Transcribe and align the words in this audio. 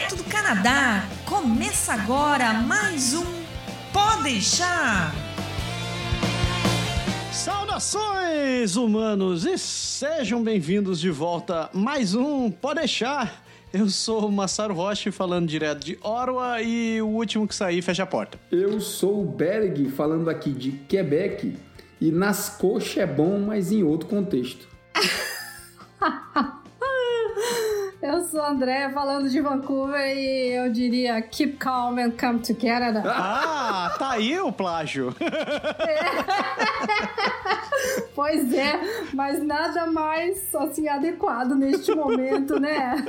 direto 0.00 0.16
do 0.16 0.24
Canadá. 0.24 1.04
Começa 1.26 1.92
agora 1.92 2.54
mais 2.54 3.12
um 3.12 3.24
Pode 3.92 4.22
deixar. 4.22 5.12
Saudações, 7.30 8.76
humanos, 8.76 9.44
e 9.44 9.58
sejam 9.58 10.42
bem-vindos 10.42 11.00
de 11.00 11.10
volta 11.10 11.68
a 11.72 11.76
mais 11.76 12.14
um 12.14 12.50
Pode 12.50 12.80
deixar. 12.80 13.44
Eu 13.72 13.88
sou 13.88 14.26
o 14.26 14.32
Massaro 14.32 14.72
Rocha 14.72 15.12
falando 15.12 15.46
direto 15.48 15.84
de 15.84 15.98
Orwa 16.02 16.62
e 16.62 17.02
o 17.02 17.08
último 17.08 17.46
que 17.46 17.54
sair 17.54 17.82
fecha 17.82 18.04
a 18.04 18.06
porta. 18.06 18.38
Eu 18.50 18.80
sou 18.80 19.22
o 19.22 19.26
Berg 19.26 19.90
falando 19.90 20.30
aqui 20.30 20.50
de 20.50 20.72
Quebec 20.72 21.56
e 22.00 22.10
nas 22.10 22.48
coxas 22.48 22.96
é 22.96 23.06
bom, 23.06 23.38
mas 23.38 23.70
em 23.70 23.82
outro 23.82 24.08
contexto. 24.08 24.66
Eu 28.12 28.24
sou 28.24 28.40
a 28.40 28.50
André, 28.50 28.90
falando 28.90 29.30
de 29.30 29.40
Vancouver 29.40 30.04
e 30.16 30.48
eu 30.48 30.72
diria 30.72 31.22
keep 31.22 31.56
calm 31.58 31.96
and 31.96 32.10
come 32.18 32.40
to 32.40 32.52
Canada. 32.56 33.04
Ah, 33.06 33.94
tá 33.96 34.10
aí 34.10 34.36
o 34.40 34.50
plágio. 34.50 35.14
Pois 38.14 38.52
é, 38.52 38.78
mas 39.14 39.42
nada 39.42 39.86
mais 39.86 40.54
assim 40.54 40.86
adequado 40.86 41.54
neste 41.54 41.94
momento, 41.94 42.60
né? 42.60 43.02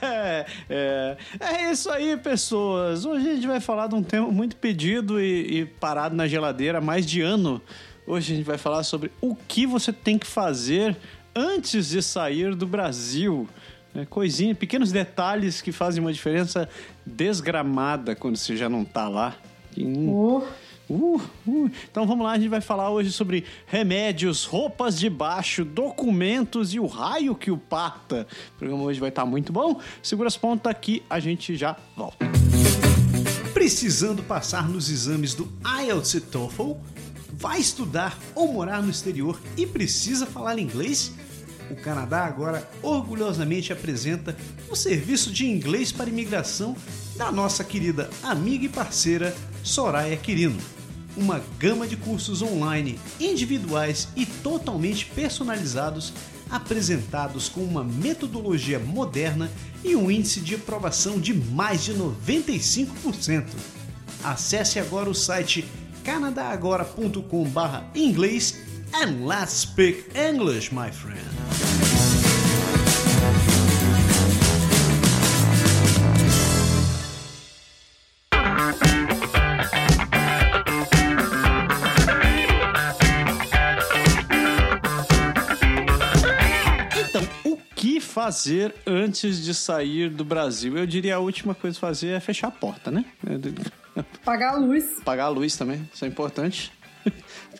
É, 0.00 0.46
é, 0.70 1.16
é 1.40 1.72
isso 1.72 1.90
aí, 1.90 2.16
pessoas. 2.16 3.04
Hoje 3.04 3.30
a 3.30 3.34
gente 3.34 3.46
vai 3.46 3.58
falar 3.58 3.88
de 3.88 3.96
um 3.96 4.02
tema 4.02 4.28
muito 4.28 4.54
pedido 4.54 5.20
e, 5.20 5.60
e 5.60 5.66
parado 5.66 6.14
na 6.14 6.28
geladeira 6.28 6.78
há 6.78 6.80
mais 6.80 7.04
de 7.04 7.20
ano. 7.20 7.60
Hoje 8.06 8.32
a 8.32 8.36
gente 8.36 8.46
vai 8.46 8.58
falar 8.58 8.84
sobre 8.84 9.10
o 9.20 9.34
que 9.34 9.66
você 9.66 9.92
tem 9.92 10.16
que 10.16 10.26
fazer 10.26 10.96
antes 11.34 11.88
de 11.88 12.02
sair 12.02 12.54
do 12.54 12.66
Brasil. 12.66 13.48
É, 13.94 14.04
coisinha, 14.06 14.54
pequenos 14.54 14.90
detalhes 14.90 15.60
que 15.60 15.70
fazem 15.70 16.00
uma 16.02 16.12
diferença 16.12 16.68
desgramada 17.04 18.16
quando 18.16 18.36
você 18.36 18.56
já 18.56 18.68
não 18.68 18.84
tá 18.84 19.08
lá. 19.08 19.36
Hum. 19.76 20.08
Oh, 20.08 20.42
Uh, 20.92 21.20
uh. 21.46 21.70
Então 21.90 22.06
vamos 22.06 22.24
lá, 22.24 22.32
a 22.32 22.38
gente 22.38 22.50
vai 22.50 22.60
falar 22.60 22.90
hoje 22.90 23.10
sobre 23.10 23.44
remédios, 23.66 24.44
roupas 24.44 24.98
de 24.98 25.08
baixo, 25.08 25.64
documentos 25.64 26.74
e 26.74 26.80
o 26.80 26.86
raio 26.86 27.34
que 27.34 27.50
o 27.50 27.56
pata. 27.56 28.26
O 28.54 28.58
programa 28.58 28.82
hoje 28.82 29.00
vai 29.00 29.08
estar 29.08 29.24
muito 29.24 29.52
bom. 29.52 29.80
Segura 30.02 30.28
as 30.28 30.36
pontas 30.36 30.70
aqui, 30.70 31.02
a 31.08 31.18
gente 31.18 31.56
já 31.56 31.76
volta. 31.96 32.26
Precisando 33.54 34.22
passar 34.22 34.68
nos 34.68 34.90
exames 34.90 35.34
do 35.34 35.50
IELTS 35.82 36.14
e 36.14 36.20
TOEFL? 36.20 36.72
Vai 37.32 37.58
estudar 37.58 38.18
ou 38.34 38.52
morar 38.52 38.82
no 38.82 38.90
exterior 38.90 39.40
e 39.56 39.66
precisa 39.66 40.26
falar 40.26 40.58
inglês? 40.58 41.12
O 41.72 41.76
Canadá 41.76 42.26
agora 42.26 42.68
orgulhosamente 42.82 43.72
apresenta 43.72 44.36
o 44.68 44.76
serviço 44.76 45.32
de 45.32 45.46
inglês 45.46 45.90
para 45.90 46.10
imigração 46.10 46.76
da 47.16 47.32
nossa 47.32 47.64
querida 47.64 48.10
amiga 48.22 48.66
e 48.66 48.68
parceira 48.68 49.34
Soraya 49.64 50.14
Quirino. 50.18 50.60
Uma 51.16 51.42
gama 51.58 51.88
de 51.88 51.96
cursos 51.96 52.42
online, 52.42 53.00
individuais 53.18 54.08
e 54.14 54.26
totalmente 54.26 55.06
personalizados, 55.06 56.12
apresentados 56.50 57.48
com 57.48 57.62
uma 57.62 57.82
metodologia 57.82 58.78
moderna 58.78 59.50
e 59.82 59.96
um 59.96 60.10
índice 60.10 60.40
de 60.40 60.56
aprovação 60.56 61.18
de 61.18 61.32
mais 61.32 61.84
de 61.84 61.94
95%. 61.94 63.46
Acesse 64.22 64.78
agora 64.78 65.08
o 65.08 65.14
site 65.14 65.64
canadagora.com/inglês 66.04 68.60
and 68.92 69.26
let's 69.26 69.52
speak 69.52 70.14
English, 70.14 70.70
my 70.70 70.90
friend. 70.90 71.41
Fazer 88.22 88.74
antes 88.86 89.42
de 89.44 89.52
sair 89.54 90.08
do 90.08 90.24
Brasil? 90.24 90.76
Eu 90.78 90.86
diria 90.86 91.16
a 91.16 91.18
última 91.18 91.54
coisa 91.54 91.76
a 91.76 91.80
fazer 91.80 92.08
é 92.10 92.20
fechar 92.20 92.48
a 92.48 92.50
porta, 92.52 92.90
né? 92.90 93.04
pagar 94.24 94.54
a 94.54 94.56
luz. 94.58 94.84
Pagar 95.04 95.24
a 95.24 95.28
luz 95.28 95.56
também, 95.56 95.88
isso 95.92 96.04
é 96.04 96.08
importante. 96.08 96.72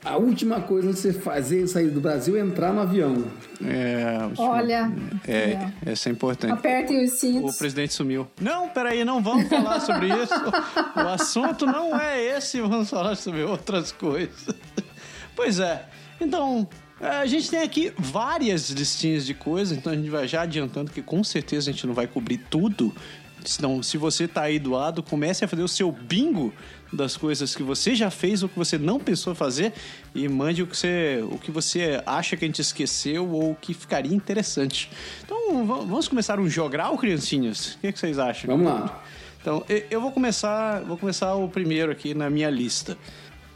A 0.04 0.16
última 0.16 0.60
coisa 0.60 0.88
que 0.88 0.98
você 0.98 1.12
fazer 1.12 1.64
sair 1.68 1.88
do 1.88 2.00
Brasil 2.00 2.36
é 2.36 2.40
entrar 2.40 2.72
no 2.72 2.80
avião. 2.80 3.24
É, 3.64 4.18
última- 4.24 4.48
Olha, 4.48 4.92
é, 5.28 5.70
essa 5.86 6.08
é 6.08 6.12
importante. 6.12 6.52
apertem 6.52 7.04
os 7.04 7.12
O 7.12 7.16
cintos. 7.16 7.56
presidente 7.56 7.92
sumiu. 7.94 8.26
Não, 8.40 8.68
peraí, 8.68 9.04
não 9.04 9.22
vamos 9.22 9.48
falar 9.48 9.78
sobre 9.80 10.08
isso. 10.08 10.34
O 10.96 11.00
assunto 11.08 11.66
não 11.66 11.96
é 12.00 12.20
esse, 12.36 12.60
vamos 12.60 12.90
falar 12.90 13.14
sobre 13.14 13.42
outras 13.42 13.92
coisas. 13.92 14.48
Pois 15.36 15.60
é, 15.60 15.86
então, 16.20 16.68
a 17.02 17.26
gente 17.26 17.50
tem 17.50 17.60
aqui 17.60 17.92
várias 17.98 18.70
listinhas 18.70 19.26
de 19.26 19.34
coisas, 19.34 19.76
então 19.76 19.92
a 19.92 19.96
gente 19.96 20.08
vai 20.08 20.26
já 20.28 20.42
adiantando 20.42 20.90
que 20.92 21.02
com 21.02 21.22
certeza 21.24 21.68
a 21.70 21.72
gente 21.72 21.86
não 21.86 21.94
vai 21.94 22.06
cobrir 22.06 22.38
tudo. 22.50 22.94
Então, 23.58 23.82
se 23.82 23.98
você 23.98 24.28
tá 24.28 24.42
aí 24.42 24.60
do 24.60 24.70
lado, 24.70 25.02
comece 25.02 25.44
a 25.44 25.48
fazer 25.48 25.64
o 25.64 25.68
seu 25.68 25.90
bingo 25.90 26.52
das 26.92 27.16
coisas 27.16 27.56
que 27.56 27.62
você 27.64 27.92
já 27.92 28.08
fez 28.08 28.40
ou 28.44 28.48
que 28.48 28.56
você 28.56 28.78
não 28.78 29.00
pensou 29.00 29.34
fazer 29.34 29.72
e 30.14 30.28
mande 30.28 30.62
o 30.62 30.66
que 30.66 30.76
você, 30.76 31.24
o 31.28 31.36
que 31.38 31.50
você 31.50 32.00
acha 32.06 32.36
que 32.36 32.44
a 32.44 32.48
gente 32.48 32.60
esqueceu 32.62 33.28
ou 33.28 33.56
que 33.56 33.74
ficaria 33.74 34.14
interessante. 34.14 34.88
Então, 35.24 35.66
va- 35.66 35.78
vamos 35.78 36.06
começar 36.06 36.38
um 36.38 36.48
jogral, 36.48 36.96
criancinhas? 36.96 37.74
O 37.74 37.78
que, 37.80 37.90
que 37.92 37.98
vocês 37.98 38.16
acham? 38.16 38.48
Vamos 38.56 38.72
lá. 38.72 39.02
Então, 39.40 39.64
eu 39.90 40.00
vou 40.00 40.12
começar, 40.12 40.80
vou 40.82 40.96
começar 40.96 41.34
o 41.34 41.48
primeiro 41.48 41.90
aqui 41.90 42.14
na 42.14 42.30
minha 42.30 42.48
lista. 42.48 42.96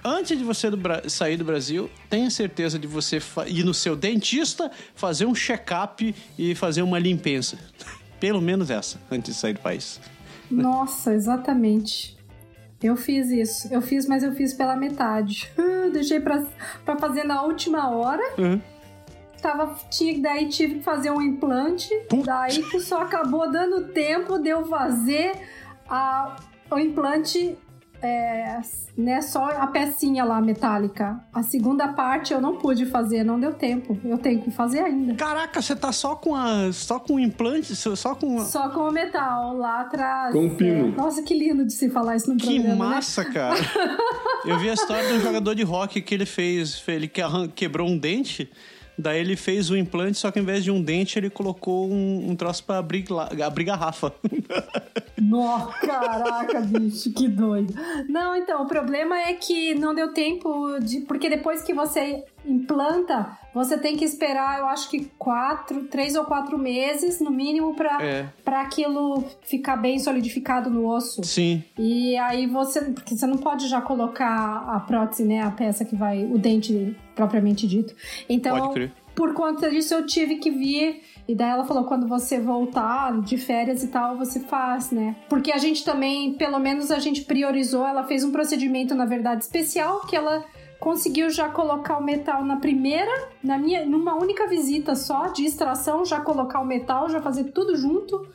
Antes 0.08 0.38
de 0.38 0.44
você 0.44 0.70
do 0.70 1.10
sair 1.10 1.36
do 1.36 1.44
Brasil, 1.44 1.90
tenha 2.08 2.30
certeza 2.30 2.78
de 2.78 2.86
você 2.86 3.18
ir 3.48 3.64
no 3.64 3.74
seu 3.74 3.96
dentista, 3.96 4.70
fazer 4.94 5.26
um 5.26 5.34
check-up 5.34 6.14
e 6.38 6.54
fazer 6.54 6.82
uma 6.82 6.96
limpeza. 6.96 7.58
Pelo 8.20 8.40
menos 8.40 8.70
essa, 8.70 9.00
antes 9.10 9.34
de 9.34 9.40
sair 9.40 9.54
do 9.54 9.58
país. 9.58 10.00
Nossa, 10.48 11.12
exatamente. 11.12 12.16
Eu 12.80 12.94
fiz 12.94 13.30
isso. 13.30 13.66
Eu 13.74 13.82
fiz, 13.82 14.06
mas 14.06 14.22
eu 14.22 14.32
fiz 14.32 14.54
pela 14.54 14.76
metade. 14.76 15.50
Deixei 15.92 16.20
pra, 16.20 16.46
pra 16.84 16.96
fazer 16.96 17.24
na 17.24 17.42
última 17.42 17.90
hora. 17.90 18.22
Uhum. 18.38 18.60
Tava, 19.42 19.74
tinha, 19.90 20.22
daí 20.22 20.48
tive 20.48 20.76
que 20.76 20.82
fazer 20.84 21.10
um 21.10 21.20
implante. 21.20 21.92
Putz. 22.08 22.24
Daí 22.24 22.62
que 22.62 22.78
só 22.78 23.02
acabou 23.02 23.50
dando 23.50 23.88
tempo 23.88 24.38
de 24.38 24.50
eu 24.50 24.66
fazer 24.66 25.32
a, 25.88 26.36
o 26.70 26.78
implante, 26.78 27.58
é, 28.06 28.60
né? 28.96 29.20
Só 29.20 29.44
a 29.44 29.66
pecinha 29.66 30.24
lá 30.24 30.40
metálica. 30.40 31.20
A 31.32 31.42
segunda 31.42 31.88
parte 31.88 32.32
eu 32.32 32.40
não 32.40 32.56
pude 32.56 32.86
fazer, 32.86 33.24
não 33.24 33.38
deu 33.38 33.52
tempo. 33.52 33.98
Eu 34.04 34.18
tenho 34.18 34.40
que 34.42 34.50
fazer 34.50 34.80
ainda. 34.80 35.14
Caraca, 35.14 35.60
você 35.60 35.74
tá 35.74 35.92
só 35.92 36.14
com 36.14 36.34
a, 36.34 36.72
só 36.72 36.98
com 36.98 37.14
o 37.14 37.20
implante, 37.20 37.74
só 37.74 38.14
com 38.14 38.38
a... 38.38 38.44
Só 38.44 38.68
com 38.70 38.88
o 38.88 38.92
metal 38.92 39.56
lá 39.56 39.80
atrás. 39.82 40.32
Com 40.32 40.46
o 40.46 40.54
pino. 40.54 40.88
É, 40.88 40.96
Nossa, 40.96 41.22
que 41.22 41.34
lindo 41.34 41.64
de 41.64 41.72
se 41.72 41.90
falar 41.90 42.16
isso 42.16 42.30
no 42.30 42.36
Que 42.36 42.46
programa, 42.54 42.88
né? 42.88 42.94
massa, 42.96 43.24
cara. 43.24 43.56
Eu 44.44 44.58
vi 44.58 44.70
a 44.70 44.74
história 44.74 45.08
de 45.08 45.14
um 45.14 45.20
jogador 45.20 45.54
de 45.54 45.62
rock 45.62 46.00
que 46.00 46.14
ele 46.14 46.26
fez, 46.26 46.82
ele 46.86 47.08
que 47.08 47.20
quebrou 47.54 47.88
um 47.88 47.98
dente, 47.98 48.48
daí 48.98 49.20
ele 49.20 49.36
fez 49.36 49.70
o 49.70 49.76
implante, 49.76 50.18
só 50.18 50.30
que 50.30 50.38
ao 50.38 50.42
invés 50.42 50.64
de 50.64 50.70
um 50.70 50.82
dente 50.82 51.18
ele 51.18 51.30
colocou 51.30 51.88
um, 51.90 52.30
um 52.30 52.36
troço 52.36 52.64
pra 52.64 52.78
abrir, 52.78 53.04
abrir 53.44 53.64
garrafa. 53.64 54.12
Nossa, 55.20 55.72
caraca, 55.86 56.60
bicho, 56.60 57.12
que 57.12 57.26
doido. 57.28 57.74
Não, 58.08 58.36
então, 58.36 58.62
o 58.62 58.66
problema 58.66 59.18
é 59.18 59.34
que 59.34 59.74
não 59.74 59.94
deu 59.94 60.12
tempo 60.12 60.78
de. 60.78 61.00
Porque 61.00 61.28
depois 61.28 61.62
que 61.62 61.72
você 61.72 62.24
implanta, 62.44 63.36
você 63.64 63.78
tem 63.78 63.96
que 63.96 64.04
esperar, 64.04 64.58
eu 64.60 64.66
acho 64.66 64.90
que 64.90 65.06
quatro, 65.18 65.84
três 65.84 66.14
ou 66.14 66.24
quatro 66.24 66.58
meses, 66.58 67.20
no 67.20 67.30
mínimo, 67.30 67.74
pra, 67.74 68.02
É. 68.02 68.28
pra 68.44 68.60
aquilo 68.60 69.24
ficar 69.42 69.76
bem 69.76 69.98
solidificado 69.98 70.68
no 70.68 70.86
osso. 70.86 71.24
Sim. 71.24 71.64
E 71.78 72.16
aí 72.18 72.46
você. 72.46 72.82
Porque 72.82 73.16
você 73.16 73.26
não 73.26 73.38
pode 73.38 73.66
já 73.66 73.80
colocar 73.80 74.64
a 74.68 74.78
prótese, 74.80 75.24
né? 75.24 75.42
A 75.42 75.50
peça 75.50 75.84
que 75.84 75.96
vai. 75.96 76.24
O 76.24 76.38
dente 76.38 76.96
propriamente 77.14 77.66
dito. 77.66 77.94
Então, 78.28 78.58
Pode 78.58 78.74
crer. 78.74 78.92
por 79.14 79.32
conta 79.32 79.70
disso, 79.70 79.94
eu 79.94 80.04
tive 80.06 80.36
que 80.36 80.50
vir. 80.50 81.00
E 81.26 81.34
daí 81.34 81.50
ela 81.50 81.64
falou: 81.64 81.84
quando 81.84 82.06
você 82.06 82.38
voltar 82.38 83.20
de 83.22 83.36
férias 83.38 83.82
e 83.82 83.88
tal, 83.88 84.16
você 84.16 84.38
faz, 84.40 84.90
né? 84.90 85.16
Porque 85.28 85.50
a 85.50 85.58
gente 85.58 85.84
também, 85.84 86.34
pelo 86.34 86.58
menos 86.58 86.90
a 86.90 86.98
gente 86.98 87.22
priorizou. 87.22 87.86
Ela 87.86 88.04
fez 88.04 88.22
um 88.22 88.30
procedimento, 88.30 88.94
na 88.94 89.06
verdade, 89.06 89.42
especial 89.42 90.02
que 90.06 90.14
ela 90.14 90.44
conseguiu 90.78 91.30
já 91.30 91.48
colocar 91.48 91.98
o 91.98 92.04
metal 92.04 92.44
na 92.44 92.56
primeira, 92.56 93.28
na 93.42 93.58
minha, 93.58 93.84
numa 93.84 94.14
única 94.14 94.46
visita 94.46 94.94
só 94.94 95.28
de 95.28 95.44
extração, 95.44 96.04
já 96.04 96.20
colocar 96.20 96.60
o 96.60 96.64
metal, 96.64 97.08
já 97.08 97.20
fazer 97.20 97.44
tudo 97.44 97.76
junto, 97.76 98.28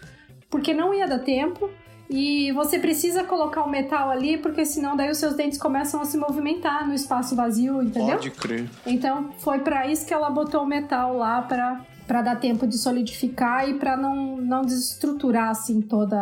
porque 0.50 0.74
não 0.74 0.94
ia 0.94 1.08
dar 1.08 1.20
tempo. 1.20 1.70
E 2.10 2.52
você 2.52 2.78
precisa 2.78 3.24
colocar 3.24 3.64
o 3.64 3.70
metal 3.70 4.10
ali, 4.10 4.38
porque 4.38 4.66
senão 4.66 4.98
daí 4.98 5.10
os 5.10 5.18
seus 5.18 5.34
dentes 5.34 5.58
começam 5.58 6.02
a 6.02 6.06
se 6.06 6.18
movimentar 6.18 6.86
no 6.86 6.94
espaço 6.94 7.38
vazio, 7.38 7.82
entendeu? 7.82 8.18
Pode 8.18 8.32
crer. 8.32 8.70
Então 8.86 9.32
foi 9.38 9.60
pra 9.60 9.88
isso 9.88 10.06
que 10.06 10.14
ela 10.14 10.30
botou 10.30 10.64
o 10.64 10.66
metal 10.66 11.16
lá 11.16 11.42
pra 11.42 11.86
para 12.12 12.22
dar 12.22 12.36
tempo 12.36 12.68
de 12.68 12.78
solidificar 12.78 13.70
e 13.70 13.76
para 13.76 13.96
não, 13.96 14.36
não 14.36 14.64
desestruturar 14.64 15.48
assim 15.48 15.80
toda 15.80 16.18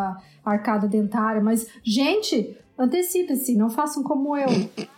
a 0.45 0.51
arcada 0.51 0.87
dentária. 0.87 1.41
Mas, 1.41 1.65
gente, 1.83 2.55
antecipe-se, 2.79 3.55
não 3.55 3.69
façam 3.69 4.01
como 4.01 4.37
eu. 4.37 4.49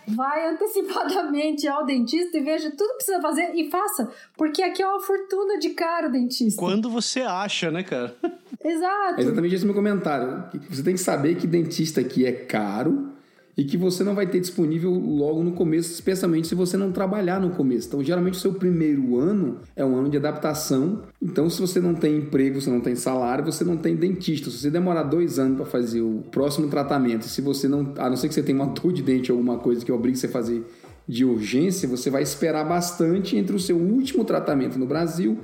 Vai 0.07 0.48
antecipadamente 0.54 1.68
ao 1.68 1.86
dentista 1.86 2.38
e 2.38 2.42
veja 2.42 2.69
tudo 2.72 2.89
que 2.92 2.95
precisa 2.98 3.22
fazer 3.22 3.56
e 3.56 3.69
faça, 3.69 4.12
porque 4.38 4.62
aqui 4.62 4.83
é 4.83 4.88
uma 4.88 5.00
fortuna 5.00 5.57
de 5.57 5.72
caro 5.72 6.12
dentista. 6.12 6.60
Quando 6.60 6.89
você 6.89 7.22
acha, 7.22 7.72
né, 7.72 7.83
cara? 7.83 8.16
Exato. 8.63 9.19
É 9.19 9.22
exatamente 9.22 9.56
esse 9.56 9.66
meu 9.66 9.74
comentário. 9.74 10.44
Você 10.69 10.83
tem 10.83 10.94
que 10.94 11.01
saber 11.01 11.36
que 11.36 11.48
dentista 11.48 12.00
aqui 12.00 12.25
é 12.25 12.31
caro 12.31 13.10
e 13.57 13.63
que 13.63 13.77
você 13.77 14.03
não 14.03 14.15
vai 14.15 14.27
ter 14.27 14.39
disponível 14.39 14.92
logo 14.92 15.44
no 15.44 15.51
começo, 15.51 15.92
especialmente 15.92 16.48
se 16.48 16.56
você 16.56 16.77
não 16.77 16.92
trabalhar 16.92 17.39
no 17.39 17.51
começo. 17.51 17.88
Então, 17.88 18.03
geralmente, 18.03 18.36
o 18.36 18.39
seu 18.39 18.53
primeiro 18.53 19.18
ano 19.18 19.59
é 19.75 19.83
um 19.83 19.95
ano 19.95 20.09
de 20.09 20.18
adaptação. 20.18 21.01
Então, 21.21 21.50
se 21.50 21.59
você 21.59 21.80
não 21.80 21.94
tem 21.94 22.18
emprego, 22.18 22.62
você 22.62 22.69
não 22.69 22.80
tem 22.80 22.95
salário, 22.95 23.44
você 23.44 23.63
não 23.63 23.77
tem 23.77 23.95
dentista. 23.95 24.50
Se 24.50 24.57
você 24.57 24.69
demorar 24.69 25.03
dois 25.03 25.38
anos 25.38 25.57
para 25.57 25.65
fazer 25.65 26.01
o 26.01 26.24
próximo 26.31 26.69
tratamento, 26.69 27.25
se 27.25 27.42
você 27.42 27.68
não, 27.68 27.94
a 27.98 28.09
não 28.09 28.15
ser 28.15 28.30
que 28.30 28.33
você 28.33 28.44
tenha 28.44 28.57
uma 28.57 28.68
dor 28.74 28.94
de 28.94 29.01
dente 29.01 29.31
ou 29.31 29.38
alguma 29.38 29.57
coisa 29.57 29.83
que 29.83 29.92
obrigue 29.92 30.18
você 30.18 30.27
a 30.27 30.30
fazer 30.30 30.63
de 31.07 31.25
urgência, 31.25 31.89
você 31.89 32.09
vai 32.09 32.24
esperar 32.24 32.63
bastante 32.63 33.36
entre 33.36 33.56
o 33.56 33.59
seu 33.59 33.75
último 33.75 34.24
tratamento 34.24 34.80
no 34.80 34.86
Brasil 34.86 35.39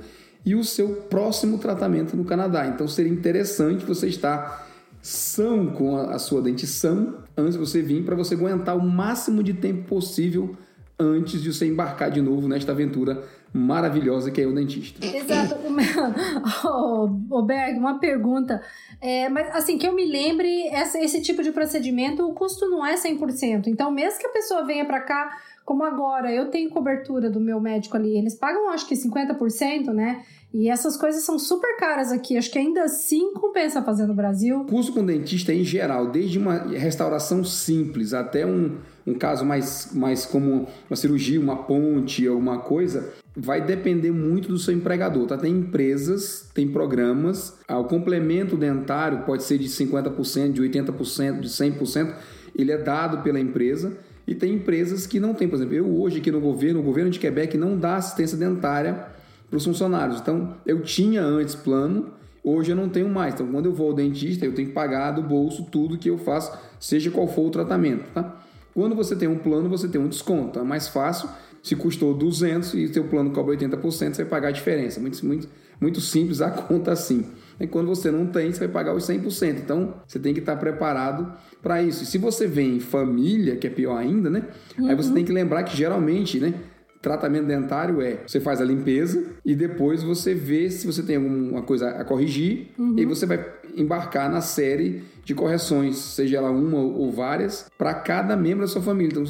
e 0.46 0.54
o 0.54 0.64
seu 0.64 0.88
próximo 0.88 1.58
tratamento 1.58 2.16
no 2.16 2.24
Canadá. 2.24 2.66
Então, 2.66 2.88
seria 2.88 3.12
interessante 3.12 3.84
você 3.84 4.08
estar 4.08 4.67
são 5.08 5.68
com 5.68 5.96
a, 5.96 6.18
sua 6.18 6.42
dentição 6.42 7.22
antes 7.34 7.54
de 7.54 7.58
você 7.58 7.80
vir 7.80 8.04
para 8.04 8.14
você 8.14 8.34
aguentar 8.34 8.76
o 8.76 8.82
máximo 8.82 9.42
de 9.42 9.54
tempo 9.54 9.88
possível 9.88 10.54
antes 10.98 11.40
de 11.40 11.50
você 11.50 11.66
embarcar 11.66 12.10
de 12.10 12.20
novo 12.20 12.46
nesta 12.46 12.72
aventura 12.72 13.24
maravilhosa 13.50 14.30
que 14.30 14.42
é 14.42 14.46
o 14.46 14.54
dentista. 14.54 15.04
Exato. 15.06 15.56
Ô, 17.30 17.42
Berg, 17.42 17.78
uma 17.78 17.98
pergunta. 17.98 18.60
É, 19.00 19.30
mas 19.30 19.48
assim, 19.56 19.78
que 19.78 19.86
eu 19.86 19.94
me 19.94 20.04
lembre, 20.04 20.68
essa, 20.68 20.98
esse 20.98 21.22
tipo 21.22 21.42
de 21.42 21.52
procedimento, 21.52 22.28
o 22.28 22.34
custo 22.34 22.68
não 22.68 22.84
é 22.84 22.94
100%. 22.94 23.68
Então, 23.68 23.90
mesmo 23.90 24.20
que 24.20 24.26
a 24.26 24.30
pessoa 24.30 24.66
venha 24.66 24.84
para 24.84 25.00
cá, 25.00 25.38
como 25.64 25.84
agora, 25.84 26.30
eu 26.30 26.50
tenho 26.50 26.68
cobertura 26.68 27.30
do 27.30 27.40
meu 27.40 27.60
médico 27.60 27.96
ali, 27.96 28.18
eles 28.18 28.34
pagam 28.34 28.68
acho 28.70 28.86
que 28.86 28.94
50%, 28.94 29.86
né? 29.94 30.22
E 30.52 30.70
essas 30.70 30.96
coisas 30.96 31.24
são 31.24 31.38
super 31.38 31.76
caras 31.76 32.10
aqui. 32.10 32.36
Acho 32.36 32.50
que 32.50 32.58
ainda 32.58 32.84
assim 32.84 33.32
compensa 33.34 33.82
fazer 33.82 34.06
no 34.06 34.14
Brasil. 34.14 34.64
Custo 34.64 34.92
com 34.92 35.04
dentista 35.04 35.52
em 35.52 35.62
geral, 35.62 36.10
desde 36.10 36.38
uma 36.38 36.54
restauração 36.54 37.44
simples 37.44 38.14
até 38.14 38.46
um, 38.46 38.76
um 39.06 39.14
caso 39.14 39.44
mais, 39.44 39.90
mais 39.92 40.24
como 40.24 40.66
uma 40.88 40.96
cirurgia, 40.96 41.38
uma 41.38 41.64
ponte, 41.64 42.26
alguma 42.26 42.58
coisa, 42.60 43.12
vai 43.36 43.64
depender 43.64 44.10
muito 44.10 44.48
do 44.48 44.58
seu 44.58 44.72
empregador. 44.72 45.26
Tá? 45.26 45.36
Tem 45.36 45.52
empresas, 45.52 46.48
tem 46.54 46.66
programas, 46.68 47.58
ah, 47.68 47.78
o 47.78 47.84
complemento 47.84 48.56
dentário 48.56 49.24
pode 49.24 49.42
ser 49.42 49.58
de 49.58 49.68
50%, 49.68 50.52
de 50.52 50.62
80%, 50.62 51.40
de 51.40 51.48
100%, 51.48 52.14
ele 52.56 52.72
é 52.72 52.78
dado 52.78 53.22
pela 53.22 53.38
empresa. 53.38 53.98
E 54.26 54.34
tem 54.34 54.54
empresas 54.54 55.06
que 55.06 55.20
não 55.20 55.34
tem, 55.34 55.48
por 55.48 55.56
exemplo, 55.56 55.74
eu 55.74 56.00
hoje 56.00 56.18
aqui 56.18 56.30
no 56.30 56.40
governo, 56.40 56.80
o 56.80 56.82
governo 56.82 57.10
de 57.10 57.18
Quebec 57.18 57.56
não 57.56 57.78
dá 57.78 57.96
assistência 57.96 58.36
dentária 58.36 59.17
para 59.48 59.56
os 59.56 59.64
funcionários. 59.64 60.20
Então, 60.20 60.54
eu 60.66 60.82
tinha 60.82 61.22
antes 61.22 61.54
plano, 61.54 62.12
hoje 62.42 62.72
eu 62.72 62.76
não 62.76 62.88
tenho 62.88 63.08
mais. 63.08 63.34
Então, 63.34 63.46
quando 63.46 63.66
eu 63.66 63.72
vou 63.72 63.88
ao 63.88 63.94
dentista, 63.94 64.44
eu 64.44 64.54
tenho 64.54 64.68
que 64.68 64.74
pagar 64.74 65.12
do 65.12 65.22
bolso 65.22 65.66
tudo 65.70 65.98
que 65.98 66.10
eu 66.10 66.18
faço, 66.18 66.56
seja 66.78 67.10
qual 67.10 67.26
for 67.26 67.46
o 67.46 67.50
tratamento, 67.50 68.04
tá? 68.12 68.42
Quando 68.74 68.94
você 68.94 69.16
tem 69.16 69.28
um 69.28 69.38
plano, 69.38 69.68
você 69.68 69.88
tem 69.88 70.00
um 70.00 70.08
desconto. 70.08 70.50
Então, 70.50 70.62
é 70.62 70.64
mais 70.64 70.88
fácil. 70.88 71.28
Se 71.62 71.74
custou 71.74 72.14
200 72.14 72.74
e 72.74 72.92
seu 72.92 73.04
plano 73.04 73.30
cobra 73.30 73.56
80%, 73.56 73.90
você 73.90 74.22
vai 74.22 74.24
pagar 74.26 74.48
a 74.48 74.52
diferença. 74.52 75.00
Muito, 75.00 75.26
muito, 75.26 75.48
muito 75.80 76.00
simples 76.00 76.40
a 76.40 76.48
conta 76.52 76.92
assim. 76.92 77.26
E 77.60 77.66
quando 77.66 77.88
você 77.88 78.10
não 78.10 78.26
tem, 78.26 78.52
você 78.52 78.60
vai 78.60 78.68
pagar 78.68 78.94
os 78.94 79.04
100%. 79.04 79.58
Então, 79.58 79.94
você 80.06 80.18
tem 80.20 80.32
que 80.32 80.38
estar 80.38 80.56
preparado 80.56 81.32
para 81.60 81.82
isso. 81.82 82.04
E 82.04 82.06
se 82.06 82.18
você 82.18 82.46
vem 82.46 82.76
em 82.76 82.80
família, 82.80 83.56
que 83.56 83.66
é 83.66 83.70
pior 83.70 83.96
ainda, 83.96 84.30
né? 84.30 84.44
Uhum. 84.78 84.88
Aí 84.88 84.94
você 84.94 85.08
uhum. 85.08 85.16
tem 85.16 85.24
que 85.24 85.32
lembrar 85.32 85.64
que 85.64 85.76
geralmente, 85.76 86.38
né? 86.38 86.54
Tratamento 87.00 87.46
dentário 87.46 88.00
é 88.02 88.18
você 88.26 88.40
faz 88.40 88.60
a 88.60 88.64
limpeza 88.64 89.24
e 89.44 89.54
depois 89.54 90.02
você 90.02 90.34
vê 90.34 90.70
se 90.70 90.86
você 90.86 91.02
tem 91.02 91.16
alguma 91.16 91.62
coisa 91.62 91.90
a 91.90 92.04
corrigir 92.04 92.68
uhum. 92.78 92.98
e 92.98 93.04
você 93.04 93.24
vai 93.24 93.44
embarcar 93.76 94.30
na 94.30 94.40
série 94.40 95.04
de 95.24 95.34
correções, 95.34 95.96
seja 95.96 96.38
ela 96.38 96.50
uma 96.50 96.78
ou 96.78 97.12
várias, 97.12 97.70
para 97.76 97.94
cada 97.94 98.36
membro 98.36 98.62
da 98.62 98.66
sua 98.66 98.82
família. 98.82 99.12
Então, 99.12 99.24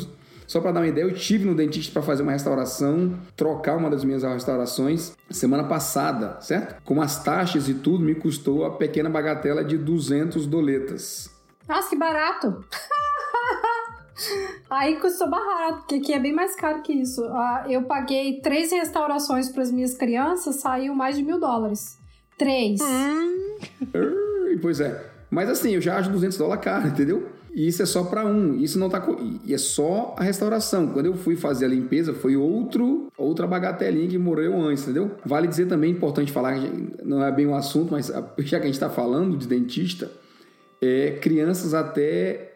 só 0.46 0.62
para 0.62 0.72
dar 0.72 0.80
uma 0.80 0.86
ideia, 0.86 1.04
eu 1.04 1.12
tive 1.12 1.44
no 1.44 1.54
dentista 1.54 1.92
para 1.92 2.00
fazer 2.00 2.22
uma 2.22 2.32
restauração, 2.32 3.18
trocar 3.36 3.76
uma 3.76 3.90
das 3.90 4.02
minhas 4.02 4.22
restaurações 4.22 5.12
semana 5.30 5.64
passada, 5.64 6.40
certo? 6.40 6.82
Com 6.84 7.02
as 7.02 7.22
taxas 7.22 7.68
e 7.68 7.74
tudo, 7.74 8.02
me 8.02 8.14
custou 8.14 8.64
a 8.64 8.70
pequena 8.70 9.10
bagatela 9.10 9.62
de 9.62 9.76
200 9.76 10.46
doletas. 10.46 11.30
Nossa, 11.68 11.90
que 11.90 11.96
barato! 11.96 12.64
Aí 14.68 14.96
custou 14.96 15.28
barato, 15.28 15.78
porque 15.80 15.96
aqui 15.96 16.12
é 16.12 16.18
bem 16.18 16.32
mais 16.32 16.54
caro 16.56 16.82
que 16.82 16.92
isso. 16.92 17.24
Ah, 17.24 17.64
eu 17.68 17.82
paguei 17.84 18.40
três 18.40 18.70
restaurações 18.72 19.48
para 19.48 19.62
as 19.62 19.70
minhas 19.70 19.94
crianças, 19.94 20.56
saiu 20.56 20.94
mais 20.94 21.16
de 21.16 21.22
mil 21.22 21.38
dólares. 21.38 21.98
Três. 22.36 22.80
Hum. 22.80 23.58
pois 24.60 24.80
é. 24.80 25.10
Mas 25.30 25.48
assim, 25.48 25.74
eu 25.74 25.80
já 25.80 25.98
acho 25.98 26.10
200 26.10 26.36
dólares 26.38 26.64
caro, 26.64 26.88
entendeu? 26.88 27.28
E 27.54 27.66
isso 27.66 27.82
é 27.82 27.86
só 27.86 28.04
para 28.04 28.24
um. 28.24 28.54
Isso 28.56 28.78
não 28.78 28.88
tá. 28.88 29.04
E 29.44 29.52
é 29.52 29.58
só 29.58 30.14
a 30.16 30.22
restauração. 30.22 30.88
Quando 30.88 31.06
eu 31.06 31.14
fui 31.14 31.34
fazer 31.34 31.64
a 31.64 31.68
limpeza, 31.68 32.14
foi 32.14 32.36
outro, 32.36 33.08
outra 33.16 33.46
bagatelinha 33.46 34.08
que 34.08 34.18
morreu 34.18 34.60
antes, 34.60 34.84
entendeu? 34.84 35.10
Vale 35.24 35.48
dizer 35.48 35.66
também, 35.66 35.90
importante 35.90 36.30
falar, 36.30 36.56
não 37.04 37.22
é 37.22 37.32
bem 37.32 37.46
um 37.46 37.54
assunto, 37.54 37.92
mas 37.92 38.12
já 38.38 38.58
que 38.58 38.64
a 38.64 38.66
gente 38.66 38.74
está 38.74 38.88
falando 38.88 39.36
de 39.36 39.46
dentista, 39.46 40.10
é 40.80 41.18
crianças 41.20 41.74
até 41.74 42.47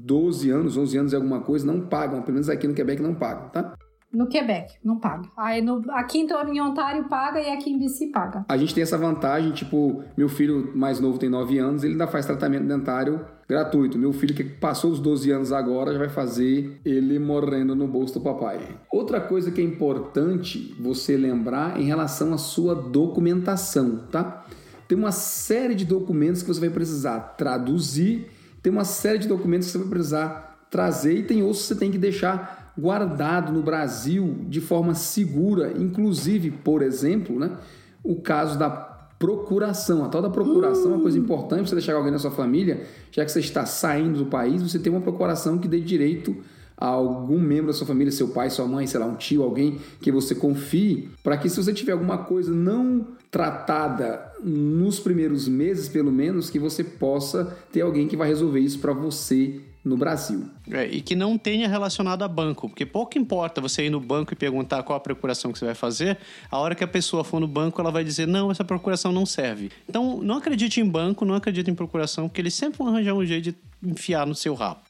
12 0.00 0.50
anos, 0.50 0.76
11 0.76 0.98
anos 0.98 1.12
e 1.12 1.16
alguma 1.16 1.40
coisa, 1.40 1.66
não 1.66 1.80
pagam. 1.80 2.22
Pelo 2.22 2.34
menos 2.34 2.48
aqui 2.48 2.66
no 2.66 2.74
Quebec 2.74 3.02
não 3.02 3.14
pagam, 3.14 3.48
tá? 3.50 3.74
No 4.12 4.26
Quebec, 4.26 4.74
não 4.84 4.98
paga. 4.98 5.26
Aí 5.34 5.62
no, 5.62 5.82
aqui 5.92 6.18
em 6.18 6.60
Ontário 6.60 7.08
paga 7.08 7.40
e 7.40 7.50
aqui 7.50 7.70
em 7.70 7.78
BC 7.78 8.08
paga. 8.08 8.44
A 8.46 8.58
gente 8.58 8.74
tem 8.74 8.82
essa 8.82 8.98
vantagem, 8.98 9.52
tipo, 9.52 10.04
meu 10.16 10.28
filho 10.28 10.70
mais 10.76 11.00
novo 11.00 11.18
tem 11.18 11.30
9 11.30 11.58
anos, 11.58 11.82
ele 11.82 11.94
ainda 11.94 12.06
faz 12.06 12.26
tratamento 12.26 12.66
dentário 12.66 13.24
gratuito. 13.48 13.98
Meu 13.98 14.12
filho 14.12 14.34
que 14.34 14.44
passou 14.44 14.90
os 14.90 15.00
12 15.00 15.30
anos 15.30 15.50
agora 15.50 15.92
já 15.92 15.98
vai 15.98 16.10
fazer 16.10 16.78
ele 16.84 17.18
morrendo 17.18 17.74
no 17.74 17.88
bolso 17.88 18.14
do 18.14 18.20
papai. 18.20 18.60
Outra 18.92 19.18
coisa 19.18 19.50
que 19.50 19.62
é 19.62 19.64
importante 19.64 20.76
você 20.78 21.16
lembrar 21.16 21.80
em 21.80 21.84
relação 21.84 22.34
à 22.34 22.38
sua 22.38 22.74
documentação, 22.74 24.04
tá? 24.10 24.44
Tem 24.86 24.98
uma 24.98 25.12
série 25.12 25.74
de 25.74 25.86
documentos 25.86 26.42
que 26.42 26.48
você 26.48 26.60
vai 26.60 26.70
precisar 26.70 27.18
traduzir 27.38 28.28
tem 28.62 28.72
uma 28.72 28.84
série 28.84 29.18
de 29.18 29.28
documentos 29.28 29.66
que 29.66 29.72
você 29.72 29.78
vai 29.78 29.88
precisar 29.88 30.66
trazer 30.70 31.18
e 31.18 31.22
tem 31.22 31.42
outros 31.42 31.62
que 31.62 31.68
você 31.68 31.74
tem 31.74 31.90
que 31.90 31.98
deixar 31.98 32.72
guardado 32.78 33.52
no 33.52 33.62
Brasil 33.62 34.46
de 34.48 34.60
forma 34.60 34.94
segura, 34.94 35.72
inclusive, 35.76 36.50
por 36.50 36.80
exemplo, 36.80 37.38
né, 37.38 37.58
o 38.02 38.16
caso 38.20 38.58
da 38.58 38.70
procuração. 38.70 40.04
A 40.04 40.08
tal 40.08 40.22
da 40.22 40.30
procuração 40.30 40.92
é 40.92 40.94
uma 40.94 41.02
coisa 41.02 41.18
importante 41.18 41.68
você 41.68 41.74
deixar 41.74 41.94
alguém 41.94 42.10
na 42.10 42.18
sua 42.18 42.30
família, 42.30 42.86
já 43.10 43.24
que 43.24 43.30
você 43.30 43.40
está 43.40 43.66
saindo 43.66 44.18
do 44.18 44.26
país, 44.26 44.62
você 44.62 44.78
tem 44.78 44.92
uma 44.92 45.00
procuração 45.00 45.58
que 45.58 45.68
dê 45.68 45.80
direito 45.80 46.34
a 46.34 46.38
algum 46.86 47.38
membro 47.38 47.68
da 47.68 47.72
sua 47.72 47.86
família, 47.86 48.10
seu 48.10 48.28
pai, 48.28 48.50
sua 48.50 48.66
mãe, 48.66 48.86
sei 48.86 48.98
lá, 48.98 49.06
um 49.06 49.14
tio, 49.14 49.42
alguém 49.42 49.78
que 50.00 50.10
você 50.10 50.34
confie, 50.34 51.08
para 51.22 51.36
que 51.36 51.48
se 51.48 51.56
você 51.56 51.72
tiver 51.72 51.92
alguma 51.92 52.18
coisa 52.18 52.52
não 52.52 53.06
tratada 53.30 54.32
nos 54.42 54.98
primeiros 55.00 55.48
meses, 55.48 55.88
pelo 55.88 56.12
menos, 56.12 56.50
que 56.50 56.58
você 56.58 56.82
possa 56.82 57.56
ter 57.72 57.82
alguém 57.82 58.08
que 58.08 58.16
vai 58.16 58.28
resolver 58.28 58.60
isso 58.60 58.78
para 58.78 58.92
você 58.92 59.60
no 59.84 59.96
Brasil. 59.96 60.44
É, 60.70 60.86
e 60.86 61.00
que 61.00 61.16
não 61.16 61.36
tenha 61.36 61.68
relacionado 61.68 62.22
a 62.22 62.28
banco, 62.28 62.68
porque 62.68 62.86
pouco 62.86 63.18
importa 63.18 63.60
você 63.60 63.86
ir 63.86 63.90
no 63.90 64.00
banco 64.00 64.32
e 64.32 64.36
perguntar 64.36 64.82
qual 64.82 64.96
a 64.96 65.00
procuração 65.00 65.52
que 65.52 65.58
você 65.58 65.64
vai 65.64 65.74
fazer, 65.74 66.18
a 66.50 66.58
hora 66.58 66.74
que 66.74 66.84
a 66.84 66.88
pessoa 66.88 67.24
for 67.24 67.40
no 67.40 67.48
banco, 67.48 67.80
ela 67.80 67.90
vai 67.90 68.04
dizer, 68.04 68.26
não, 68.26 68.50
essa 68.50 68.64
procuração 68.64 69.12
não 69.12 69.26
serve. 69.26 69.70
Então, 69.88 70.20
não 70.22 70.36
acredite 70.36 70.80
em 70.80 70.88
banco, 70.88 71.24
não 71.24 71.34
acredite 71.34 71.70
em 71.70 71.74
procuração, 71.74 72.28
porque 72.28 72.40
eles 72.40 72.54
sempre 72.54 72.78
vão 72.78 72.88
arranjar 72.88 73.14
um 73.14 73.24
jeito 73.24 73.50
de 73.50 73.56
enfiar 73.90 74.26
no 74.26 74.34
seu 74.34 74.54
rabo. 74.54 74.80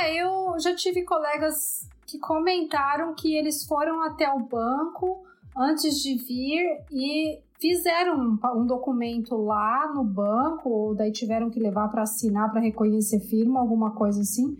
É, 0.00 0.14
eu 0.14 0.58
já 0.58 0.74
tive 0.74 1.02
colegas 1.04 1.86
que 2.06 2.18
comentaram 2.18 3.14
que 3.14 3.36
eles 3.36 3.64
foram 3.66 4.02
até 4.02 4.28
o 4.32 4.40
banco 4.40 5.22
antes 5.56 6.00
de 6.00 6.16
vir 6.16 6.82
e 6.90 7.42
fizeram 7.60 8.18
um, 8.18 8.38
um 8.62 8.66
documento 8.66 9.36
lá 9.36 9.92
no 9.94 10.02
banco, 10.02 10.70
ou 10.70 10.94
daí 10.94 11.12
tiveram 11.12 11.50
que 11.50 11.60
levar 11.60 11.88
para 11.88 12.02
assinar, 12.02 12.50
para 12.50 12.62
reconhecer 12.62 13.20
firma, 13.20 13.60
alguma 13.60 13.94
coisa 13.94 14.22
assim, 14.22 14.56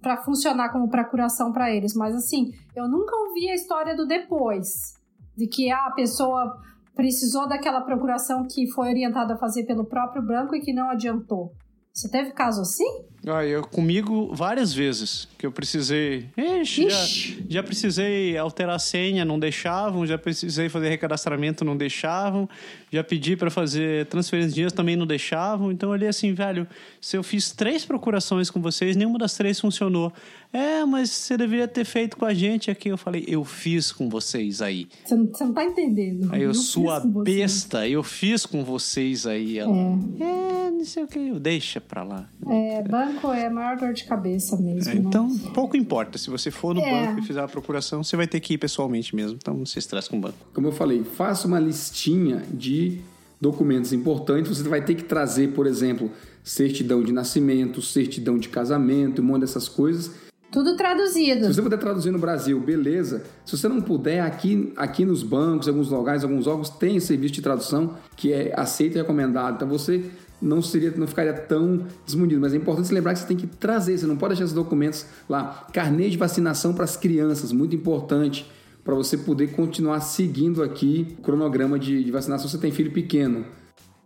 para 0.00 0.22
funcionar 0.22 0.72
como 0.72 0.88
procuração 0.88 1.52
para 1.52 1.70
eles. 1.70 1.94
Mas 1.94 2.14
assim, 2.14 2.52
eu 2.74 2.88
nunca 2.88 3.14
ouvi 3.14 3.50
a 3.50 3.54
história 3.54 3.94
do 3.94 4.06
depois, 4.06 4.94
de 5.36 5.46
que 5.46 5.70
ah, 5.70 5.86
a 5.86 5.92
pessoa 5.92 6.58
precisou 6.94 7.46
daquela 7.46 7.82
procuração 7.82 8.46
que 8.48 8.66
foi 8.72 8.88
orientada 8.88 9.34
a 9.34 9.38
fazer 9.38 9.64
pelo 9.64 9.84
próprio 9.84 10.24
banco 10.24 10.56
e 10.56 10.60
que 10.60 10.72
não 10.72 10.88
adiantou. 10.88 11.52
Você 11.92 12.08
teve 12.08 12.30
caso 12.30 12.62
assim? 12.62 13.06
Ah, 13.30 13.44
eu 13.44 13.62
comigo 13.62 14.34
várias 14.34 14.72
vezes 14.72 15.28
que 15.36 15.46
eu 15.46 15.52
precisei. 15.52 16.26
Ixi, 16.36 16.86
Ixi. 16.86 17.36
Já, 17.40 17.44
já 17.48 17.62
precisei 17.62 18.36
alterar 18.36 18.76
a 18.76 18.78
senha, 18.78 19.24
não 19.24 19.38
deixavam. 19.38 20.06
Já 20.06 20.18
precisei 20.18 20.68
fazer 20.68 20.88
recadastramento, 20.88 21.64
não 21.64 21.76
deixavam. 21.76 22.48
Já 22.90 23.04
pedi 23.04 23.36
para 23.36 23.50
fazer 23.50 24.06
transferência 24.06 24.48
de 24.48 24.54
dinheiro, 24.54 24.74
também 24.74 24.96
não 24.96 25.06
deixavam. 25.06 25.70
Então 25.70 25.90
eu 25.90 25.92
olhei 25.92 26.08
assim, 26.08 26.32
velho, 26.32 26.66
se 27.00 27.16
eu 27.16 27.22
fiz 27.22 27.50
três 27.52 27.84
procurações 27.84 28.50
com 28.50 28.60
vocês, 28.60 28.96
nenhuma 28.96 29.18
das 29.18 29.34
três 29.34 29.60
funcionou. 29.60 30.12
É, 30.52 30.84
mas 30.86 31.10
você 31.10 31.36
deveria 31.36 31.68
ter 31.68 31.84
feito 31.84 32.16
com 32.16 32.24
a 32.24 32.32
gente 32.32 32.70
aqui. 32.70 32.88
Eu 32.88 32.96
falei, 32.96 33.24
eu 33.28 33.44
fiz 33.44 33.92
com 33.92 34.08
vocês 34.08 34.62
aí. 34.62 34.88
Você 35.04 35.14
não, 35.14 35.26
você 35.26 35.44
não 35.44 35.52
tá 35.52 35.64
entendendo. 35.64 36.32
Aí 36.32 36.42
eu, 36.42 36.54
fiz 36.54 36.62
sua 36.64 37.00
besta, 37.00 37.86
eu 37.86 38.02
fiz 38.02 38.46
com 38.46 38.64
vocês 38.64 39.26
aí. 39.26 39.58
Ela, 39.58 39.70
é, 39.72 40.70
não 40.70 40.84
sei 40.84 41.02
o 41.02 41.06
que, 41.06 41.32
deixa 41.38 41.80
pra 41.80 42.02
lá. 42.02 42.28
É, 42.48 42.82
banco 42.82 43.17
é 43.32 43.46
a 43.46 43.50
maior 43.50 43.76
dor 43.76 43.92
de 43.92 44.04
cabeça 44.04 44.56
mesmo. 44.56 44.90
É, 44.92 44.96
então, 44.96 45.28
nossa. 45.28 45.50
pouco 45.50 45.76
importa. 45.76 46.16
Se 46.18 46.30
você 46.30 46.50
for 46.50 46.74
no 46.74 46.80
É. 46.80 47.06
banco 47.06 47.20
e 47.20 47.22
fizer 47.26 47.40
a 47.42 47.48
procuração, 47.48 48.02
você 48.04 48.16
vai 48.16 48.26
ter 48.26 48.40
que 48.40 48.54
ir 48.54 48.58
pessoalmente 48.58 49.14
mesmo. 49.14 49.36
Então, 49.40 49.54
não 49.54 49.66
se 49.66 49.78
estresse 49.78 50.08
com 50.08 50.18
o 50.18 50.20
banco. 50.20 50.36
Como 50.54 50.66
eu 50.66 50.72
falei, 50.72 51.02
faça 51.04 51.46
uma 51.48 51.58
listinha 51.58 52.42
de 52.52 53.00
documentos 53.40 53.92
importantes. 53.92 54.56
Você 54.56 54.68
vai 54.68 54.82
ter 54.84 54.94
que 54.94 55.04
trazer, 55.04 55.48
por 55.52 55.66
exemplo, 55.66 56.10
certidão 56.42 57.02
de 57.02 57.12
nascimento, 57.12 57.82
certidão 57.82 58.38
de 58.38 58.48
casamento, 58.48 59.20
um 59.20 59.24
monte 59.24 59.40
dessas 59.42 59.68
coisas. 59.68 60.10
Tudo 60.50 60.76
traduzido. 60.78 61.44
Se 61.46 61.52
você 61.54 61.60
puder 61.62 61.78
traduzir 61.78 62.10
no 62.10 62.18
Brasil, 62.18 62.58
beleza. 62.58 63.22
Se 63.44 63.54
você 63.56 63.68
não 63.68 63.82
puder, 63.82 64.20
aqui, 64.22 64.72
aqui 64.78 65.04
nos 65.04 65.22
bancos, 65.22 65.66
em 65.66 65.70
alguns 65.70 65.90
lugares, 65.90 66.22
alguns 66.24 66.46
órgãos, 66.46 66.70
tem 66.70 66.98
serviço 67.00 67.34
de 67.34 67.42
tradução 67.42 67.94
que 68.16 68.32
é 68.32 68.54
aceito 68.58 68.94
e 68.94 68.98
recomendado. 68.98 69.56
Então 69.56 69.68
você 69.68 70.06
não 70.40 70.62
seria, 70.62 70.92
não 70.92 71.06
ficaria 71.06 71.32
tão 71.32 71.86
desmunido. 72.04 72.40
Mas 72.40 72.54
é 72.54 72.56
importante 72.56 72.92
lembrar 72.92 73.12
que 73.12 73.20
você 73.20 73.26
tem 73.26 73.36
que 73.36 73.46
trazer, 73.46 73.98
você 73.98 74.06
não 74.06 74.16
pode 74.16 74.30
deixar 74.30 74.44
esses 74.44 74.54
documentos 74.54 75.06
lá. 75.28 75.66
Carnê 75.72 76.08
de 76.08 76.16
vacinação 76.16 76.72
para 76.72 76.84
as 76.84 76.96
crianças, 76.96 77.52
muito 77.52 77.74
importante, 77.74 78.50
para 78.84 78.94
você 78.94 79.16
poder 79.18 79.52
continuar 79.52 80.00
seguindo 80.00 80.62
aqui 80.62 81.16
o 81.18 81.22
cronograma 81.22 81.78
de, 81.78 82.02
de 82.02 82.10
vacinação 82.10 82.48
se 82.48 82.56
você 82.56 82.60
tem 82.60 82.72
filho 82.72 82.92
pequeno. 82.92 83.44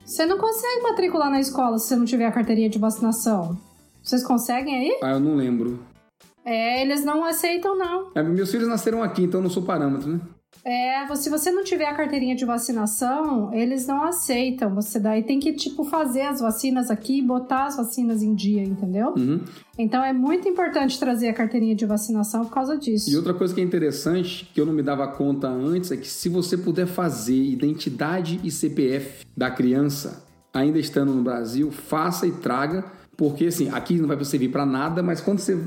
Você 0.04 0.26
não 0.26 0.38
consegue 0.38 0.82
matricular 0.82 1.30
na 1.30 1.40
escola 1.40 1.78
se 1.78 1.88
você 1.88 1.96
não 1.96 2.04
tiver 2.04 2.26
a 2.26 2.32
carteirinha 2.32 2.68
de 2.68 2.78
vacinação. 2.78 3.56
Vocês 4.02 4.24
conseguem 4.24 4.74
aí? 4.74 4.98
Ah, 5.02 5.12
eu 5.12 5.20
não 5.20 5.36
lembro. 5.36 5.78
É, 6.44 6.82
eles 6.82 7.04
não 7.04 7.24
aceitam, 7.24 7.78
não. 7.78 8.10
É, 8.14 8.22
meus 8.22 8.50
filhos 8.50 8.66
nasceram 8.66 9.02
aqui, 9.02 9.22
então 9.22 9.38
eu 9.38 9.44
não 9.44 9.50
sou 9.50 9.62
parâmetro, 9.62 10.08
né? 10.08 10.20
É, 10.64 11.12
se 11.16 11.28
você 11.28 11.50
não 11.50 11.64
tiver 11.64 11.86
a 11.86 11.94
carteirinha 11.94 12.36
de 12.36 12.44
vacinação, 12.44 13.52
eles 13.52 13.86
não 13.86 14.04
aceitam. 14.04 14.72
Você 14.76 15.00
daí 15.00 15.22
tem 15.24 15.40
que, 15.40 15.52
tipo, 15.52 15.84
fazer 15.84 16.22
as 16.22 16.40
vacinas 16.40 16.90
aqui 16.90 17.18
e 17.18 17.22
botar 17.22 17.66
as 17.66 17.76
vacinas 17.76 18.22
em 18.22 18.32
dia, 18.32 18.62
entendeu? 18.62 19.12
Uhum. 19.16 19.40
Então 19.76 20.04
é 20.04 20.12
muito 20.12 20.48
importante 20.48 20.98
trazer 21.00 21.28
a 21.28 21.34
carteirinha 21.34 21.74
de 21.74 21.84
vacinação 21.84 22.44
por 22.44 22.54
causa 22.54 22.78
disso. 22.78 23.10
E 23.10 23.16
outra 23.16 23.34
coisa 23.34 23.52
que 23.52 23.60
é 23.60 23.64
interessante, 23.64 24.48
que 24.54 24.60
eu 24.60 24.66
não 24.66 24.72
me 24.72 24.82
dava 24.82 25.08
conta 25.08 25.48
antes, 25.48 25.90
é 25.90 25.96
que 25.96 26.06
se 26.06 26.28
você 26.28 26.56
puder 26.56 26.86
fazer 26.86 27.42
identidade 27.42 28.40
e 28.44 28.50
CPF 28.50 29.26
da 29.36 29.50
criança, 29.50 30.24
ainda 30.54 30.78
estando 30.78 31.12
no 31.12 31.22
Brasil, 31.22 31.72
faça 31.72 32.24
e 32.24 32.32
traga, 32.32 32.84
porque 33.16 33.46
assim, 33.46 33.68
aqui 33.70 33.98
não 33.98 34.06
vai 34.06 34.22
servir 34.24 34.50
para 34.50 34.64
nada, 34.64 35.02
mas 35.02 35.20
quando 35.20 35.40
você 35.40 35.58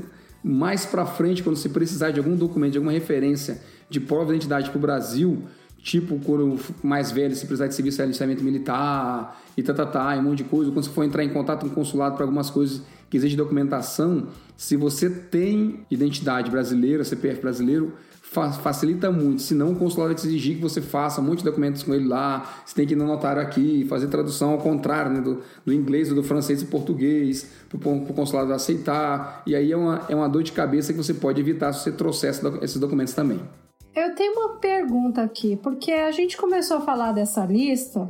mais 0.42 0.86
para 0.86 1.04
frente, 1.04 1.42
quando 1.42 1.56
você 1.56 1.68
precisar 1.68 2.12
de 2.12 2.20
algum 2.20 2.36
documento, 2.36 2.72
de 2.72 2.78
alguma 2.78 2.92
referência 2.92 3.60
de 3.88 4.00
prova 4.00 4.26
de 4.26 4.36
identidade 4.36 4.70
para 4.70 4.78
o 4.78 4.80
Brasil, 4.80 5.42
tipo 5.78 6.18
quando 6.18 6.58
mais 6.82 7.12
velho, 7.12 7.34
se 7.34 7.46
precisar 7.46 7.68
de 7.68 7.74
serviço 7.74 7.98
de 7.98 8.02
alistamento 8.02 8.42
militar 8.42 9.40
e 9.56 9.62
tá, 9.62 9.72
tá, 9.72 9.86
tá, 9.86 10.16
um 10.16 10.22
monte 10.22 10.38
de 10.38 10.44
coisa, 10.44 10.70
quando 10.70 10.84
você 10.84 10.90
for 10.90 11.04
entrar 11.04 11.22
em 11.24 11.28
contato 11.28 11.60
com 11.60 11.68
o 11.68 11.70
consulado 11.70 12.16
para 12.16 12.24
algumas 12.24 12.50
coisas 12.50 12.82
que 13.08 13.16
exigem 13.16 13.36
documentação, 13.36 14.28
se 14.56 14.76
você 14.76 15.08
tem 15.08 15.80
identidade 15.90 16.50
brasileira, 16.50 17.04
CPF 17.04 17.40
brasileiro, 17.40 17.92
fa- 18.20 18.50
facilita 18.52 19.10
muito. 19.12 19.42
Senão 19.42 19.72
o 19.72 19.76
consulado 19.76 20.12
vai 20.12 20.20
te 20.20 20.26
exigir 20.26 20.56
que 20.56 20.62
você 20.62 20.80
faça 20.80 21.20
um 21.20 21.24
monte 21.24 21.38
de 21.38 21.44
documentos 21.44 21.82
com 21.82 21.94
ele 21.94 22.06
lá, 22.08 22.62
você 22.64 22.74
tem 22.74 22.86
que 22.86 22.94
ir 22.94 22.96
no 22.96 23.06
notário 23.06 23.40
aqui, 23.40 23.86
fazer 23.88 24.08
tradução 24.08 24.50
ao 24.50 24.58
contrário, 24.58 25.12
né, 25.12 25.20
do, 25.20 25.40
do 25.64 25.72
inglês 25.72 26.08
do 26.08 26.22
francês 26.22 26.62
e 26.62 26.66
português, 26.66 27.48
para 27.68 27.88
o 27.88 28.00
consulado 28.14 28.52
aceitar. 28.52 29.42
E 29.46 29.54
aí 29.54 29.70
é 29.70 29.76
uma, 29.76 30.02
é 30.08 30.16
uma 30.16 30.28
dor 30.28 30.42
de 30.42 30.52
cabeça 30.52 30.92
que 30.92 30.98
você 30.98 31.14
pode 31.14 31.40
evitar 31.40 31.72
se 31.72 31.84
você 31.84 31.92
trouxer 31.92 32.34
esses 32.60 32.78
documentos 32.78 33.14
também. 33.14 33.40
Eu 33.96 34.14
tenho 34.14 34.34
uma 34.34 34.56
pergunta 34.56 35.22
aqui, 35.22 35.56
porque 35.56 35.90
a 35.90 36.10
gente 36.10 36.36
começou 36.36 36.76
a 36.76 36.80
falar 36.82 37.12
dessa 37.12 37.46
lista, 37.46 38.06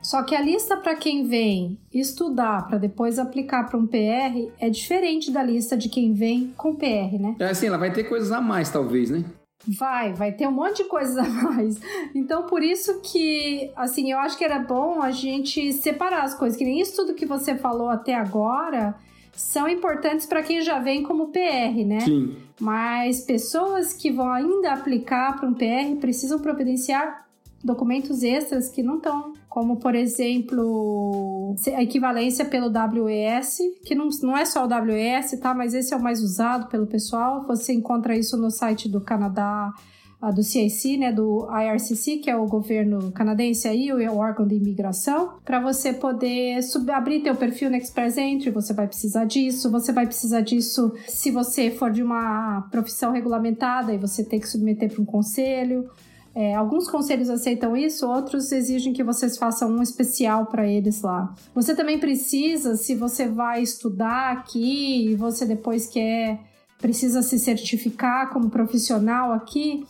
só 0.00 0.22
que 0.22 0.32
a 0.32 0.40
lista 0.40 0.76
para 0.76 0.94
quem 0.94 1.26
vem 1.26 1.76
estudar 1.92 2.68
para 2.68 2.78
depois 2.78 3.18
aplicar 3.18 3.68
para 3.68 3.76
um 3.76 3.84
PR 3.84 4.48
é 4.60 4.70
diferente 4.70 5.32
da 5.32 5.42
lista 5.42 5.76
de 5.76 5.88
quem 5.88 6.14
vem 6.14 6.54
com 6.56 6.76
PR, 6.76 7.18
né? 7.18 7.34
É 7.40 7.46
assim, 7.46 7.66
ela 7.66 7.76
vai 7.76 7.92
ter 7.92 8.04
coisas 8.04 8.30
a 8.30 8.40
mais, 8.40 8.70
talvez, 8.70 9.10
né? 9.10 9.24
Vai, 9.66 10.12
vai 10.14 10.30
ter 10.30 10.46
um 10.46 10.52
monte 10.52 10.84
de 10.84 10.84
coisas 10.84 11.18
a 11.18 11.24
mais. 11.28 11.80
Então, 12.14 12.46
por 12.46 12.62
isso 12.62 13.00
que, 13.00 13.72
assim, 13.74 14.12
eu 14.12 14.18
acho 14.20 14.38
que 14.38 14.44
era 14.44 14.60
bom 14.60 15.02
a 15.02 15.10
gente 15.10 15.72
separar 15.72 16.22
as 16.22 16.32
coisas, 16.32 16.56
que 16.56 16.64
nem 16.64 16.80
isso 16.80 16.94
tudo 16.94 17.14
que 17.14 17.26
você 17.26 17.56
falou 17.56 17.88
até 17.88 18.14
agora 18.14 18.94
são 19.32 19.68
importantes 19.68 20.26
para 20.26 20.44
quem 20.44 20.62
já 20.62 20.78
vem 20.78 21.02
como 21.02 21.32
PR, 21.32 21.84
né? 21.84 22.00
Sim. 22.00 22.47
Mas 22.60 23.20
pessoas 23.20 23.92
que 23.92 24.10
vão 24.10 24.30
ainda 24.30 24.72
aplicar 24.72 25.38
para 25.38 25.48
um 25.48 25.54
PR 25.54 25.96
precisam 26.00 26.40
providenciar 26.40 27.26
documentos 27.62 28.22
extras 28.22 28.68
que 28.68 28.82
não 28.82 28.98
estão, 28.98 29.32
como 29.48 29.76
por 29.76 29.94
exemplo 29.94 31.54
a 31.74 31.82
equivalência 31.82 32.44
pelo 32.44 32.70
WES, 32.70 33.58
que 33.84 33.94
não, 33.94 34.08
não 34.22 34.36
é 34.36 34.44
só 34.44 34.64
o 34.64 34.68
WES, 34.68 35.38
tá? 35.40 35.54
Mas 35.54 35.74
esse 35.74 35.92
é 35.92 35.96
o 35.96 36.02
mais 36.02 36.22
usado 36.22 36.68
pelo 36.68 36.86
pessoal. 36.86 37.44
Você 37.46 37.72
encontra 37.72 38.16
isso 38.16 38.36
no 38.36 38.50
site 38.50 38.88
do 38.88 39.00
Canadá, 39.00 39.72
ah, 40.20 40.30
do 40.30 40.42
CIC, 40.42 40.96
né, 40.98 41.12
do 41.12 41.48
IRCC, 41.48 42.18
que 42.18 42.28
é 42.28 42.36
o 42.36 42.46
governo 42.46 43.12
canadense 43.12 43.68
aí, 43.68 43.92
o 43.92 44.16
órgão 44.16 44.46
de 44.46 44.56
imigração, 44.56 45.34
para 45.44 45.60
você 45.60 45.92
poder 45.92 46.60
sub- 46.62 46.90
abrir 46.90 47.20
teu 47.20 47.36
perfil 47.36 47.70
no 47.70 47.76
Express 47.76 48.18
Entry, 48.18 48.50
você 48.50 48.72
vai 48.72 48.88
precisar 48.88 49.24
disso, 49.24 49.70
você 49.70 49.92
vai 49.92 50.06
precisar 50.06 50.40
disso 50.40 50.92
se 51.06 51.30
você 51.30 51.70
for 51.70 51.90
de 51.90 52.02
uma 52.02 52.62
profissão 52.70 53.12
regulamentada 53.12 53.94
e 53.94 53.98
você 53.98 54.24
tem 54.24 54.40
que 54.40 54.48
submeter 54.48 54.92
para 54.92 55.02
um 55.02 55.06
conselho. 55.06 55.88
É, 56.34 56.54
alguns 56.54 56.88
conselhos 56.88 57.30
aceitam 57.30 57.76
isso, 57.76 58.06
outros 58.06 58.52
exigem 58.52 58.92
que 58.92 59.02
vocês 59.02 59.36
façam 59.36 59.70
um 59.70 59.82
especial 59.82 60.46
para 60.46 60.68
eles 60.68 61.02
lá. 61.02 61.34
Você 61.54 61.74
também 61.74 61.98
precisa, 61.98 62.76
se 62.76 62.94
você 62.94 63.26
vai 63.26 63.62
estudar 63.62 64.32
aqui 64.32 65.10
e 65.10 65.16
você 65.16 65.44
depois 65.46 65.86
quer 65.86 66.38
precisa 66.78 67.22
se 67.22 67.38
certificar 67.40 68.30
como 68.30 68.50
profissional 68.50 69.32
aqui, 69.32 69.84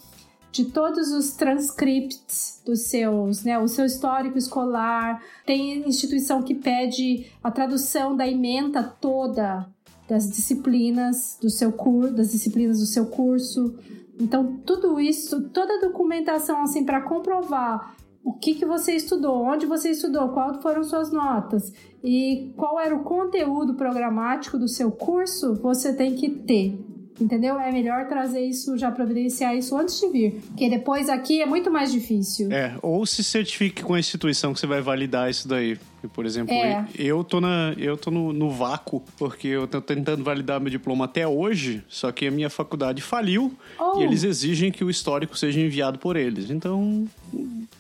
de 0.50 0.67
todos 0.67 1.12
os 1.12 1.33
transcripts 1.33 2.62
dos 2.64 2.83
seus, 2.83 3.45
né, 3.45 3.59
o 3.59 3.69
seu 3.69 3.85
histórico 3.85 4.38
escolar. 4.38 5.23
Tem 5.45 5.87
instituição 5.88 6.43
que 6.43 6.55
pede 6.55 7.26
a 7.43 7.50
tradução 7.50 8.17
da 8.17 8.26
ementa 8.26 8.83
toda 8.83 9.69
das 10.09 10.31
disciplinas 10.31 11.38
do 11.40 11.50
seu 11.50 11.71
curso, 11.71 12.14
das 12.14 12.33
disciplinas 12.33 12.81
do 12.81 12.87
seu 12.87 13.07
curso. 13.07 13.75
Então, 14.19 14.59
tudo 14.64 14.99
isso, 14.99 15.50
toda 15.50 15.75
a 15.75 15.81
documentação 15.81 16.62
assim 16.62 16.85
para 16.85 17.02
comprovar 17.02 17.95
o 18.25 18.33
que, 18.33 18.55
que 18.55 18.64
você 18.64 18.93
estudou, 18.93 19.45
onde 19.45 19.67
você 19.67 19.90
estudou, 19.90 20.31
quais 20.31 20.61
foram 20.62 20.83
suas 20.83 21.12
notas 21.12 21.73
e 22.02 22.52
qual 22.57 22.81
era 22.81 22.95
o 22.95 23.05
conteúdo 23.05 23.75
programático 23.75 24.59
do 24.59 24.69
seu 24.69 24.90
curso, 24.90 25.55
você 25.55 25.93
tem 25.95 26.14
que 26.14 26.31
ter. 26.31 26.78
Entendeu? 27.20 27.58
É 27.58 27.72
melhor 27.72 28.06
trazer 28.06 28.40
isso, 28.40 28.76
já 28.78 28.90
providenciar 28.90 29.56
isso 29.56 29.76
antes 29.76 29.98
de 30.00 30.08
vir. 30.08 30.40
Porque 30.48 30.68
depois 30.70 31.08
aqui 31.08 31.42
é 31.42 31.46
muito 31.46 31.70
mais 31.70 31.90
difícil. 31.90 32.50
É, 32.52 32.76
ou 32.80 33.04
se 33.04 33.25
certifique 33.25 33.82
com 33.82 33.94
a 33.94 33.98
instituição 33.98 34.54
que 34.54 34.60
você 34.60 34.66
vai 34.66 34.80
validar 34.80 35.28
isso 35.28 35.48
daí. 35.48 35.76
Por 36.14 36.25
exemplo, 36.25 36.54
É. 36.54 36.87
eu 36.96 37.25
tô, 37.25 37.40
na, 37.40 37.75
eu 37.76 37.96
tô 37.96 38.08
no, 38.12 38.32
no 38.32 38.50
vácuo, 38.50 39.02
porque 39.18 39.48
eu 39.48 39.66
tô 39.66 39.80
tentando 39.80 40.22
validar 40.22 40.60
meu 40.60 40.70
diploma 40.70 41.06
até 41.06 41.26
hoje, 41.26 41.82
só 41.88 42.12
que 42.12 42.25
a 42.28 42.30
minha 42.30 42.48
faculdade 42.48 43.02
faliu 43.02 43.52
Oh. 43.80 43.98
e 44.00 44.04
eles 44.04 44.22
exigem 44.22 44.70
que 44.70 44.84
o 44.84 44.90
histórico 44.90 45.37
seja 45.37 45.58
enviado 45.60 45.98
por 45.98 46.14
eles. 46.16 46.50
Então, 46.50 47.04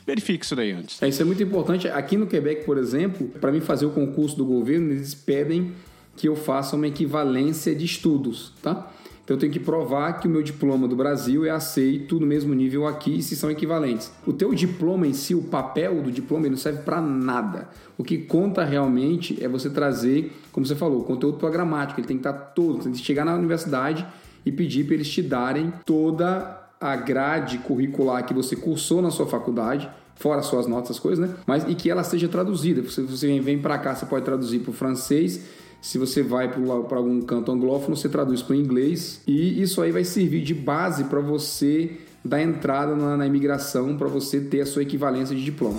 verifique 0.04 0.44
isso 0.44 0.56
daí 0.56 0.72
antes. 0.72 1.00
É, 1.00 1.08
isso 1.08 1.22
é 1.22 1.24
muito 1.24 1.42
importante. 1.42 1.86
Aqui 1.86 2.16
no 2.16 2.26
Quebec, 2.26 2.64
por 2.64 2.76
exemplo, 2.76 3.28
para 3.40 3.52
mim 3.52 3.60
fazer 3.60 3.86
o 3.86 3.90
concurso 3.90 4.36
do 4.36 4.44
governo, 4.44 4.90
eles 4.92 5.14
pedem 5.14 5.72
que 6.16 6.26
eu 6.28 6.34
faça 6.34 6.74
uma 6.74 6.88
equivalência 6.88 7.72
de 7.72 7.84
estudos, 7.84 8.52
tá? 8.60 8.90
Então 9.28 9.36
eu 9.36 9.40
tenho 9.40 9.52
que 9.52 9.60
provar 9.60 10.14
que 10.14 10.26
o 10.26 10.30
meu 10.30 10.42
diploma 10.42 10.88
do 10.88 10.96
Brasil 10.96 11.44
é 11.44 11.50
aceito 11.50 12.18
no 12.18 12.26
mesmo 12.26 12.54
nível 12.54 12.86
aqui, 12.86 13.22
se 13.22 13.36
são 13.36 13.50
equivalentes. 13.50 14.10
O 14.26 14.32
teu 14.32 14.54
diploma 14.54 15.06
em 15.06 15.12
si, 15.12 15.34
o 15.34 15.42
papel 15.42 16.00
do 16.00 16.10
diploma, 16.10 16.46
ele 16.46 16.52
não 16.52 16.56
serve 16.56 16.80
para 16.80 16.98
nada. 16.98 17.68
O 17.98 18.02
que 18.02 18.16
conta 18.16 18.64
realmente 18.64 19.36
é 19.44 19.46
você 19.46 19.68
trazer, 19.68 20.32
como 20.50 20.64
você 20.64 20.74
falou, 20.74 21.04
conteúdo 21.04 21.36
programático. 21.36 22.00
Ele 22.00 22.06
tem 22.06 22.16
que 22.16 22.26
estar 22.26 22.32
todo, 22.32 22.78
você 22.78 22.84
tem 22.84 22.92
que 22.92 23.04
chegar 23.04 23.26
na 23.26 23.34
universidade 23.34 24.06
e 24.46 24.50
pedir 24.50 24.86
para 24.86 24.94
eles 24.94 25.10
te 25.10 25.20
darem 25.20 25.74
toda 25.84 26.66
a 26.80 26.96
grade 26.96 27.58
curricular 27.58 28.24
que 28.24 28.32
você 28.32 28.56
cursou 28.56 29.02
na 29.02 29.10
sua 29.10 29.26
faculdade, 29.26 29.90
fora 30.16 30.40
suas 30.40 30.66
notas, 30.66 30.92
essas 30.92 30.98
coisas, 30.98 31.28
né? 31.28 31.34
Mas 31.46 31.68
e 31.68 31.74
que 31.74 31.90
ela 31.90 32.02
seja 32.02 32.28
traduzida. 32.28 32.80
Você, 32.80 33.02
você 33.02 33.38
vem 33.40 33.58
para 33.58 33.76
cá, 33.76 33.94
você 33.94 34.06
pode 34.06 34.24
traduzir 34.24 34.60
para 34.60 34.70
o 34.70 34.72
francês, 34.72 35.44
Se 35.80 35.96
você 35.96 36.22
vai 36.22 36.48
para 36.48 36.98
algum 36.98 37.20
canto 37.20 37.52
anglófono, 37.52 37.96
você 37.96 38.08
traduz 38.08 38.42
para 38.42 38.54
o 38.54 38.56
inglês 38.56 39.22
e 39.26 39.62
isso 39.62 39.80
aí 39.80 39.92
vai 39.92 40.04
servir 40.04 40.42
de 40.42 40.54
base 40.54 41.04
para 41.04 41.20
você 41.20 41.98
dar 42.24 42.42
entrada 42.42 42.96
na, 42.96 43.16
na 43.16 43.26
imigração, 43.26 43.96
para 43.96 44.08
você 44.08 44.40
ter 44.40 44.60
a 44.60 44.66
sua 44.66 44.82
equivalência 44.82 45.34
de 45.36 45.44
diploma. 45.44 45.78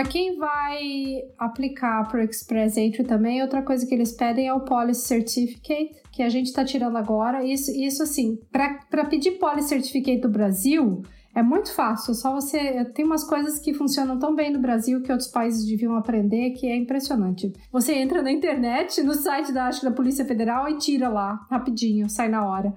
Para 0.00 0.08
quem 0.08 0.38
vai 0.38 1.24
aplicar 1.38 2.08
para 2.08 2.20
o 2.20 2.22
Express 2.22 2.78
Entry 2.78 3.04
também, 3.04 3.42
outra 3.42 3.60
coisa 3.60 3.86
que 3.86 3.94
eles 3.94 4.12
pedem 4.12 4.48
é 4.48 4.54
o 4.54 4.60
Policy 4.60 5.06
Certificate, 5.06 5.94
que 6.10 6.22
a 6.22 6.28
gente 6.30 6.46
está 6.46 6.64
tirando 6.64 6.96
agora. 6.96 7.44
Isso, 7.44 7.70
isso 7.70 8.02
assim, 8.02 8.38
para 8.50 9.04
pedir 9.04 9.32
Policy 9.32 9.68
Certificate 9.68 10.22
do 10.22 10.30
Brasil, 10.30 11.02
é 11.34 11.42
muito 11.42 11.74
fácil, 11.74 12.14
só 12.14 12.32
você. 12.32 12.82
Tem 12.94 13.04
umas 13.04 13.24
coisas 13.24 13.58
que 13.58 13.74
funcionam 13.74 14.18
tão 14.18 14.34
bem 14.34 14.50
no 14.50 14.58
Brasil 14.58 15.02
que 15.02 15.12
outros 15.12 15.28
países 15.28 15.66
deviam 15.66 15.94
aprender, 15.94 16.52
que 16.52 16.66
é 16.66 16.74
impressionante. 16.74 17.52
Você 17.70 17.92
entra 17.92 18.22
na 18.22 18.32
internet, 18.32 19.02
no 19.02 19.12
site 19.12 19.52
da, 19.52 19.66
acho, 19.66 19.84
da 19.84 19.90
Polícia 19.90 20.24
Federal 20.24 20.66
e 20.66 20.78
tira 20.78 21.10
lá, 21.10 21.46
rapidinho, 21.50 22.08
sai 22.08 22.30
na 22.30 22.42
hora. 22.48 22.72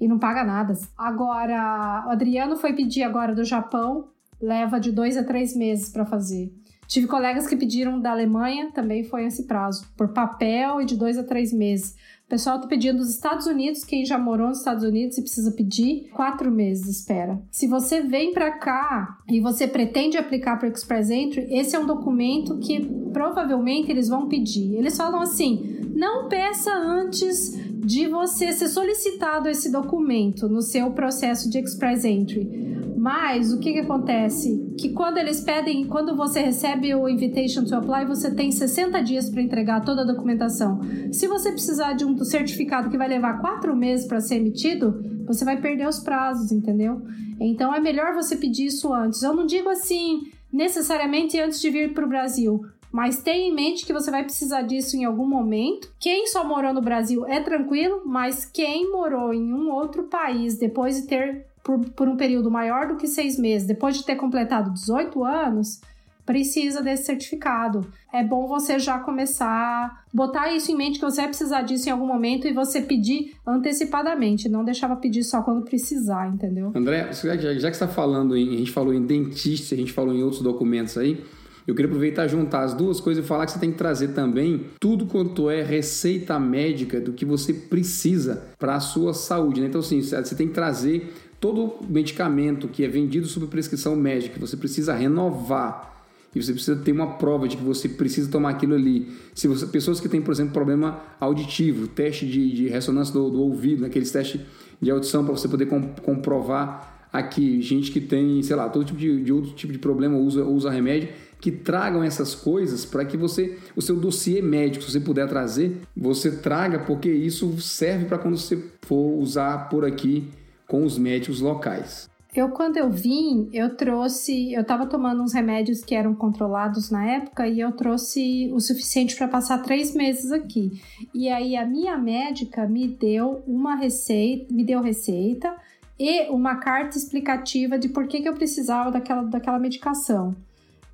E 0.00 0.06
não 0.06 0.16
paga 0.16 0.44
nada. 0.44 0.74
Agora, 0.96 2.04
o 2.06 2.10
Adriano 2.10 2.56
foi 2.56 2.72
pedir 2.72 3.02
agora 3.02 3.34
do 3.34 3.42
Japão 3.42 4.10
leva 4.40 4.78
de 4.78 4.92
dois 4.92 5.16
a 5.16 5.24
três 5.24 5.54
meses 5.56 5.90
para 5.90 6.06
fazer. 6.06 6.52
Tive 6.88 7.06
colegas 7.06 7.46
que 7.46 7.54
pediram 7.54 8.00
da 8.00 8.12
Alemanha, 8.12 8.70
também 8.72 9.04
foi 9.04 9.26
esse 9.26 9.44
prazo, 9.44 9.86
por 9.94 10.08
papel 10.08 10.80
e 10.80 10.86
de 10.86 10.96
dois 10.96 11.18
a 11.18 11.22
três 11.22 11.52
meses. 11.52 11.94
O 12.24 12.28
pessoal 12.30 12.56
está 12.56 12.66
pedindo 12.66 12.96
dos 12.96 13.10
Estados 13.10 13.46
Unidos, 13.46 13.84
quem 13.84 14.06
já 14.06 14.16
morou 14.16 14.48
nos 14.48 14.58
Estados 14.58 14.82
Unidos 14.82 15.18
e 15.18 15.20
precisa 15.20 15.52
pedir, 15.52 16.08
quatro 16.14 16.50
meses 16.50 16.84
de 16.84 16.90
espera. 16.92 17.38
Se 17.50 17.66
você 17.66 18.00
vem 18.00 18.32
para 18.32 18.52
cá 18.52 19.18
e 19.28 19.38
você 19.38 19.68
pretende 19.68 20.16
aplicar 20.16 20.58
para 20.58 20.66
o 20.66 20.72
Express 20.72 21.10
Entry, 21.10 21.46
esse 21.50 21.76
é 21.76 21.78
um 21.78 21.86
documento 21.86 22.56
que 22.56 22.80
provavelmente 23.12 23.90
eles 23.90 24.08
vão 24.08 24.26
pedir. 24.26 24.74
Eles 24.74 24.96
falam 24.96 25.20
assim: 25.20 25.90
não 25.94 26.26
peça 26.28 26.72
antes 26.74 27.52
de 27.84 28.06
você 28.06 28.50
ser 28.52 28.68
solicitado 28.68 29.46
esse 29.46 29.70
documento 29.70 30.48
no 30.48 30.62
seu 30.62 30.90
processo 30.92 31.50
de 31.50 31.58
Express 31.58 32.04
Entry 32.04 32.77
mas 32.98 33.52
o 33.52 33.60
que, 33.60 33.72
que 33.72 33.78
acontece? 33.78 34.74
Que 34.76 34.88
quando 34.88 35.18
eles 35.18 35.40
pedem, 35.40 35.86
quando 35.86 36.16
você 36.16 36.40
recebe 36.40 36.92
o 36.96 37.08
invitation 37.08 37.64
to 37.64 37.76
apply, 37.76 38.04
você 38.04 38.34
tem 38.34 38.50
60 38.50 39.00
dias 39.02 39.30
para 39.30 39.40
entregar 39.40 39.84
toda 39.84 40.02
a 40.02 40.04
documentação. 40.04 40.80
Se 41.12 41.28
você 41.28 41.52
precisar 41.52 41.92
de 41.92 42.04
um 42.04 42.18
certificado 42.24 42.90
que 42.90 42.98
vai 42.98 43.06
levar 43.06 43.40
quatro 43.40 43.76
meses 43.76 44.04
para 44.04 44.20
ser 44.20 44.38
emitido, 44.38 45.00
você 45.24 45.44
vai 45.44 45.60
perder 45.60 45.86
os 45.86 46.00
prazos, 46.00 46.50
entendeu? 46.50 47.00
Então 47.38 47.72
é 47.72 47.78
melhor 47.78 48.14
você 48.14 48.34
pedir 48.34 48.66
isso 48.66 48.92
antes. 48.92 49.22
Eu 49.22 49.32
não 49.32 49.46
digo 49.46 49.68
assim 49.68 50.32
necessariamente 50.52 51.38
antes 51.38 51.60
de 51.60 51.70
vir 51.70 51.94
para 51.94 52.04
o 52.04 52.08
Brasil. 52.08 52.64
Mas 52.90 53.22
tenha 53.22 53.48
em 53.48 53.54
mente 53.54 53.86
que 53.86 53.92
você 53.92 54.10
vai 54.10 54.24
precisar 54.24 54.62
disso 54.62 54.96
em 54.96 55.04
algum 55.04 55.26
momento. 55.26 55.92
Quem 56.00 56.26
só 56.26 56.42
morou 56.42 56.74
no 56.74 56.82
Brasil 56.82 57.24
é 57.26 57.38
tranquilo, 57.38 58.02
mas 58.04 58.44
quem 58.44 58.90
morou 58.90 59.32
em 59.32 59.52
um 59.52 59.70
outro 59.70 60.04
país 60.04 60.58
depois 60.58 60.96
de 60.96 61.06
ter 61.06 61.46
por, 61.68 61.78
por 61.90 62.08
um 62.08 62.16
período 62.16 62.50
maior 62.50 62.88
do 62.88 62.96
que 62.96 63.06
seis 63.06 63.38
meses, 63.38 63.68
depois 63.68 63.94
de 63.94 64.02
ter 64.02 64.16
completado 64.16 64.72
18 64.72 65.22
anos, 65.22 65.82
precisa 66.24 66.82
desse 66.82 67.04
certificado. 67.04 67.86
É 68.10 68.24
bom 68.24 68.46
você 68.46 68.78
já 68.78 68.98
começar, 68.98 70.04
botar 70.12 70.50
isso 70.54 70.72
em 70.72 70.74
mente 70.74 70.98
que 70.98 71.04
você 71.04 71.20
vai 71.20 71.28
precisar 71.28 71.60
disso 71.60 71.86
em 71.86 71.92
algum 71.92 72.06
momento 72.06 72.48
e 72.48 72.54
você 72.54 72.80
pedir 72.80 73.34
antecipadamente, 73.46 74.48
não 74.48 74.64
deixar 74.64 74.86
pra 74.86 74.96
pedir 74.96 75.22
só 75.24 75.42
quando 75.42 75.62
precisar, 75.62 76.32
entendeu? 76.32 76.72
André, 76.74 77.12
já, 77.12 77.36
que 77.36 77.60
você 77.60 77.66
está 77.66 77.86
falando 77.86 78.34
em, 78.34 78.54
a 78.54 78.58
gente 78.58 78.72
falou 78.72 78.94
em 78.94 79.04
dentista, 79.04 79.74
a 79.74 79.78
gente 79.78 79.92
falou 79.92 80.14
em 80.14 80.22
outros 80.22 80.40
documentos 80.40 80.96
aí, 80.96 81.22
eu 81.66 81.74
queria 81.74 81.90
aproveitar 81.90 82.26
juntar 82.28 82.62
as 82.62 82.72
duas 82.72 82.98
coisas 82.98 83.22
e 83.22 83.28
falar 83.28 83.44
que 83.44 83.52
você 83.52 83.58
tem 83.58 83.70
que 83.70 83.76
trazer 83.76 84.08
também 84.08 84.64
tudo 84.80 85.04
quanto 85.04 85.50
é 85.50 85.62
receita 85.62 86.40
médica 86.40 86.98
do 86.98 87.12
que 87.12 87.26
você 87.26 87.52
precisa 87.52 88.42
para 88.58 88.76
a 88.76 88.80
sua 88.80 89.12
saúde. 89.12 89.60
Né? 89.60 89.66
Então, 89.66 89.82
assim, 89.82 90.00
você 90.00 90.34
tem 90.34 90.48
que 90.48 90.54
trazer 90.54 91.12
todo 91.40 91.74
medicamento 91.88 92.68
que 92.68 92.84
é 92.84 92.88
vendido 92.88 93.26
sob 93.26 93.46
prescrição 93.46 93.94
médica, 93.94 94.38
você 94.38 94.56
precisa 94.56 94.94
renovar 94.94 95.96
e 96.34 96.42
você 96.42 96.52
precisa 96.52 96.76
ter 96.76 96.92
uma 96.92 97.14
prova 97.14 97.48
de 97.48 97.56
que 97.56 97.62
você 97.62 97.88
precisa 97.88 98.30
tomar 98.30 98.50
aquilo 98.50 98.74
ali. 98.74 99.08
Se 99.34 99.48
você, 99.48 99.66
pessoas 99.66 99.98
que 100.00 100.08
têm, 100.08 100.20
por 100.20 100.32
exemplo, 100.32 100.52
problema 100.52 101.00
auditivo, 101.18 101.88
teste 101.88 102.26
de, 102.26 102.52
de 102.52 102.68
ressonância 102.68 103.12
do, 103.14 103.30
do, 103.30 103.40
ouvido, 103.40 103.86
aqueles 103.86 104.10
testes 104.10 104.40
de 104.80 104.90
audição 104.90 105.24
para 105.24 105.32
você 105.32 105.48
poder 105.48 105.66
comprovar 106.02 107.08
aqui, 107.12 107.62
gente 107.62 107.90
que 107.90 108.00
tem, 108.00 108.42
sei 108.42 108.54
lá, 108.54 108.68
todo 108.68 108.84
tipo 108.84 108.98
de, 108.98 109.22
de 109.22 109.32
outro 109.32 109.52
tipo 109.52 109.72
de 109.72 109.78
problema 109.78 110.18
usa, 110.18 110.44
usa 110.44 110.70
remédio, 110.70 111.08
que 111.40 111.50
tragam 111.50 112.04
essas 112.04 112.34
coisas 112.34 112.84
para 112.84 113.04
que 113.04 113.16
você, 113.16 113.56
o 113.74 113.80
seu 113.80 113.96
dossiê 113.96 114.42
médico, 114.42 114.84
se 114.84 114.92
você 114.92 115.00
puder 115.00 115.26
trazer, 115.28 115.80
você 115.96 116.30
traga, 116.32 116.80
porque 116.80 117.08
isso 117.08 117.58
serve 117.60 118.04
para 118.04 118.18
quando 118.18 118.36
você 118.36 118.62
for 118.82 119.18
usar 119.18 119.68
por 119.70 119.84
aqui 119.84 120.28
com 120.68 120.84
os 120.84 120.98
médicos 120.98 121.40
locais. 121.40 122.08
Eu, 122.34 122.50
quando 122.50 122.76
eu 122.76 122.90
vim, 122.90 123.48
eu 123.52 123.74
trouxe. 123.74 124.52
Eu 124.52 124.60
estava 124.60 124.86
tomando 124.86 125.22
uns 125.22 125.32
remédios 125.32 125.82
que 125.82 125.94
eram 125.94 126.14
controlados 126.14 126.90
na 126.90 127.04
época 127.04 127.48
e 127.48 127.58
eu 127.58 127.72
trouxe 127.72 128.50
o 128.52 128.60
suficiente 128.60 129.16
para 129.16 129.26
passar 129.26 129.62
três 129.62 129.94
meses 129.94 130.30
aqui. 130.30 130.80
E 131.14 131.28
aí 131.30 131.56
a 131.56 131.66
minha 131.66 131.96
médica 131.96 132.66
me 132.66 132.86
deu 132.86 133.42
uma 133.46 133.74
receita, 133.74 134.52
me 134.52 134.62
deu 134.62 134.82
receita 134.82 135.56
e 135.98 136.28
uma 136.28 136.56
carta 136.56 136.98
explicativa 136.98 137.78
de 137.78 137.88
por 137.88 138.06
que, 138.06 138.20
que 138.20 138.28
eu 138.28 138.34
precisava 138.34 138.90
daquela, 138.90 139.22
daquela 139.22 139.58
medicação. 139.58 140.36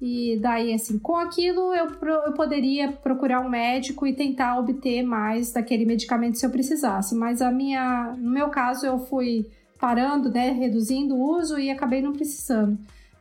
E 0.00 0.38
daí, 0.40 0.72
assim, 0.72 0.98
com 0.98 1.16
aquilo 1.16 1.74
eu, 1.74 1.88
eu 2.26 2.32
poderia 2.32 2.92
procurar 2.92 3.40
um 3.40 3.48
médico 3.48 4.06
e 4.06 4.14
tentar 4.14 4.58
obter 4.58 5.02
mais 5.02 5.52
daquele 5.52 5.84
medicamento 5.84 6.38
se 6.38 6.46
eu 6.46 6.50
precisasse. 6.50 7.14
Mas 7.14 7.42
a 7.42 7.50
minha, 7.50 8.14
no 8.18 8.30
meu 8.30 8.48
caso, 8.50 8.86
eu 8.86 8.98
fui 8.98 9.46
parando, 9.84 10.30
né, 10.30 10.50
reduzindo 10.50 11.14
o 11.14 11.36
uso 11.36 11.58
e 11.58 11.68
acabei 11.68 12.00
não 12.00 12.14
precisando. 12.14 12.78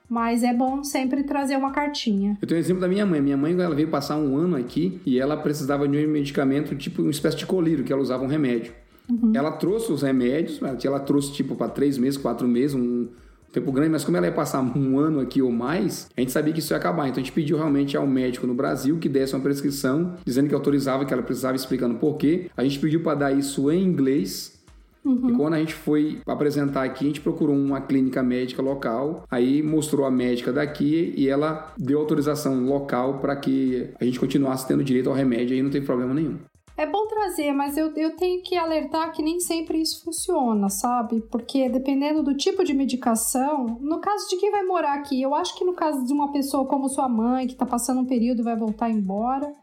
Mas 0.07 0.43
é 0.43 0.53
bom 0.53 0.81
sempre 0.81 1.21
trazer 1.23 1.57
uma 1.57 1.71
cartinha. 1.71 2.37
Eu 2.41 2.47
tenho 2.47 2.57
um 2.57 2.63
exemplo 2.63 2.79
da 2.79 2.87
minha 2.87 3.05
mãe. 3.05 3.19
Minha 3.19 3.35
mãe, 3.35 3.51
ela 3.51 3.75
veio 3.75 3.89
passar 3.89 4.15
um 4.15 4.37
ano 4.37 4.55
aqui 4.55 5.01
e 5.05 5.19
ela 5.19 5.35
precisava 5.35 5.85
de 5.89 5.97
um 5.97 6.09
medicamento, 6.09 6.73
tipo 6.77 7.01
uma 7.01 7.11
espécie 7.11 7.35
de 7.35 7.45
colírio, 7.45 7.83
que 7.83 7.91
ela 7.91 8.01
usava 8.01 8.23
um 8.23 8.27
remédio. 8.27 8.71
Uhum. 9.09 9.33
Ela 9.35 9.51
trouxe 9.51 9.91
os 9.91 10.03
remédios, 10.03 10.61
ela 10.85 11.01
trouxe 11.01 11.33
tipo 11.33 11.53
para 11.53 11.67
três 11.67 11.97
meses, 11.97 12.17
quatro 12.17 12.47
meses, 12.47 12.73
um 12.77 13.09
tempo 13.51 13.69
grande, 13.69 13.89
mas 13.89 14.05
como 14.05 14.15
ela 14.15 14.27
ia 14.27 14.31
passar 14.31 14.61
um 14.61 14.97
ano 14.97 15.19
aqui 15.19 15.41
ou 15.41 15.51
mais, 15.51 16.09
a 16.15 16.21
gente 16.21 16.31
sabia 16.31 16.53
que 16.53 16.59
isso 16.59 16.71
ia 16.71 16.77
acabar. 16.77 17.09
Então 17.09 17.21
a 17.21 17.23
gente 17.25 17.33
pediu 17.33 17.57
realmente 17.57 17.97
ao 17.97 18.07
médico 18.07 18.47
no 18.47 18.53
Brasil 18.53 18.97
que 18.99 19.09
desse 19.09 19.35
uma 19.35 19.41
prescrição, 19.41 20.13
dizendo 20.23 20.47
que 20.47 20.55
autorizava, 20.55 21.03
que 21.03 21.13
ela 21.13 21.23
precisava, 21.23 21.57
explicando 21.57 21.95
por 21.95 22.15
quê. 22.15 22.49
A 22.55 22.63
gente 22.63 22.79
pediu 22.79 23.01
para 23.03 23.15
dar 23.15 23.31
isso 23.33 23.69
em 23.69 23.83
inglês 23.83 24.52
Uhum. 25.05 25.29
E 25.29 25.33
quando 25.33 25.53
a 25.53 25.59
gente 25.59 25.73
foi 25.73 26.19
apresentar 26.25 26.83
aqui, 26.83 27.05
a 27.05 27.07
gente 27.07 27.21
procurou 27.21 27.55
uma 27.55 27.81
clínica 27.81 28.23
médica 28.23 28.61
local, 28.61 29.23
aí 29.29 29.61
mostrou 29.61 30.05
a 30.05 30.11
médica 30.11 30.53
daqui 30.53 31.13
e 31.17 31.27
ela 31.27 31.73
deu 31.77 31.99
autorização 31.99 32.65
local 32.65 33.19
para 33.19 33.35
que 33.35 33.89
a 33.99 34.05
gente 34.05 34.19
continuasse 34.19 34.67
tendo 34.67 34.83
direito 34.83 35.09
ao 35.09 35.15
remédio 35.15 35.55
e 35.55 35.61
não 35.61 35.69
tem 35.69 35.83
problema 35.83 36.13
nenhum. 36.13 36.37
É 36.75 36.87
bom 36.87 37.05
trazer, 37.05 37.51
mas 37.53 37.77
eu, 37.77 37.93
eu 37.95 38.15
tenho 38.15 38.41
que 38.41 38.55
alertar 38.55 39.11
que 39.11 39.21
nem 39.21 39.39
sempre 39.39 39.79
isso 39.79 40.03
funciona, 40.03 40.69
sabe? 40.69 41.21
Porque 41.29 41.69
dependendo 41.69 42.23
do 42.23 42.35
tipo 42.35 42.63
de 42.63 42.73
medicação, 42.73 43.77
no 43.79 43.99
caso 43.99 44.27
de 44.27 44.37
quem 44.37 44.49
vai 44.49 44.63
morar 44.63 44.95
aqui, 44.95 45.21
eu 45.21 45.35
acho 45.35 45.55
que 45.55 45.63
no 45.63 45.73
caso 45.73 46.03
de 46.03 46.11
uma 46.11 46.31
pessoa 46.31 46.65
como 46.65 46.89
sua 46.89 47.07
mãe, 47.07 47.45
que 47.45 47.55
tá 47.55 47.65
passando 47.65 48.01
um 48.01 48.05
período 48.05 48.39
e 48.39 48.43
vai 48.43 48.55
voltar 48.55 48.89
embora, 48.89 49.53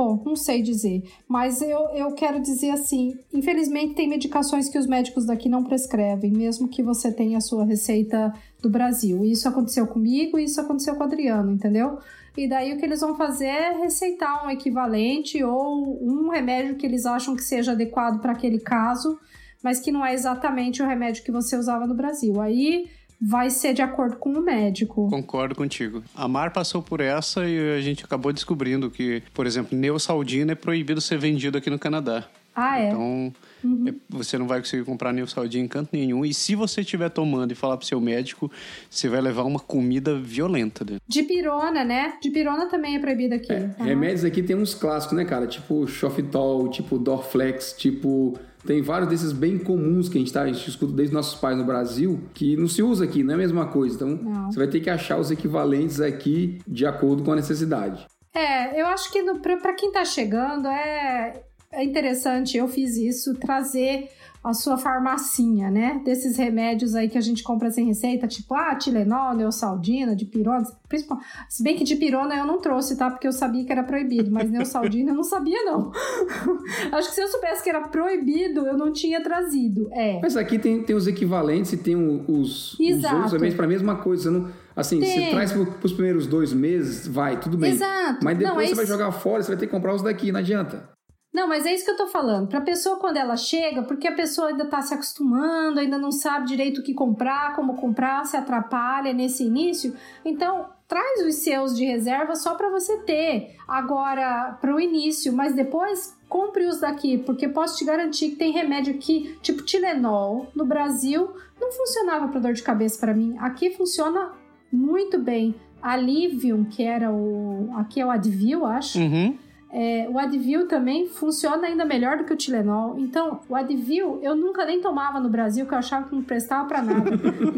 Bom, 0.00 0.22
não 0.24 0.34
sei 0.34 0.62
dizer, 0.62 1.02
mas 1.28 1.60
eu, 1.60 1.78
eu 1.90 2.10
quero 2.14 2.40
dizer 2.40 2.70
assim: 2.70 3.18
infelizmente, 3.34 3.92
tem 3.92 4.08
medicações 4.08 4.66
que 4.66 4.78
os 4.78 4.86
médicos 4.86 5.26
daqui 5.26 5.46
não 5.46 5.62
prescrevem, 5.62 6.32
mesmo 6.32 6.68
que 6.68 6.82
você 6.82 7.12
tenha 7.12 7.36
a 7.36 7.40
sua 7.42 7.66
receita 7.66 8.32
do 8.62 8.70
Brasil. 8.70 9.22
Isso 9.26 9.46
aconteceu 9.46 9.86
comigo 9.86 10.38
e 10.38 10.44
isso 10.44 10.58
aconteceu 10.58 10.94
com 10.94 11.02
o 11.02 11.06
Adriano, 11.06 11.52
entendeu? 11.52 11.98
E 12.34 12.48
daí 12.48 12.72
o 12.72 12.78
que 12.78 12.84
eles 12.86 13.02
vão 13.02 13.14
fazer 13.14 13.44
é 13.44 13.76
receitar 13.76 14.46
um 14.46 14.48
equivalente 14.48 15.44
ou 15.44 16.02
um 16.02 16.30
remédio 16.30 16.76
que 16.76 16.86
eles 16.86 17.04
acham 17.04 17.36
que 17.36 17.44
seja 17.44 17.72
adequado 17.72 18.22
para 18.22 18.32
aquele 18.32 18.58
caso, 18.58 19.18
mas 19.62 19.80
que 19.80 19.92
não 19.92 20.02
é 20.02 20.14
exatamente 20.14 20.82
o 20.82 20.86
remédio 20.86 21.22
que 21.22 21.30
você 21.30 21.58
usava 21.58 21.86
no 21.86 21.94
Brasil. 21.94 22.40
Aí 22.40 22.88
vai 23.20 23.50
ser 23.50 23.74
de 23.74 23.82
acordo 23.82 24.16
com 24.16 24.30
o 24.30 24.40
médico. 24.40 25.08
Concordo 25.10 25.54
contigo. 25.54 26.02
A 26.14 26.26
Mar 26.26 26.52
passou 26.52 26.82
por 26.82 27.00
essa 27.00 27.46
e 27.46 27.76
a 27.76 27.80
gente 27.80 28.04
acabou 28.04 28.32
descobrindo 28.32 28.90
que, 28.90 29.22
por 29.34 29.46
exemplo, 29.46 29.76
neosaldina 29.76 30.52
é 30.52 30.54
proibido 30.54 31.00
ser 31.00 31.18
vendido 31.18 31.58
aqui 31.58 31.68
no 31.68 31.78
Canadá. 31.78 32.26
Ah, 32.54 32.80
é? 32.80 32.88
Então, 32.88 33.32
uhum. 33.62 33.88
É, 33.88 33.94
você 34.08 34.36
não 34.36 34.46
vai 34.46 34.58
conseguir 34.58 34.84
comprar 34.84 35.12
neosaldina 35.12 35.64
em 35.64 35.68
canto 35.68 35.90
nenhum. 35.92 36.24
E 36.24 36.34
se 36.34 36.54
você 36.54 36.80
estiver 36.80 37.08
tomando 37.08 37.52
e 37.52 37.54
falar 37.54 37.76
pro 37.76 37.86
seu 37.86 38.00
médico, 38.00 38.50
você 38.88 39.08
vai 39.08 39.20
levar 39.20 39.44
uma 39.44 39.60
comida 39.60 40.18
violenta. 40.18 40.84
Né? 40.84 40.98
Dipirona, 41.06 41.84
né? 41.84 42.14
Dipirona 42.20 42.66
também 42.66 42.96
é 42.96 42.98
proibida 42.98 43.36
aqui. 43.36 43.52
É, 43.52 43.70
uhum. 43.78 43.84
Remédios 43.84 44.24
aqui 44.24 44.42
tem 44.42 44.56
uns 44.56 44.74
clássicos, 44.74 45.16
né, 45.16 45.24
cara? 45.24 45.46
Tipo 45.46 45.86
Xofitol, 45.86 46.68
tipo 46.70 46.98
Dorflex, 46.98 47.74
tipo 47.78 48.38
tem 48.66 48.82
vários 48.82 49.08
desses 49.08 49.32
bem 49.32 49.58
comuns 49.58 50.08
que 50.08 50.18
a 50.18 50.20
gente, 50.20 50.32
tá, 50.32 50.42
a 50.42 50.46
gente 50.46 50.68
escuta 50.68 50.92
desde 50.92 51.14
nossos 51.14 51.38
pais 51.38 51.56
no 51.56 51.64
Brasil, 51.64 52.20
que 52.34 52.56
não 52.56 52.68
se 52.68 52.82
usa 52.82 53.04
aqui, 53.04 53.22
não 53.22 53.32
é 53.32 53.34
a 53.34 53.38
mesma 53.38 53.66
coisa. 53.66 53.96
Então, 53.96 54.08
não. 54.08 54.50
você 54.50 54.58
vai 54.58 54.68
ter 54.68 54.80
que 54.80 54.90
achar 54.90 55.18
os 55.18 55.30
equivalentes 55.30 56.00
aqui 56.00 56.58
de 56.66 56.86
acordo 56.86 57.22
com 57.22 57.32
a 57.32 57.36
necessidade. 57.36 58.06
É, 58.34 58.80
eu 58.80 58.86
acho 58.86 59.10
que 59.10 59.22
para 59.40 59.74
quem 59.74 59.88
está 59.88 60.04
chegando 60.04 60.68
é, 60.68 61.42
é 61.72 61.84
interessante, 61.84 62.56
eu 62.56 62.68
fiz 62.68 62.96
isso, 62.96 63.34
trazer 63.34 64.08
a 64.42 64.54
sua 64.54 64.78
farmacinha, 64.78 65.70
né? 65.70 66.00
Desses 66.02 66.38
remédios 66.38 66.94
aí 66.94 67.08
que 67.08 67.18
a 67.18 67.20
gente 67.20 67.42
compra 67.42 67.70
sem 67.70 67.84
receita, 67.84 68.26
tipo, 68.26 68.54
ah, 68.54 68.74
Tilenol, 68.74 69.34
Neosaldina, 69.34 70.16
dipirona, 70.16 70.64
principal. 70.88 71.18
Se 71.46 71.62
bem 71.62 71.76
que 71.76 71.84
dipirona 71.84 72.34
eu 72.34 72.46
não 72.46 72.58
trouxe, 72.58 72.96
tá? 72.96 73.10
Porque 73.10 73.26
eu 73.26 73.32
sabia 73.32 73.64
que 73.64 73.70
era 73.70 73.82
proibido, 73.82 74.30
mas 74.30 74.50
Neosaldina 74.50 75.10
eu 75.10 75.14
não 75.14 75.22
sabia, 75.22 75.62
não. 75.64 75.92
Acho 76.92 77.10
que 77.10 77.14
se 77.14 77.20
eu 77.20 77.28
soubesse 77.28 77.62
que 77.62 77.68
era 77.68 77.88
proibido, 77.88 78.66
eu 78.66 78.78
não 78.78 78.92
tinha 78.92 79.22
trazido. 79.22 79.88
É. 79.92 80.18
Mas 80.22 80.36
aqui 80.36 80.58
tem, 80.58 80.82
tem 80.82 80.96
os 80.96 81.06
equivalentes 81.06 81.74
e 81.74 81.76
tem 81.76 81.94
os, 81.96 82.78
os 82.78 83.04
outros 83.04 83.32
remédios 83.32 83.54
para 83.54 83.66
a 83.66 83.68
mesma 83.68 83.96
coisa. 83.96 84.30
Não, 84.30 84.48
assim, 84.74 85.00
tem. 85.00 85.26
você 85.26 85.30
traz 85.30 85.52
para 85.52 85.66
os 85.84 85.92
primeiros 85.92 86.26
dois 86.26 86.54
meses, 86.54 87.06
vai, 87.06 87.38
tudo 87.38 87.58
bem. 87.58 87.72
Exato. 87.72 88.24
Mas 88.24 88.38
depois 88.38 88.56
não, 88.56 88.66
você 88.66 88.74
vai 88.74 88.86
jogar 88.86 89.12
fora, 89.12 89.42
você 89.42 89.48
vai 89.48 89.58
ter 89.58 89.66
que 89.66 89.72
comprar 89.72 89.94
os 89.94 90.02
daqui, 90.02 90.32
não 90.32 90.40
adianta. 90.40 90.88
Não, 91.32 91.46
mas 91.46 91.64
é 91.64 91.72
isso 91.72 91.84
que 91.84 91.90
eu 91.92 91.96
tô 91.96 92.08
falando. 92.08 92.48
Pra 92.48 92.60
pessoa, 92.60 92.96
quando 92.96 93.16
ela 93.16 93.36
chega, 93.36 93.82
porque 93.82 94.08
a 94.08 94.14
pessoa 94.14 94.48
ainda 94.48 94.64
tá 94.64 94.82
se 94.82 94.92
acostumando, 94.92 95.78
ainda 95.78 95.96
não 95.96 96.10
sabe 96.10 96.48
direito 96.48 96.80
o 96.80 96.82
que 96.82 96.92
comprar, 96.92 97.54
como 97.54 97.76
comprar, 97.76 98.24
se 98.26 98.36
atrapalha 98.36 99.12
nesse 99.12 99.44
início. 99.44 99.94
Então, 100.24 100.66
traz 100.88 101.24
os 101.24 101.36
seus 101.36 101.76
de 101.76 101.84
reserva 101.84 102.34
só 102.34 102.56
para 102.56 102.68
você 102.68 102.98
ter 103.02 103.54
agora 103.68 104.58
para 104.60 104.74
o 104.74 104.80
início, 104.80 105.32
mas 105.32 105.54
depois 105.54 106.18
compre 106.28 106.66
os 106.66 106.80
daqui, 106.80 107.18
porque 107.18 107.48
posso 107.48 107.78
te 107.78 107.84
garantir 107.84 108.30
que 108.30 108.36
tem 108.36 108.50
remédio 108.50 108.94
aqui, 108.94 109.38
tipo 109.40 109.62
Tilenol, 109.62 110.48
no 110.54 110.64
Brasil 110.64 111.32
não 111.60 111.70
funcionava 111.70 112.26
para 112.28 112.40
dor 112.40 112.52
de 112.54 112.62
cabeça 112.62 112.98
para 112.98 113.14
mim. 113.14 113.36
Aqui 113.38 113.70
funciona 113.70 114.32
muito 114.72 115.18
bem. 115.18 115.54
Alivium, 115.82 116.64
que 116.64 116.82
era 116.82 117.12
o. 117.12 117.70
Aqui 117.76 118.00
é 118.00 118.06
o 118.06 118.10
Advil, 118.10 118.66
acho. 118.66 118.98
Uhum. 118.98 119.38
É, 119.72 120.08
o 120.10 120.18
Advil 120.18 120.66
também 120.66 121.06
funciona 121.06 121.68
ainda 121.68 121.84
melhor 121.84 122.18
do 122.18 122.24
que 122.24 122.32
o 122.32 122.36
Tilenol. 122.36 122.98
Então, 122.98 123.40
o 123.48 123.54
Advil 123.54 124.18
eu 124.20 124.34
nunca 124.34 124.64
nem 124.64 124.80
tomava 124.80 125.20
no 125.20 125.28
Brasil, 125.28 125.64
que 125.64 125.72
eu 125.72 125.78
achava 125.78 126.08
que 126.08 126.14
não 126.14 126.22
prestava 126.22 126.66
para 126.66 126.82
nada. 126.82 127.10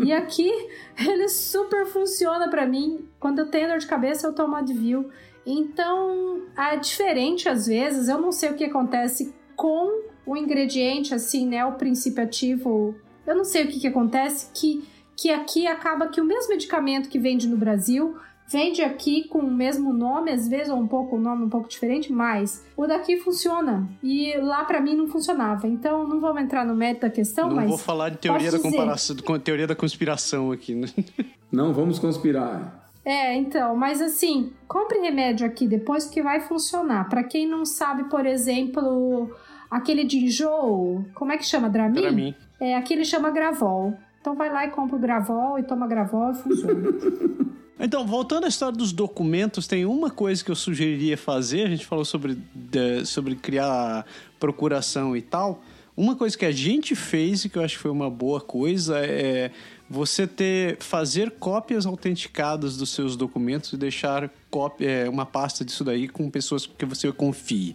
e 0.04 0.12
aqui 0.12 0.50
ele 0.98 1.28
super 1.28 1.86
funciona 1.86 2.48
para 2.48 2.66
mim. 2.66 3.08
Quando 3.18 3.38
eu 3.38 3.46
tenho 3.46 3.68
dor 3.68 3.78
de 3.78 3.86
cabeça, 3.86 4.26
eu 4.26 4.34
tomo 4.34 4.56
Advil. 4.56 5.08
Então, 5.46 6.42
é 6.56 6.76
diferente 6.76 7.48
às 7.48 7.66
vezes. 7.66 8.08
Eu 8.08 8.20
não 8.20 8.30
sei 8.30 8.50
o 8.50 8.54
que 8.54 8.64
acontece 8.64 9.34
com 9.56 10.02
o 10.26 10.36
ingrediente, 10.36 11.14
assim, 11.14 11.46
né? 11.46 11.64
O 11.64 11.72
princípio 11.72 12.22
ativo. 12.22 12.94
Eu 13.26 13.34
não 13.34 13.44
sei 13.44 13.64
o 13.64 13.68
que, 13.68 13.80
que 13.80 13.86
acontece 13.86 14.50
que, 14.52 14.86
que 15.16 15.30
aqui 15.30 15.66
acaba 15.66 16.08
que 16.08 16.20
o 16.20 16.24
mesmo 16.24 16.50
medicamento 16.50 17.08
que 17.08 17.18
vende 17.18 17.48
no 17.48 17.56
Brasil 17.56 18.16
vende 18.48 18.82
aqui 18.82 19.26
com 19.28 19.38
o 19.38 19.50
mesmo 19.50 19.92
nome, 19.92 20.30
às 20.30 20.48
vezes 20.48 20.68
ou 20.68 20.78
um 20.78 20.86
pouco 20.86 21.16
o 21.16 21.20
nome 21.20 21.44
um 21.44 21.48
pouco 21.48 21.68
diferente, 21.68 22.12
mas 22.12 22.64
o 22.76 22.86
daqui 22.86 23.16
funciona 23.16 23.88
e 24.02 24.36
lá 24.38 24.64
para 24.64 24.80
mim 24.80 24.94
não 24.94 25.06
funcionava. 25.06 25.66
Então 25.66 26.06
não 26.06 26.20
vamos 26.20 26.42
entrar 26.42 26.64
no 26.64 26.74
mérito 26.74 27.02
da 27.02 27.10
questão, 27.10 27.48
não 27.48 27.56
mas 27.56 27.68
vou 27.68 27.78
falar 27.78 28.10
de 28.10 28.18
teoria 28.18 28.50
da 28.50 28.58
comparação, 28.58 29.16
teoria 29.42 29.66
da 29.66 29.74
conspiração 29.74 30.52
aqui, 30.52 30.74
né? 30.74 30.88
Não 31.52 31.74
vamos 31.74 31.98
conspirar. 31.98 32.90
É, 33.04 33.36
então, 33.36 33.76
mas 33.76 34.00
assim, 34.00 34.54
compre 34.66 35.00
remédio 35.00 35.46
aqui 35.46 35.66
depois 35.68 36.06
que 36.06 36.22
vai 36.22 36.40
funcionar. 36.40 37.10
Para 37.10 37.22
quem 37.22 37.46
não 37.46 37.66
sabe, 37.66 38.04
por 38.04 38.24
exemplo, 38.24 39.36
aquele 39.70 40.04
de 40.04 40.18
enjoo, 40.18 41.04
como 41.14 41.30
é 41.30 41.36
que 41.36 41.44
chama? 41.44 41.68
Dramin? 41.68 42.00
Dramin. 42.00 42.34
É, 42.58 42.74
aquele 42.76 43.04
chama 43.04 43.30
Gravol. 43.30 43.98
Então 44.20 44.36
vai 44.36 44.50
lá 44.50 44.64
e 44.64 44.70
compra 44.70 44.96
o 44.96 44.98
Gravol 45.00 45.58
e 45.58 45.64
toma 45.64 45.86
Gravol 45.88 46.30
e 46.30 46.34
funciona. 46.34 46.80
Então, 47.84 48.06
voltando 48.06 48.44
à 48.44 48.48
história 48.48 48.78
dos 48.78 48.92
documentos, 48.92 49.66
tem 49.66 49.84
uma 49.84 50.08
coisa 50.08 50.44
que 50.44 50.52
eu 50.52 50.54
sugeriria 50.54 51.18
fazer. 51.18 51.66
A 51.66 51.68
gente 51.68 51.84
falou 51.84 52.04
sobre, 52.04 52.38
de, 52.54 53.04
sobre 53.04 53.34
criar 53.34 54.06
procuração 54.38 55.16
e 55.16 55.20
tal. 55.20 55.60
Uma 55.96 56.14
coisa 56.14 56.38
que 56.38 56.46
a 56.46 56.52
gente 56.52 56.94
fez 56.94 57.44
e 57.44 57.48
que 57.48 57.58
eu 57.58 57.62
acho 57.62 57.74
que 57.74 57.82
foi 57.82 57.90
uma 57.90 58.08
boa 58.08 58.40
coisa 58.40 59.00
é 59.04 59.50
você 59.90 60.28
ter 60.28 60.78
fazer 60.78 61.32
cópias 61.32 61.84
autenticadas 61.84 62.76
dos 62.76 62.90
seus 62.90 63.16
documentos 63.16 63.72
e 63.72 63.76
deixar 63.76 64.30
cópia, 64.48 64.88
é, 64.88 65.08
uma 65.08 65.26
pasta 65.26 65.64
disso 65.64 65.82
daí 65.82 66.06
com 66.06 66.30
pessoas 66.30 66.64
que 66.66 66.86
você 66.86 67.10
confie. 67.12 67.74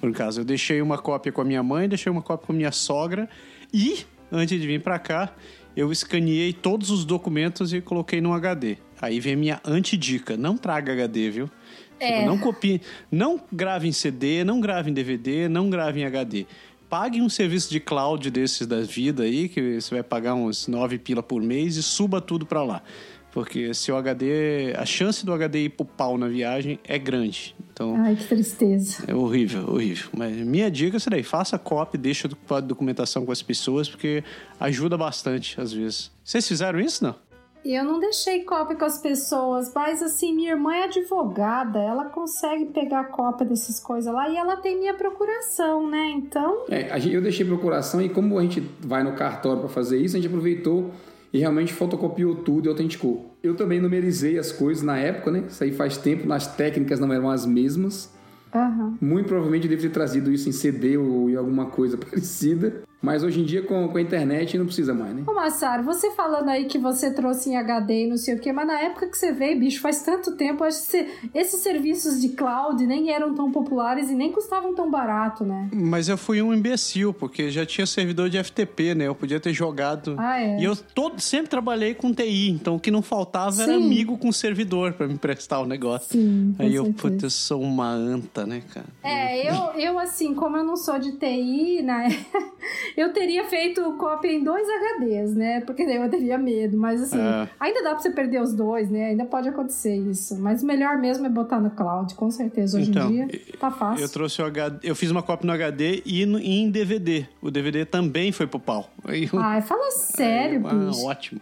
Por 0.00 0.12
caso, 0.12 0.40
eu 0.40 0.44
deixei 0.44 0.80
uma 0.80 0.98
cópia 0.98 1.32
com 1.32 1.40
a 1.40 1.44
minha 1.44 1.64
mãe, 1.64 1.88
deixei 1.88 2.10
uma 2.10 2.22
cópia 2.22 2.46
com 2.46 2.52
a 2.52 2.56
minha 2.56 2.72
sogra 2.72 3.28
e 3.74 4.06
antes 4.30 4.60
de 4.60 4.66
vir 4.66 4.82
para 4.82 4.98
cá, 4.98 5.34
eu 5.78 5.92
escaneei 5.92 6.52
todos 6.52 6.90
os 6.90 7.04
documentos 7.04 7.72
e 7.72 7.80
coloquei 7.80 8.20
no 8.20 8.32
HD. 8.32 8.78
Aí 9.00 9.20
vem 9.20 9.34
a 9.34 9.36
minha 9.36 9.60
antidica, 9.64 10.36
não 10.36 10.56
traga 10.56 10.92
HD, 10.92 11.30
viu? 11.30 11.50
É. 12.00 12.14
Tipo, 12.14 12.26
não 12.26 12.38
copie, 12.38 12.80
não 13.12 13.40
grave 13.52 13.86
em 13.86 13.92
CD, 13.92 14.42
não 14.42 14.60
grave 14.60 14.90
em 14.90 14.92
DVD, 14.92 15.48
não 15.48 15.70
grave 15.70 16.00
em 16.00 16.04
HD. 16.04 16.46
Pague 16.90 17.22
um 17.22 17.28
serviço 17.28 17.70
de 17.70 17.78
cloud 17.78 18.28
desses 18.28 18.66
da 18.66 18.80
vida 18.80 19.22
aí, 19.22 19.48
que 19.48 19.80
você 19.80 19.94
vai 19.94 20.02
pagar 20.02 20.34
uns 20.34 20.66
9 20.66 20.98
pila 20.98 21.22
por 21.22 21.40
mês 21.40 21.76
e 21.76 21.82
suba 21.82 22.20
tudo 22.20 22.44
para 22.44 22.64
lá. 22.64 22.82
Porque 23.32 23.72
se 23.74 23.92
o 23.92 23.96
HD, 23.96 24.74
a 24.76 24.86
chance 24.86 25.24
do 25.24 25.32
HD 25.32 25.64
ir 25.64 25.68
pro 25.70 25.84
pau 25.84 26.16
na 26.16 26.28
viagem 26.28 26.78
é 26.84 26.98
grande. 26.98 27.54
Então, 27.72 27.94
Ai, 27.96 28.16
que 28.16 28.26
tristeza. 28.26 29.04
É 29.06 29.14
horrível, 29.14 29.68
horrível. 29.68 30.08
Mas 30.16 30.36
minha 30.36 30.70
dica 30.70 30.96
é 30.96 30.98
isso 30.98 31.10
daí, 31.10 31.22
faça 31.22 31.58
copy, 31.58 31.98
deixa 31.98 32.28
a 32.50 32.60
documentação 32.60 33.24
com 33.24 33.30
as 33.30 33.42
pessoas, 33.42 33.88
porque 33.88 34.24
ajuda 34.58 34.96
bastante 34.96 35.60
às 35.60 35.72
vezes. 35.72 36.10
Vocês 36.24 36.46
fizeram 36.48 36.80
isso, 36.80 37.04
não? 37.04 37.14
Eu 37.64 37.84
não 37.84 37.98
deixei 37.98 38.44
cópia 38.44 38.76
com 38.76 38.84
as 38.84 38.98
pessoas, 38.98 39.72
mas 39.74 40.02
assim, 40.02 40.34
minha 40.34 40.52
irmã 40.52 40.74
é 40.74 40.84
advogada, 40.84 41.78
ela 41.78 42.06
consegue 42.06 42.66
pegar 42.66 43.04
cópia 43.04 43.46
dessas 43.46 43.80
coisas 43.80 44.12
lá 44.12 44.28
e 44.28 44.36
ela 44.36 44.56
tem 44.56 44.78
minha 44.78 44.94
procuração, 44.94 45.88
né? 45.88 46.12
Então. 46.16 46.64
É, 46.70 46.98
eu 47.10 47.20
deixei 47.20 47.44
procuração 47.44 48.00
e 48.00 48.08
como 48.08 48.38
a 48.38 48.42
gente 48.42 48.60
vai 48.80 49.02
no 49.02 49.14
cartório 49.14 49.60
para 49.60 49.68
fazer 49.68 50.00
isso, 50.00 50.16
a 50.16 50.20
gente 50.20 50.28
aproveitou 50.28 50.90
e 51.32 51.38
realmente 51.38 51.72
fotocopiou 51.72 52.36
tudo 52.36 52.66
e 52.66 52.68
autenticou. 52.68 53.34
Eu 53.42 53.54
também 53.54 53.80
numerizei 53.80 54.38
as 54.38 54.50
coisas 54.50 54.82
na 54.82 54.98
época, 54.98 55.30
né? 55.30 55.44
Isso 55.48 55.62
aí 55.62 55.72
faz 55.72 55.96
tempo, 55.96 56.26
nas 56.26 56.56
técnicas 56.56 56.98
não 56.98 57.12
eram 57.12 57.30
as 57.30 57.44
mesmas. 57.44 58.12
Uhum. 58.54 58.96
Muito 59.00 59.26
provavelmente 59.26 59.64
eu 59.64 59.70
devo 59.70 59.82
ter 59.82 59.90
trazido 59.90 60.32
isso 60.32 60.48
em 60.48 60.52
CD 60.52 60.96
ou 60.96 61.28
em 61.28 61.36
alguma 61.36 61.66
coisa 61.66 61.96
parecida. 61.98 62.82
Mas 63.00 63.22
hoje 63.22 63.40
em 63.40 63.44
dia, 63.44 63.62
com, 63.62 63.88
com 63.88 63.96
a 63.96 64.00
internet, 64.00 64.58
não 64.58 64.66
precisa 64.66 64.92
mais, 64.92 65.14
né? 65.14 65.22
Ô, 65.26 65.32
Massaro, 65.32 65.84
você 65.84 66.10
falando 66.10 66.48
aí 66.48 66.64
que 66.64 66.78
você 66.78 67.12
trouxe 67.12 67.50
em 67.50 67.56
HD 67.56 68.04
e 68.04 68.08
não 68.08 68.16
sei 68.16 68.34
o 68.34 68.40
quê, 68.40 68.52
mas 68.52 68.66
na 68.66 68.80
época 68.80 69.06
que 69.06 69.16
você 69.16 69.32
veio, 69.32 69.58
bicho, 69.58 69.80
faz 69.80 70.02
tanto 70.02 70.36
tempo, 70.36 70.64
acho 70.64 70.78
que 70.78 70.86
você, 70.86 71.08
esses 71.32 71.60
serviços 71.60 72.20
de 72.20 72.30
cloud 72.30 72.84
nem 72.84 73.10
eram 73.10 73.34
tão 73.34 73.52
populares 73.52 74.10
e 74.10 74.14
nem 74.14 74.32
custavam 74.32 74.74
tão 74.74 74.90
barato, 74.90 75.44
né? 75.44 75.70
Mas 75.72 76.08
eu 76.08 76.18
fui 76.18 76.42
um 76.42 76.52
imbecil, 76.52 77.14
porque 77.14 77.50
já 77.50 77.64
tinha 77.64 77.86
servidor 77.86 78.28
de 78.28 78.42
FTP, 78.42 78.96
né? 78.96 79.06
Eu 79.06 79.14
podia 79.14 79.38
ter 79.38 79.52
jogado. 79.52 80.16
Ah, 80.18 80.40
é? 80.40 80.58
E 80.58 80.64
eu 80.64 80.74
todo, 80.74 81.20
sempre 81.20 81.48
trabalhei 81.48 81.94
com 81.94 82.12
TI, 82.12 82.50
então 82.50 82.76
o 82.76 82.80
que 82.80 82.90
não 82.90 83.02
faltava 83.02 83.52
Sim. 83.52 83.62
era 83.62 83.74
amigo 83.76 84.18
com 84.18 84.32
servidor 84.32 84.94
para 84.94 85.06
me 85.06 85.16
prestar 85.16 85.60
o 85.60 85.66
negócio. 85.66 86.08
Sim, 86.10 86.54
aí 86.58 86.74
eu, 86.74 86.92
putz, 86.92 87.22
eu 87.22 87.30
sou 87.30 87.62
uma 87.62 87.88
anta, 87.88 88.44
né, 88.44 88.62
cara? 88.74 88.86
É, 89.04 89.48
eu, 89.48 89.80
eu 89.80 89.98
assim, 90.00 90.34
como 90.34 90.56
eu 90.56 90.64
não 90.64 90.76
sou 90.76 90.98
de 90.98 91.12
TI, 91.12 91.82
né? 91.82 92.08
Eu 92.96 93.12
teria 93.12 93.44
feito 93.44 93.92
cópia 93.94 94.32
em 94.32 94.42
dois 94.42 94.66
HDs, 94.68 95.34
né? 95.34 95.60
Porque 95.62 95.84
daí 95.84 95.96
eu 95.96 96.08
teria 96.10 96.38
medo. 96.38 96.76
Mas 96.76 97.02
assim, 97.02 97.18
É. 97.20 97.48
ainda 97.58 97.82
dá 97.82 97.90
pra 97.90 97.98
você 98.00 98.10
perder 98.10 98.40
os 98.42 98.52
dois, 98.52 98.90
né? 98.90 99.06
Ainda 99.06 99.24
pode 99.24 99.48
acontecer 99.48 99.96
isso. 99.96 100.36
Mas 100.38 100.62
o 100.62 100.66
melhor 100.66 100.98
mesmo 100.98 101.26
é 101.26 101.28
botar 101.28 101.60
no 101.60 101.70
cloud, 101.70 102.14
com 102.14 102.30
certeza. 102.30 102.78
Hoje 102.78 102.90
Então, 102.90 103.08
em 103.10 103.26
dia 103.26 103.40
tá 103.58 103.70
fácil. 103.70 104.04
Eu 104.04 104.08
trouxe 104.08 104.40
o 104.42 104.44
HD, 104.46 104.88
eu 104.88 104.94
fiz 104.94 105.10
uma 105.10 105.22
cópia 105.22 105.46
no 105.46 105.52
HD 105.52 106.02
e 106.04 106.24
no- 106.26 106.38
e 106.38 106.60
em 106.60 106.70
DVD. 106.70 107.26
O 107.40 107.50
DVD 107.50 107.84
também 107.84 108.32
foi 108.32 108.46
pro 108.46 108.58
pau. 108.60 108.90
Eu- 109.06 109.38
Ai, 109.40 109.60
fala 109.62 109.90
sério, 109.90 110.62
Ah, 110.66 110.74
bicho. 110.74 111.04
ótimo. 111.06 111.40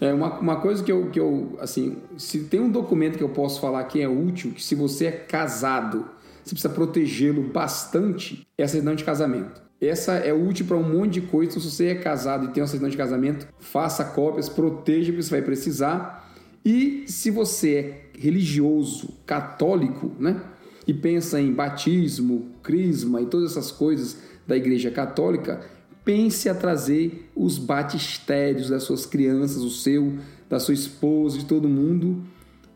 É 0.00 0.12
uma, 0.12 0.38
uma 0.38 0.56
coisa 0.60 0.82
que 0.82 0.90
eu, 0.92 1.10
que 1.10 1.18
eu, 1.20 1.56
assim, 1.60 1.96
se 2.16 2.44
tem 2.44 2.60
um 2.60 2.70
documento 2.70 3.16
que 3.18 3.24
eu 3.24 3.28
posso 3.28 3.60
falar 3.60 3.84
que 3.84 4.00
é 4.00 4.08
útil, 4.08 4.52
que 4.52 4.62
se 4.62 4.74
você 4.74 5.06
é 5.06 5.10
casado, 5.12 6.06
você 6.44 6.50
precisa 6.54 6.68
protegê-lo 6.72 7.42
bastante, 7.42 8.46
é 8.58 8.62
a 8.64 8.68
certidão 8.68 8.94
de 8.94 9.04
casamento. 9.04 9.60
Essa 9.82 10.12
é 10.12 10.32
útil 10.32 10.64
para 10.66 10.76
um 10.76 10.88
monte 10.88 11.14
de 11.14 11.22
coisa. 11.22 11.50
Então, 11.50 11.62
se 11.62 11.68
você 11.68 11.86
é 11.88 11.94
casado 11.96 12.46
e 12.46 12.48
tem 12.48 12.62
uma 12.62 12.68
certidão 12.68 12.88
de 12.88 12.96
casamento, 12.96 13.48
faça 13.58 14.04
cópias, 14.04 14.48
proteja, 14.48 15.10
porque 15.10 15.24
você 15.24 15.30
vai 15.30 15.42
precisar. 15.42 16.32
E 16.64 17.02
se 17.08 17.32
você 17.32 17.74
é 17.74 18.02
religioso, 18.16 19.14
católico, 19.26 20.12
né? 20.20 20.40
E 20.86 20.94
pensa 20.94 21.40
em 21.40 21.52
batismo, 21.52 22.46
crisma 22.62 23.20
e 23.20 23.26
todas 23.26 23.50
essas 23.50 23.72
coisas 23.72 24.18
da 24.46 24.56
Igreja 24.56 24.90
Católica, 24.90 25.60
pense 26.04 26.48
a 26.48 26.54
trazer 26.54 27.28
os 27.34 27.58
batistérios 27.58 28.70
das 28.70 28.84
suas 28.84 29.04
crianças, 29.04 29.62
o 29.62 29.70
seu, 29.70 30.14
da 30.48 30.60
sua 30.60 30.74
esposa, 30.74 31.38
de 31.38 31.44
todo 31.44 31.68
mundo, 31.68 32.22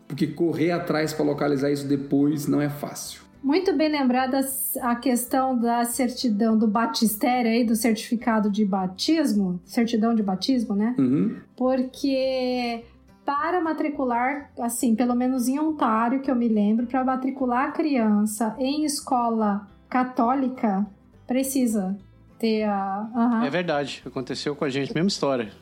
porque 0.09 0.27
correr 0.27 0.73
atrás 0.73 1.13
para 1.13 1.25
localizar 1.25 1.71
isso 1.71 1.87
depois 1.87 2.49
não 2.49 2.61
é 2.61 2.69
fácil. 2.69 3.26
Muito 3.47 3.73
bem 3.77 3.89
lembrada 3.89 4.41
a 4.83 4.97
questão 4.97 5.57
da 5.57 5.85
certidão 5.85 6.59
do 6.59 6.67
batistério 6.67 7.49
aí, 7.49 7.63
do 7.65 7.77
certificado 7.77 8.51
de 8.51 8.65
batismo, 8.65 9.61
certidão 9.65 10.13
de 10.17 10.21
batismo, 10.21 10.75
né? 10.75 10.97
Uhum. 10.99 11.37
Porque 11.57 12.83
para 13.25 13.61
matricular, 13.61 14.51
assim, 14.59 14.97
pelo 14.97 15.15
menos 15.15 15.47
em 15.47 15.61
Ontário, 15.61 16.21
que 16.23 16.29
eu 16.29 16.35
me 16.35 16.49
lembro, 16.49 16.87
para 16.89 17.05
matricular 17.05 17.69
a 17.69 17.71
criança 17.71 18.57
em 18.59 18.85
escola 18.85 19.69
católica, 19.89 20.85
precisa 21.25 21.97
ter 22.41 22.65
a. 22.65 23.09
Aham. 23.15 23.45
É 23.47 23.51
verdade, 23.51 24.03
aconteceu 24.05 24.57
com 24.57 24.65
a 24.65 24.69
gente, 24.69 24.93
mesma 24.93 25.07
história. 25.07 25.53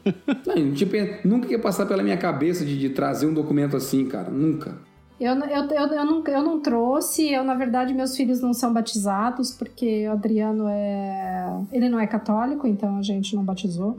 Não, 0.47 0.89
pen- 0.89 1.19
nunca 1.23 1.49
ia 1.49 1.59
passar 1.59 1.85
pela 1.85 2.03
minha 2.03 2.17
cabeça 2.17 2.65
de, 2.65 2.79
de 2.79 2.89
trazer 2.89 3.27
um 3.27 3.35
documento 3.35 3.77
assim, 3.77 4.07
cara. 4.07 4.31
Nunca. 4.31 4.75
Eu, 5.21 5.35
eu, 5.35 5.65
eu, 5.65 5.87
eu, 5.87 6.05
não, 6.05 6.25
eu 6.27 6.43
não 6.43 6.61
trouxe, 6.61 7.31
eu, 7.33 7.45
na 7.45 7.55
verdade, 7.55 7.95
meus 7.95 8.17
filhos 8.17 8.41
não 8.41 8.53
são 8.53 8.73
batizados, 8.73 9.53
porque 9.53 10.09
o 10.09 10.13
Adriano 10.13 10.67
é. 10.69 11.57
Ele 11.71 11.89
não 11.89 12.01
é 12.01 12.07
católico, 12.07 12.67
então 12.67 12.97
a 12.97 13.03
gente 13.03 13.37
não 13.37 13.45
batizou. 13.45 13.97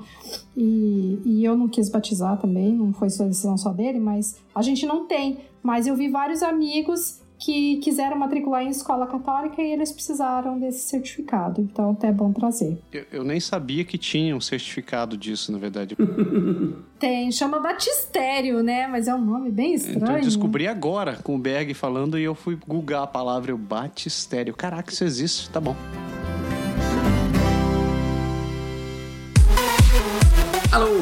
E, 0.58 1.20
e 1.24 1.46
eu 1.46 1.56
não 1.56 1.70
quis 1.70 1.90
batizar 1.90 2.38
também, 2.38 2.74
não 2.74 2.92
foi 2.92 3.10
só 3.10 3.24
decisão 3.24 3.58
só 3.58 3.72
dele, 3.72 4.00
mas 4.00 4.38
a 4.54 4.62
gente 4.62 4.86
não 4.86 5.06
tem. 5.06 5.40
Mas 5.64 5.88
eu 5.88 5.96
vi 5.96 6.10
vários 6.10 6.44
amigos 6.44 7.22
que 7.40 7.78
quiseram 7.78 8.18
matricular 8.18 8.64
em 8.64 8.70
escola 8.70 9.08
católica 9.08 9.62
e 9.62 9.72
eles 9.72 9.92
precisaram 9.92 10.60
desse 10.60 10.88
certificado, 10.88 11.62
então 11.62 11.92
até 11.92 12.08
é 12.08 12.12
bom 12.12 12.32
trazer. 12.32 12.78
Eu, 12.92 13.06
eu 13.12 13.24
nem 13.24 13.40
sabia 13.40 13.84
que 13.84 13.98
tinha 13.98 14.36
um 14.36 14.42
certificado 14.42 15.18
disso, 15.18 15.52
na 15.52 15.58
verdade. 15.58 15.96
Tem, 16.98 17.32
chama 17.32 17.60
batistério, 17.60 18.64
né? 18.64 18.88
Mas 18.88 19.08
é 19.08 19.14
um 19.14 19.24
nome 19.24 19.52
bem 19.52 19.74
estranho. 19.74 19.98
Então 19.98 20.18
eu 20.18 20.24
descobri 20.24 20.68
agora 20.68 21.18
com 21.24 21.36
o 21.36 21.40
Berg 21.40 21.74
falando 21.74 22.18
e 22.18 22.24
eu 22.24 22.34
fui 22.34 22.58
googar 22.68 23.04
a 23.04 23.08
palavra 23.08 23.56
batistério. 23.56 24.54
Caraca, 24.54 24.92
isso 24.92 25.04
existe, 25.04 25.50
tá 25.50 25.60
bom. 25.60 25.76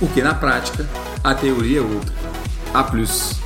porque 0.00 0.22
na 0.22 0.34
prática 0.34 0.88
a 1.22 1.34
teoria 1.34 1.80
é 1.80 1.82
outra. 1.82 2.14
A 2.72 2.82
plus. 2.82 3.38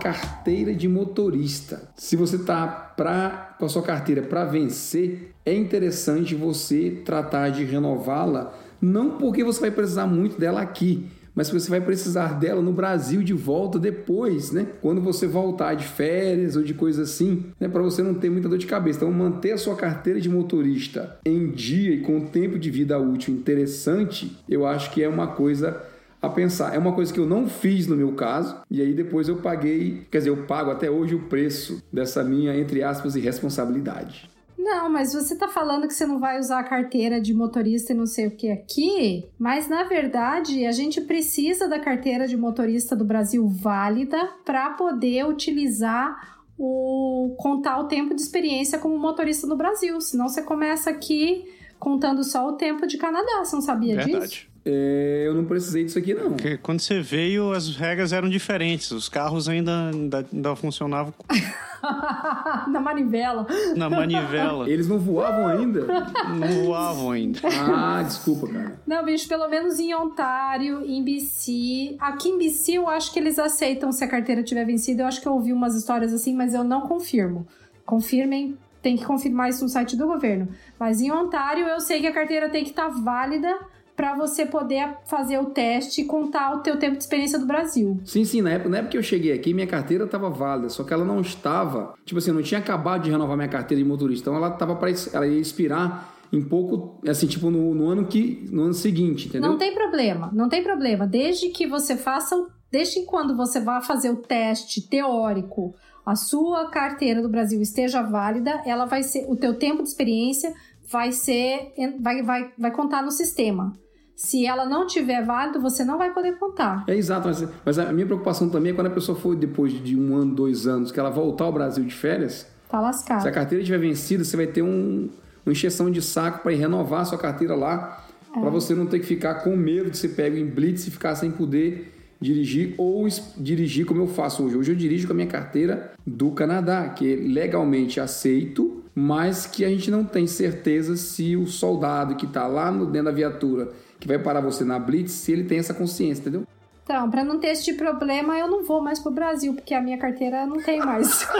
Carteira 0.00 0.74
de 0.74 0.88
motorista. 0.88 1.88
Se 1.96 2.16
você 2.16 2.38
tá 2.38 2.66
pra, 2.66 3.56
com 3.58 3.66
a 3.66 3.68
sua 3.68 3.82
carteira 3.82 4.22
para 4.22 4.44
vencer, 4.44 5.34
é 5.44 5.52
interessante 5.52 6.34
você 6.34 7.02
tratar 7.04 7.50
de 7.50 7.64
renová-la, 7.64 8.54
não 8.80 9.18
porque 9.18 9.42
você 9.42 9.60
vai 9.60 9.70
precisar 9.70 10.06
muito 10.06 10.38
dela 10.38 10.60
aqui, 10.60 11.08
mas 11.34 11.50
você 11.50 11.68
vai 11.68 11.80
precisar 11.80 12.38
dela 12.38 12.62
no 12.62 12.72
Brasil 12.72 13.22
de 13.22 13.32
volta 13.32 13.78
depois, 13.78 14.52
né? 14.52 14.66
Quando 14.80 15.00
você 15.00 15.26
voltar 15.26 15.74
de 15.74 15.86
férias 15.86 16.56
ou 16.56 16.62
de 16.62 16.74
coisa 16.74 17.02
assim, 17.02 17.46
né? 17.58 17.68
Para 17.68 17.82
você 17.82 18.02
não 18.02 18.14
ter 18.14 18.30
muita 18.30 18.48
dor 18.48 18.58
de 18.58 18.66
cabeça. 18.66 18.98
Então, 18.98 19.12
manter 19.12 19.52
a 19.52 19.58
sua 19.58 19.74
carteira 19.74 20.20
de 20.20 20.28
motorista 20.28 21.18
em 21.24 21.50
dia 21.50 21.94
e 21.94 22.00
com 22.00 22.20
tempo 22.20 22.58
de 22.58 22.70
vida 22.70 22.98
útil 22.98 23.34
interessante, 23.34 24.36
eu 24.48 24.66
acho 24.66 24.90
que 24.90 25.02
é 25.02 25.08
uma 25.08 25.28
coisa 25.28 25.82
a 26.22 26.28
pensar. 26.28 26.74
É 26.74 26.78
uma 26.78 26.92
coisa 26.92 27.12
que 27.12 27.20
eu 27.20 27.26
não 27.26 27.46
fiz 27.48 27.86
no 27.86 27.96
meu 27.96 28.12
caso, 28.12 28.56
e 28.70 28.80
aí 28.80 28.94
depois 28.94 29.28
eu 29.28 29.36
paguei, 29.36 30.06
quer 30.10 30.18
dizer, 30.18 30.30
eu 30.30 30.44
pago 30.44 30.70
até 30.70 30.90
hoje 30.90 31.14
o 31.14 31.20
preço 31.20 31.82
dessa 31.92 32.24
minha, 32.24 32.56
entre 32.56 32.82
aspas, 32.82 33.16
irresponsabilidade. 33.16 34.30
Não, 34.64 34.88
mas 34.88 35.12
você 35.12 35.36
tá 35.36 35.46
falando 35.46 35.86
que 35.86 35.92
você 35.92 36.06
não 36.06 36.18
vai 36.18 36.40
usar 36.40 36.60
a 36.60 36.64
carteira 36.64 37.20
de 37.20 37.34
motorista 37.34 37.92
e 37.92 37.94
não 37.94 38.06
sei 38.06 38.28
o 38.28 38.30
que 38.30 38.50
aqui, 38.50 39.28
mas 39.38 39.68
na 39.68 39.84
verdade 39.84 40.64
a 40.64 40.72
gente 40.72 41.02
precisa 41.02 41.68
da 41.68 41.78
carteira 41.78 42.26
de 42.26 42.34
motorista 42.34 42.96
do 42.96 43.04
Brasil 43.04 43.46
válida 43.46 44.32
para 44.42 44.70
poder 44.70 45.26
utilizar 45.26 46.40
o 46.58 47.36
contar 47.38 47.78
o 47.78 47.88
tempo 47.88 48.14
de 48.14 48.22
experiência 48.22 48.78
como 48.78 48.96
motorista 48.96 49.46
no 49.46 49.54
Brasil. 49.54 50.00
Senão 50.00 50.30
você 50.30 50.40
começa 50.40 50.88
aqui 50.88 51.44
contando 51.78 52.24
só 52.24 52.48
o 52.48 52.52
tempo 52.52 52.86
de 52.86 52.96
Canadá. 52.96 53.44
Você 53.44 53.54
não 53.54 53.62
sabia 53.62 53.98
disso? 53.98 54.46
É, 54.66 55.24
eu 55.26 55.34
não 55.34 55.44
precisei 55.44 55.84
disso 55.84 55.98
aqui, 55.98 56.14
não. 56.14 56.30
Porque 56.30 56.56
quando 56.56 56.80
você 56.80 57.00
veio, 57.00 57.52
as 57.52 57.76
regras 57.76 58.14
eram 58.14 58.30
diferentes. 58.30 58.90
Os 58.90 59.10
carros 59.10 59.46
ainda, 59.46 59.90
ainda, 59.90 60.26
ainda 60.32 60.56
funcionavam 60.56 61.12
na 62.68 62.80
manivela. 62.80 63.46
na 63.76 63.90
manivela. 63.90 64.68
Eles 64.70 64.88
não 64.88 64.98
voavam 64.98 65.46
ainda? 65.48 65.86
Não 66.28 66.64
voavam 66.64 67.10
ainda. 67.10 67.40
Ah, 67.44 68.02
desculpa, 68.02 68.48
cara. 68.48 68.80
Não, 68.86 69.04
bicho, 69.04 69.28
pelo 69.28 69.48
menos 69.48 69.78
em 69.78 69.94
Ontário, 69.94 70.82
em 70.86 71.04
BC. 71.04 71.96
Aqui 72.00 72.30
em 72.30 72.38
BC 72.38 72.72
eu 72.78 72.88
acho 72.88 73.12
que 73.12 73.18
eles 73.18 73.38
aceitam 73.38 73.92
se 73.92 74.02
a 74.02 74.08
carteira 74.08 74.42
tiver 74.42 74.64
vencido. 74.64 75.02
Eu 75.02 75.06
acho 75.06 75.20
que 75.20 75.28
eu 75.28 75.34
ouvi 75.34 75.52
umas 75.52 75.74
histórias 75.74 76.10
assim, 76.10 76.34
mas 76.34 76.54
eu 76.54 76.64
não 76.64 76.82
confirmo. 76.82 77.46
Confirmem, 77.84 78.56
tem 78.80 78.96
que 78.96 79.04
confirmar 79.04 79.50
isso 79.50 79.62
no 79.62 79.68
site 79.68 79.94
do 79.94 80.06
governo. 80.06 80.48
Mas 80.80 81.02
em 81.02 81.12
Ontário 81.12 81.66
eu 81.66 81.80
sei 81.80 82.00
que 82.00 82.06
a 82.06 82.12
carteira 82.14 82.48
tem 82.48 82.64
que 82.64 82.70
estar 82.70 82.88
válida 82.88 83.54
para 83.96 84.16
você 84.16 84.44
poder 84.44 84.96
fazer 85.04 85.38
o 85.38 85.46
teste 85.46 86.02
e 86.02 86.04
contar 86.04 86.54
o 86.54 86.60
teu 86.60 86.78
tempo 86.78 86.96
de 86.96 87.02
experiência 87.02 87.38
do 87.38 87.46
Brasil. 87.46 88.00
Sim, 88.04 88.24
sim, 88.24 88.42
na 88.42 88.50
época, 88.50 88.68
na 88.68 88.78
época 88.78 88.92
que 88.92 88.98
eu 88.98 89.02
cheguei 89.02 89.32
aqui, 89.32 89.54
minha 89.54 89.66
carteira 89.66 90.04
estava 90.04 90.28
válida, 90.28 90.68
só 90.68 90.82
que 90.82 90.92
ela 90.92 91.04
não 91.04 91.20
estava, 91.20 91.94
tipo 92.04 92.18
assim, 92.18 92.30
eu 92.30 92.34
não 92.34 92.42
tinha 92.42 92.58
acabado 92.58 93.04
de 93.04 93.10
renovar 93.10 93.36
minha 93.36 93.48
carteira 93.48 93.82
de 93.82 93.88
motorista, 93.88 94.30
então 94.30 94.36
ela 94.36 94.50
tava 94.50 94.74
para 94.76 94.90
ela 95.12 95.26
ia 95.26 95.40
expirar 95.40 96.14
em 96.32 96.42
pouco, 96.42 97.00
assim, 97.08 97.26
tipo 97.26 97.50
no, 97.50 97.74
no 97.74 97.86
ano 97.86 98.06
que 98.06 98.46
no 98.50 98.62
ano 98.62 98.74
seguinte, 98.74 99.28
entendeu? 99.28 99.50
Não 99.50 99.58
tem 99.58 99.74
problema, 99.74 100.30
não 100.32 100.48
tem 100.48 100.62
problema. 100.62 101.06
Desde 101.06 101.50
que 101.50 101.66
você 101.66 101.96
faça 101.96 102.36
o. 102.36 102.48
Desde 102.70 103.00
que 103.00 103.06
quando 103.06 103.36
você 103.36 103.60
vá 103.60 103.80
fazer 103.80 104.10
o 104.10 104.16
teste 104.16 104.88
teórico, 104.88 105.74
a 106.04 106.16
sua 106.16 106.68
carteira 106.70 107.22
do 107.22 107.28
Brasil 107.28 107.62
esteja 107.62 108.02
válida, 108.02 108.60
ela 108.66 108.84
vai 108.84 109.04
ser. 109.04 109.26
O 109.28 109.36
teu 109.36 109.54
tempo 109.54 109.82
de 109.82 109.88
experiência 109.88 110.52
vai 110.90 111.12
ser. 111.12 111.72
Vai, 112.00 112.22
vai, 112.22 112.52
vai 112.58 112.72
contar 112.72 113.02
no 113.02 113.12
sistema. 113.12 113.72
Se 114.16 114.46
ela 114.46 114.64
não 114.64 114.86
tiver 114.86 115.24
válido, 115.24 115.60
você 115.60 115.84
não 115.84 115.98
vai 115.98 116.12
poder 116.12 116.36
contar. 116.38 116.84
É 116.86 116.94
exato, 116.96 117.26
mas, 117.28 117.44
mas 117.64 117.78
a 117.78 117.92
minha 117.92 118.06
preocupação 118.06 118.48
também 118.48 118.72
é 118.72 118.74
quando 118.74 118.86
a 118.86 118.90
pessoa 118.90 119.18
for 119.18 119.34
depois 119.34 119.72
de 119.72 119.98
um 119.98 120.14
ano, 120.16 120.34
dois 120.34 120.66
anos, 120.66 120.92
que 120.92 121.00
ela 121.00 121.10
voltar 121.10 121.44
ao 121.44 121.52
Brasil 121.52 121.84
de 121.84 121.94
férias, 121.94 122.46
Tá 122.68 122.80
lascado. 122.80 123.22
se 123.22 123.28
a 123.28 123.32
carteira 123.32 123.62
estiver 123.62 123.78
vencida, 123.78 124.24
você 124.24 124.36
vai 124.36 124.46
ter 124.46 124.62
um, 124.62 125.08
uma 125.44 125.52
encheção 125.52 125.90
de 125.90 126.00
saco 126.00 126.42
para 126.42 126.52
ir 126.52 126.56
renovar 126.56 127.00
a 127.02 127.04
sua 127.04 127.18
carteira 127.18 127.54
lá. 127.54 128.04
para 128.32 128.50
você 128.50 128.74
não 128.74 128.86
ter 128.86 128.98
que 129.00 129.06
ficar 129.06 129.34
com 129.44 129.56
medo 129.56 129.90
de 129.90 129.96
ser 129.98 130.08
pego 130.10 130.36
em 130.36 130.46
blitz 130.46 130.86
e 130.86 130.90
ficar 130.90 131.14
sem 131.14 131.30
poder 131.30 131.92
dirigir 132.20 132.74
ou 132.78 133.06
dirigir 133.36 133.84
como 133.86 134.00
eu 134.02 134.06
faço 134.08 134.44
hoje. 134.44 134.56
Hoje 134.56 134.72
eu 134.72 134.76
dirijo 134.76 135.06
com 135.06 135.12
a 135.12 135.16
minha 135.16 135.28
carteira 135.28 135.92
do 136.06 136.30
Canadá, 136.30 136.88
que 136.88 137.12
é 137.12 137.16
legalmente 137.16 138.00
aceito, 138.00 138.82
mas 138.94 139.46
que 139.46 139.64
a 139.64 139.68
gente 139.68 139.90
não 139.90 140.04
tem 140.04 140.26
certeza 140.26 140.96
se 140.96 141.36
o 141.36 141.46
soldado 141.46 142.14
que 142.16 142.26
está 142.26 142.46
lá 142.46 142.70
no, 142.72 142.86
dentro 142.86 143.06
da 143.06 143.12
viatura, 143.12 143.68
que 144.04 144.08
vai 144.08 144.18
parar 144.18 144.42
você 144.42 144.66
na 144.66 144.78
blitz, 144.78 145.12
se 145.12 145.32
ele 145.32 145.44
tem 145.44 145.58
essa 145.58 145.72
consciência, 145.72 146.20
entendeu? 146.20 146.46
Então, 146.82 147.10
para 147.10 147.24
não 147.24 147.40
ter 147.40 147.48
esse 147.48 147.64
tipo 147.64 147.78
problema, 147.78 148.38
eu 148.38 148.46
não 148.46 148.62
vou 148.62 148.82
mais 148.82 148.98
pro 148.98 149.10
Brasil, 149.10 149.54
porque 149.54 149.72
a 149.72 149.80
minha 149.80 149.96
carteira 149.96 150.46
não 150.46 150.62
tem 150.62 150.78
mais. 150.78 151.26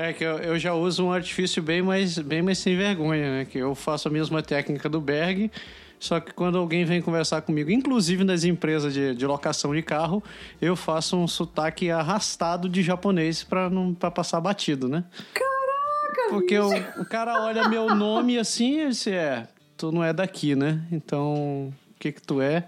É 0.00 0.12
que 0.12 0.22
eu, 0.22 0.38
eu, 0.38 0.56
já 0.56 0.74
uso 0.74 1.04
um 1.04 1.12
artifício 1.12 1.60
bem 1.60 1.82
mais, 1.82 2.16
bem 2.20 2.40
mais 2.40 2.58
sem 2.58 2.76
vergonha, 2.76 3.38
né? 3.38 3.44
Que 3.44 3.58
eu 3.58 3.74
faço 3.74 4.06
a 4.06 4.10
mesma 4.12 4.40
técnica 4.40 4.88
do 4.88 5.00
Berg, 5.00 5.50
só 5.98 6.20
que 6.20 6.32
quando 6.32 6.56
alguém 6.56 6.84
vem 6.84 7.02
conversar 7.02 7.42
comigo, 7.42 7.68
inclusive 7.72 8.22
nas 8.22 8.44
empresas 8.44 8.94
de, 8.94 9.12
de 9.12 9.26
locação 9.26 9.74
de 9.74 9.82
carro, 9.82 10.22
eu 10.62 10.76
faço 10.76 11.16
um 11.16 11.26
sotaque 11.26 11.90
arrastado 11.90 12.68
de 12.68 12.80
japonês 12.80 13.42
para 13.42 13.68
não 13.68 13.92
pra 13.92 14.08
passar 14.08 14.40
batido, 14.40 14.88
né? 14.88 15.02
Caraca! 15.34 16.30
Porque 16.30 16.56
o, 16.56 16.70
o, 17.02 17.04
cara 17.04 17.42
olha 17.42 17.68
meu 17.68 17.92
nome 17.92 18.38
assim 18.38 18.82
e 18.82 18.88
diz, 18.90 19.04
é, 19.08 19.48
tu 19.78 19.92
não 19.92 20.02
é 20.02 20.12
daqui, 20.12 20.54
né? 20.56 20.82
Então, 20.90 21.68
o 21.68 21.98
que 21.98 22.12
que 22.12 22.20
tu 22.20 22.42
é? 22.42 22.66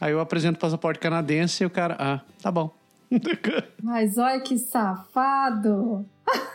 Aí 0.00 0.12
eu 0.12 0.20
apresento 0.20 0.56
o 0.56 0.60
passaporte 0.60 0.98
canadense 0.98 1.62
e 1.62 1.66
o 1.66 1.70
cara, 1.70 1.96
ah, 1.98 2.20
tá 2.42 2.50
bom. 2.50 2.76
Mas 3.82 4.18
olha 4.18 4.40
que 4.40 4.58
safado! 4.58 6.04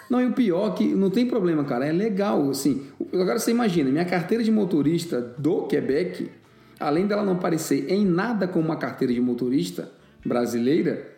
Não, 0.09 0.21
e 0.21 0.27
o 0.27 0.33
pior 0.33 0.71
é 0.71 0.75
que 0.75 0.93
não 0.93 1.09
tem 1.09 1.25
problema, 1.25 1.63
cara. 1.63 1.87
É 1.87 1.91
legal, 1.91 2.49
assim. 2.49 2.85
Agora 3.11 3.39
você 3.39 3.49
imagina, 3.49 3.89
minha 3.89 4.05
carteira 4.05 4.43
de 4.43 4.51
motorista 4.51 5.19
do 5.19 5.63
Quebec, 5.63 6.29
além 6.79 7.07
dela 7.07 7.23
não 7.23 7.37
parecer 7.37 7.89
em 7.89 8.05
nada 8.05 8.47
como 8.47 8.65
uma 8.65 8.75
carteira 8.75 9.11
de 9.11 9.19
motorista 9.19 9.89
brasileira, 10.23 11.11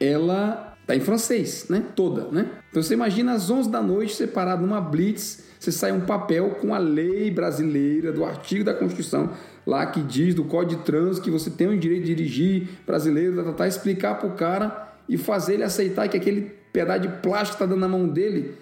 ela 0.00 0.67
tá 0.88 0.96
em 0.96 1.00
francês, 1.00 1.66
né? 1.68 1.84
Toda, 1.94 2.28
né? 2.32 2.50
Então 2.70 2.82
você 2.82 2.94
imagina 2.94 3.32
às 3.32 3.50
11 3.50 3.70
da 3.70 3.82
noite, 3.82 4.26
parar 4.26 4.56
numa 4.56 4.80
blitz, 4.80 5.44
você 5.60 5.70
sai 5.70 5.92
um 5.92 6.00
papel 6.00 6.56
com 6.62 6.74
a 6.74 6.78
lei 6.78 7.30
brasileira, 7.30 8.10
do 8.10 8.24
artigo 8.24 8.64
da 8.64 8.72
Constituição, 8.72 9.30
lá 9.66 9.84
que 9.84 10.00
diz 10.00 10.34
do 10.34 10.44
Código 10.44 10.80
de 10.80 10.86
Trânsito 10.86 11.22
que 11.22 11.30
você 11.30 11.50
tem 11.50 11.66
o 11.66 11.78
direito 11.78 12.06
de 12.06 12.14
dirigir 12.14 12.68
brasileiro, 12.86 13.36
tá, 13.36 13.44
tá, 13.44 13.52
tá 13.52 13.68
explicar 13.68 14.14
pro 14.14 14.30
cara 14.30 14.94
e 15.06 15.18
fazer 15.18 15.54
ele 15.54 15.64
aceitar 15.64 16.08
que 16.08 16.16
aquele 16.16 16.52
pedaço 16.72 17.02
de 17.02 17.08
plástico 17.08 17.56
está 17.56 17.66
dando 17.66 17.80
na 17.80 17.88
mão 17.88 18.08
dele, 18.08 18.54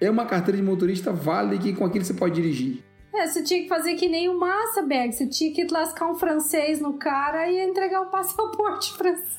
é 0.00 0.10
uma 0.10 0.24
carteira 0.24 0.56
de 0.56 0.64
motorista 0.64 1.12
válida 1.12 1.62
que 1.62 1.74
com 1.74 1.84
aquilo 1.84 2.06
você 2.06 2.14
pode 2.14 2.34
dirigir. 2.34 2.82
É, 3.16 3.26
você 3.26 3.42
tinha 3.42 3.62
que 3.62 3.68
fazer 3.68 3.94
que 3.94 4.08
nem 4.08 4.28
o 4.28 4.38
Massaberg, 4.38 5.12
você 5.12 5.26
tinha 5.26 5.50
que 5.52 5.66
lascar 5.72 6.06
um 6.10 6.14
francês 6.14 6.80
no 6.80 6.94
cara 6.94 7.50
e 7.50 7.58
entregar 7.64 8.02
o 8.02 8.06
passaporte 8.12 8.92
francês. 8.92 9.36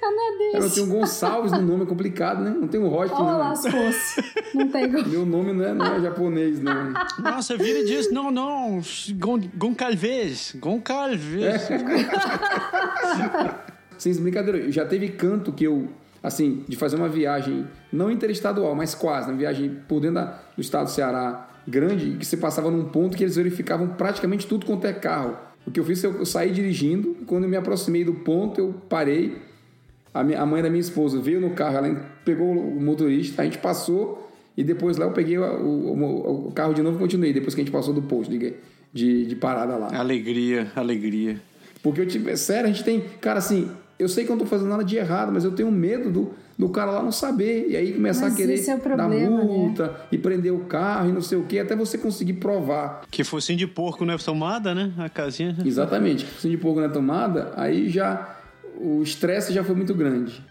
Canadense. 0.00 0.60
não 0.60 0.70
tem 0.70 0.82
um 0.84 0.98
Gonçalves 1.00 1.50
no 1.50 1.62
nome, 1.62 1.82
é 1.82 1.86
complicado, 1.86 2.40
né? 2.42 2.50
Não 2.50 2.68
tem 2.68 2.78
um 2.78 2.88
Rocha. 2.88 3.12
Olha 3.14 3.36
lascou-se. 3.38 4.22
Não 4.54 4.68
tem 4.68 4.86
Meu 4.88 5.26
nome 5.26 5.52
não 5.52 5.64
é, 5.64 5.74
não 5.74 5.86
é 5.86 6.00
japonês, 6.00 6.62
não. 6.62 6.92
Nossa, 7.18 7.56
vira 7.56 7.80
e 7.80 7.84
diz, 7.84 8.12
não, 8.12 8.30
não, 8.30 8.80
Goncalves, 9.56 10.54
Goncalves. 10.60 11.42
É. 11.42 11.58
Sem 13.98 14.14
brincadeira, 14.22 14.70
já 14.70 14.84
teve 14.84 15.08
canto 15.08 15.52
que 15.52 15.64
eu 15.64 15.88
assim, 16.22 16.64
de 16.68 16.76
fazer 16.76 16.96
uma 16.96 17.08
viagem 17.08 17.66
não 17.92 18.10
interestadual, 18.10 18.74
mas 18.74 18.94
quase, 18.94 19.30
uma 19.30 19.36
viagem 19.36 19.80
por 19.88 20.00
dentro 20.00 20.16
da, 20.16 20.38
do 20.56 20.60
estado 20.60 20.84
do 20.84 20.90
Ceará 20.90 21.48
grande, 21.66 22.16
que 22.18 22.24
você 22.24 22.36
passava 22.36 22.70
num 22.70 22.84
ponto 22.84 23.16
que 23.16 23.24
eles 23.24 23.36
verificavam 23.36 23.88
praticamente 23.88 24.46
tudo 24.46 24.66
quanto 24.66 24.86
é 24.86 24.92
carro. 24.92 25.36
O 25.66 25.70
que 25.70 25.80
eu 25.80 25.84
fiz, 25.84 26.02
eu 26.04 26.24
saí 26.24 26.52
dirigindo, 26.52 27.16
quando 27.26 27.44
eu 27.44 27.50
me 27.50 27.56
aproximei 27.56 28.04
do 28.04 28.14
ponto, 28.14 28.60
eu 28.60 28.74
parei, 28.88 29.36
a, 30.14 30.22
minha, 30.22 30.40
a 30.40 30.46
mãe 30.46 30.62
da 30.62 30.70
minha 30.70 30.80
esposa 30.80 31.20
veio 31.20 31.40
no 31.40 31.50
carro, 31.50 31.78
ela 31.78 32.08
pegou 32.24 32.52
o 32.52 32.80
motorista, 32.80 33.42
a 33.42 33.44
gente 33.44 33.58
passou, 33.58 34.30
e 34.56 34.62
depois 34.62 34.96
lá 34.96 35.06
eu 35.06 35.12
peguei 35.12 35.36
o, 35.36 35.42
o, 35.42 36.48
o 36.48 36.52
carro 36.52 36.72
de 36.72 36.82
novo 36.82 36.96
e 36.96 37.00
continuei, 37.00 37.32
depois 37.32 37.54
que 37.54 37.60
a 37.60 37.64
gente 37.64 37.72
passou 37.72 37.92
do 37.92 38.02
posto 38.02 38.30
de, 38.30 38.54
de, 38.92 39.26
de 39.26 39.36
parada 39.36 39.76
lá. 39.76 39.88
Alegria, 39.98 40.70
alegria. 40.76 41.40
Porque 41.82 42.00
eu 42.00 42.06
tive, 42.06 42.36
sério, 42.36 42.70
a 42.70 42.72
gente 42.72 42.84
tem, 42.84 43.00
cara, 43.20 43.40
assim, 43.40 43.68
eu 43.98 44.08
sei 44.08 44.24
que 44.24 44.30
eu 44.30 44.36
não 44.36 44.44
estou 44.44 44.58
fazendo 44.58 44.70
nada 44.70 44.84
de 44.84 44.96
errado, 44.96 45.32
mas 45.32 45.44
eu 45.44 45.52
tenho 45.52 45.70
medo 45.70 46.10
do, 46.10 46.34
do 46.58 46.68
cara 46.68 46.90
lá 46.90 47.02
não 47.02 47.12
saber. 47.12 47.68
E 47.68 47.76
aí 47.76 47.92
começar 47.94 48.26
mas 48.26 48.34
a 48.34 48.36
querer 48.36 48.68
é 48.68 48.76
problema, 48.76 49.08
dar 49.08 49.08
né? 49.08 49.28
multa 49.28 49.86
né? 49.86 49.94
e 50.12 50.18
prender 50.18 50.52
o 50.52 50.60
carro 50.60 51.08
e 51.08 51.12
não 51.12 51.22
sei 51.22 51.38
o 51.38 51.44
que, 51.44 51.58
até 51.58 51.74
você 51.74 51.96
conseguir 51.96 52.34
provar. 52.34 53.02
Que 53.10 53.24
focinho 53.24 53.58
de 53.58 53.66
porco 53.66 54.04
não 54.04 54.14
é 54.14 54.18
tomada, 54.18 54.74
né? 54.74 54.92
A 54.98 55.08
casinha. 55.08 55.56
Exatamente. 55.64 56.26
Focinho 56.26 56.56
de 56.56 56.62
porco 56.62 56.80
não 56.80 56.86
é 56.86 56.92
tomada, 56.92 57.52
aí 57.56 57.88
já 57.88 58.36
o 58.78 59.02
estresse 59.02 59.52
já 59.52 59.64
foi 59.64 59.74
muito 59.74 59.94
grande. 59.94 60.44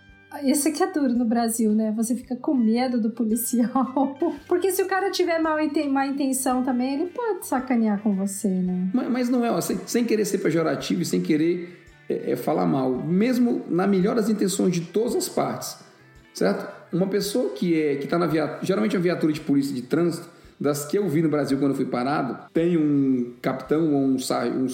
Esse 0.43 0.67
aqui 0.67 0.83
é 0.83 0.91
duro 0.91 1.13
no 1.13 1.23
Brasil, 1.23 1.71
né? 1.71 1.93
Você 1.95 2.13
fica 2.15 2.35
com 2.35 2.53
medo 2.53 2.99
do 2.99 3.09
policial. 3.11 4.17
Porque 4.49 4.71
se 4.71 4.81
o 4.81 4.85
cara 4.85 5.09
tiver 5.09 5.39
mal 5.39 5.57
má 5.89 6.07
intenção 6.07 6.61
também, 6.61 6.95
ele 6.95 7.05
pode 7.05 7.47
sacanear 7.47 8.01
com 8.01 8.13
você, 8.15 8.49
né? 8.49 8.89
Mas, 8.93 9.09
mas 9.09 9.29
não 9.29 9.45
é, 9.45 9.51
ó, 9.51 9.61
sem, 9.61 9.79
sem 9.85 10.03
querer 10.03 10.25
ser 10.25 10.39
pejorativo 10.39 11.03
e 11.03 11.05
sem 11.05 11.21
querer 11.21 11.84
é, 12.09 12.31
é 12.31 12.35
falar 12.35 12.65
mal, 12.65 12.91
mesmo 12.91 13.63
na 13.69 13.87
melhor 13.87 14.15
das 14.15 14.29
intenções 14.29 14.73
de 14.73 14.81
todas 14.81 15.15
as 15.15 15.29
partes, 15.29 15.77
certo? 16.33 16.67
Uma 16.93 17.07
pessoa 17.07 17.49
que 17.49 17.79
é 17.79 17.95
que 17.95 18.05
está 18.05 18.17
na 18.17 18.27
viatura, 18.27 18.59
geralmente 18.63 18.95
a 18.95 18.99
viatura 18.99 19.33
de 19.33 19.41
polícia 19.41 19.73
de 19.73 19.81
trânsito, 19.81 20.29
das 20.59 20.85
que 20.85 20.97
eu 20.97 21.07
vi 21.07 21.21
no 21.21 21.29
Brasil 21.29 21.57
quando 21.57 21.71
eu 21.71 21.75
fui 21.75 21.85
parado, 21.85 22.37
tem 22.53 22.77
um 22.77 23.33
capitão 23.41 23.93
ou 23.93 24.01
um, 24.01 24.15
um, 24.15 24.67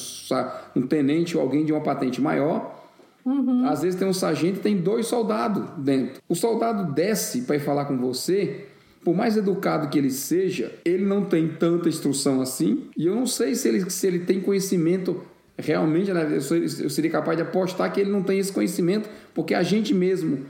um 0.76 0.88
tenente 0.88 1.36
ou 1.36 1.42
alguém 1.42 1.66
de 1.66 1.72
uma 1.72 1.82
patente 1.82 2.22
maior. 2.22 2.80
Uhum. 3.26 3.66
Às 3.68 3.82
vezes 3.82 4.00
tem 4.00 4.08
um 4.08 4.14
sargento 4.14 4.60
e 4.60 4.62
tem 4.62 4.78
dois 4.78 5.08
soldados 5.08 5.64
dentro. 5.78 6.22
O 6.28 6.36
soldado 6.36 6.92
desce 6.94 7.42
para 7.42 7.56
ir 7.56 7.60
falar 7.60 7.86
com 7.86 7.98
você. 7.98 8.66
Por 9.04 9.16
mais 9.16 9.36
educado 9.36 9.90
que 9.90 9.98
ele 9.98 10.12
seja, 10.12 10.72
ele 10.86 11.04
não 11.06 11.26
tem 11.26 11.48
tanta 11.48 11.90
instrução 11.90 12.42
assim. 12.42 12.88
E 12.96 13.08
eu 13.08 13.16
não 13.16 13.26
sei 13.26 13.56
se 13.56 13.68
ele, 13.68 13.90
se 13.90 14.06
ele 14.06 14.20
tem 14.20 14.40
conhecimento 14.40 15.22
realmente 15.62 16.12
né, 16.12 16.28
eu 16.32 16.90
seria 16.90 17.12
capaz 17.12 17.38
de 17.38 17.44
apostar 17.44 17.92
que 17.92 18.02
ele 18.02 18.12
não 18.12 18.24
tem 18.24 18.40
esse 18.40 18.52
conhecimento, 18.52 19.10
porque 19.34 19.54
a 19.54 19.64
gente 19.64 19.94
mesmo, 19.94 20.46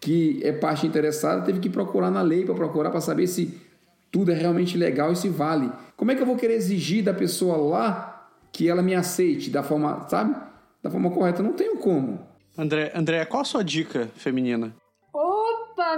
que 0.00 0.40
é 0.44 0.52
parte 0.52 0.86
interessada, 0.86 1.42
teve 1.42 1.60
que 1.60 1.68
procurar 1.68 2.10
na 2.10 2.22
lei 2.22 2.44
para 2.44 2.54
procurar 2.54 2.90
para 2.90 3.00
saber 3.00 3.26
se 3.26 3.58
tudo 4.10 4.32
é 4.32 4.34
realmente 4.34 4.76
legal 4.76 5.12
e 5.12 5.16
se 5.16 5.28
vale. 5.28 5.70
Como 5.96 6.10
é 6.10 6.14
que 6.14 6.22
eu 6.22 6.26
vou 6.26 6.36
querer 6.36 6.54
exigir 6.54 7.02
da 7.02 7.14
pessoa 7.14 7.56
lá 7.56 8.28
que 8.52 8.68
ela 8.68 8.82
me 8.82 8.94
aceite 8.94 9.50
da 9.50 9.62
forma, 9.62 10.06
sabe? 10.08 10.34
Da 10.82 10.90
forma 10.90 11.10
correta? 11.10 11.42
Não 11.42 11.52
tenho 11.52 11.76
como. 11.76 12.20
André, 12.58 12.92
André, 12.94 13.24
qual 13.24 13.42
a 13.42 13.44
sua 13.44 13.62
dica 13.62 14.08
feminina? 14.16 14.74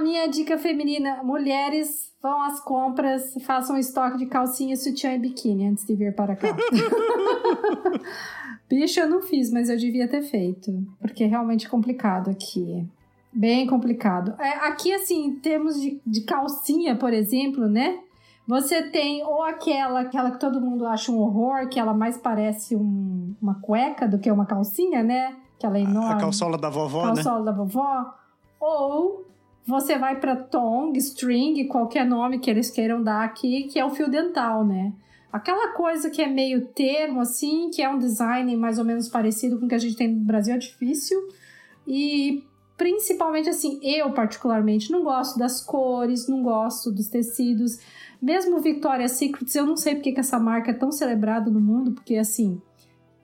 Minha 0.01 0.29
dica 0.29 0.59
feminina. 0.59 1.23
Mulheres 1.23 2.13
vão 2.23 2.43
às 2.45 2.61
compras, 2.61 3.35
façam 3.45 3.77
um 3.77 3.79
estoque 3.79 4.19
de 4.19 4.27
calcinha, 4.27 4.77
sutiã 4.77 5.15
e 5.15 5.19
biquíni 5.19 5.67
antes 5.67 5.85
de 5.85 5.95
vir 5.95 6.15
para 6.15 6.37
cá. 6.37 6.57
Bicho, 8.69 9.01
eu 9.01 9.09
não 9.09 9.21
fiz, 9.21 9.51
mas 9.51 9.69
eu 9.69 9.77
devia 9.77 10.09
ter 10.09 10.23
feito. 10.23 10.73
Porque 11.01 11.25
é 11.25 11.27
realmente 11.27 11.69
complicado 11.69 12.31
aqui. 12.31 12.87
Bem 13.33 13.67
complicado. 13.67 14.35
É, 14.41 14.69
aqui, 14.69 14.93
assim, 14.95 15.27
em 15.27 15.35
termos 15.37 15.81
de, 15.81 16.01
de 16.07 16.21
calcinha, 16.23 16.97
por 16.97 17.13
exemplo, 17.13 17.67
né? 17.67 17.99
Você 18.47 18.83
tem 18.83 19.25
ou 19.25 19.43
aquela, 19.43 20.01
aquela 20.01 20.31
que 20.31 20.41
todo 20.41 20.61
mundo 20.61 20.87
acha 20.87 21.13
um 21.13 21.19
horror, 21.19 21.69
que 21.69 21.79
ela 21.79 21.95
mais 21.95 22.17
parece 22.17 22.77
um, 22.77 23.35
uma 23.41 23.55
cueca 23.55 24.07
do 24.07 24.19
que 24.19 24.31
uma 24.31 24.47
calcinha, 24.47 25.03
né? 25.03 25.37
Aquela 25.57 25.79
enorme. 25.79 26.15
A 26.15 26.17
calçola 26.17 26.59
da 26.59 26.69
vovó, 26.69 27.03
calçola 27.03 27.15
né? 27.15 27.23
Calçola 27.23 27.45
da 27.45 27.53
vovó. 27.53 28.15
Ou 28.61 29.27
você 29.66 29.96
vai 29.96 30.18
para 30.18 30.37
tong, 30.37 30.96
string, 30.98 31.66
qualquer 31.66 32.05
nome 32.05 32.38
que 32.38 32.51
eles 32.51 32.70
queiram 32.70 33.03
dar 33.03 33.25
aqui, 33.25 33.64
que 33.64 33.79
é 33.79 33.85
o 33.85 33.90
fio 33.90 34.11
dental, 34.11 34.64
né? 34.64 34.92
Aquela 35.33 35.68
coisa 35.68 36.11
que 36.11 36.20
é 36.20 36.27
meio 36.27 36.66
termo, 36.66 37.20
assim, 37.20 37.70
que 37.70 37.81
é 37.81 37.88
um 37.88 37.98
design 37.98 38.55
mais 38.57 38.79
ou 38.79 38.85
menos 38.85 39.09
parecido 39.09 39.59
com 39.59 39.64
o 39.64 39.68
que 39.68 39.75
a 39.75 39.79
gente 39.79 39.96
tem 39.96 40.09
no 40.09 40.25
Brasil, 40.25 40.55
é 40.55 40.59
difícil. 40.59 41.18
E 41.87 42.44
principalmente, 42.77 43.48
assim, 43.48 43.79
eu 43.83 44.11
particularmente 44.12 44.90
não 44.90 45.05
gosto 45.05 45.38
das 45.38 45.61
cores, 45.61 46.29
não 46.29 46.42
gosto 46.42 46.90
dos 46.90 47.09
tecidos. 47.09 47.79
Mesmo 48.20 48.61
Victoria's 48.61 49.12
Secrets, 49.12 49.55
eu 49.55 49.64
não 49.64 49.77
sei 49.77 49.94
porque 49.94 50.12
que 50.12 50.20
essa 50.20 50.38
marca 50.38 50.70
é 50.70 50.75
tão 50.75 50.92
celebrada 50.92 51.51
no 51.51 51.61
mundo, 51.61 51.92
porque, 51.92 52.16
assim, 52.16 52.61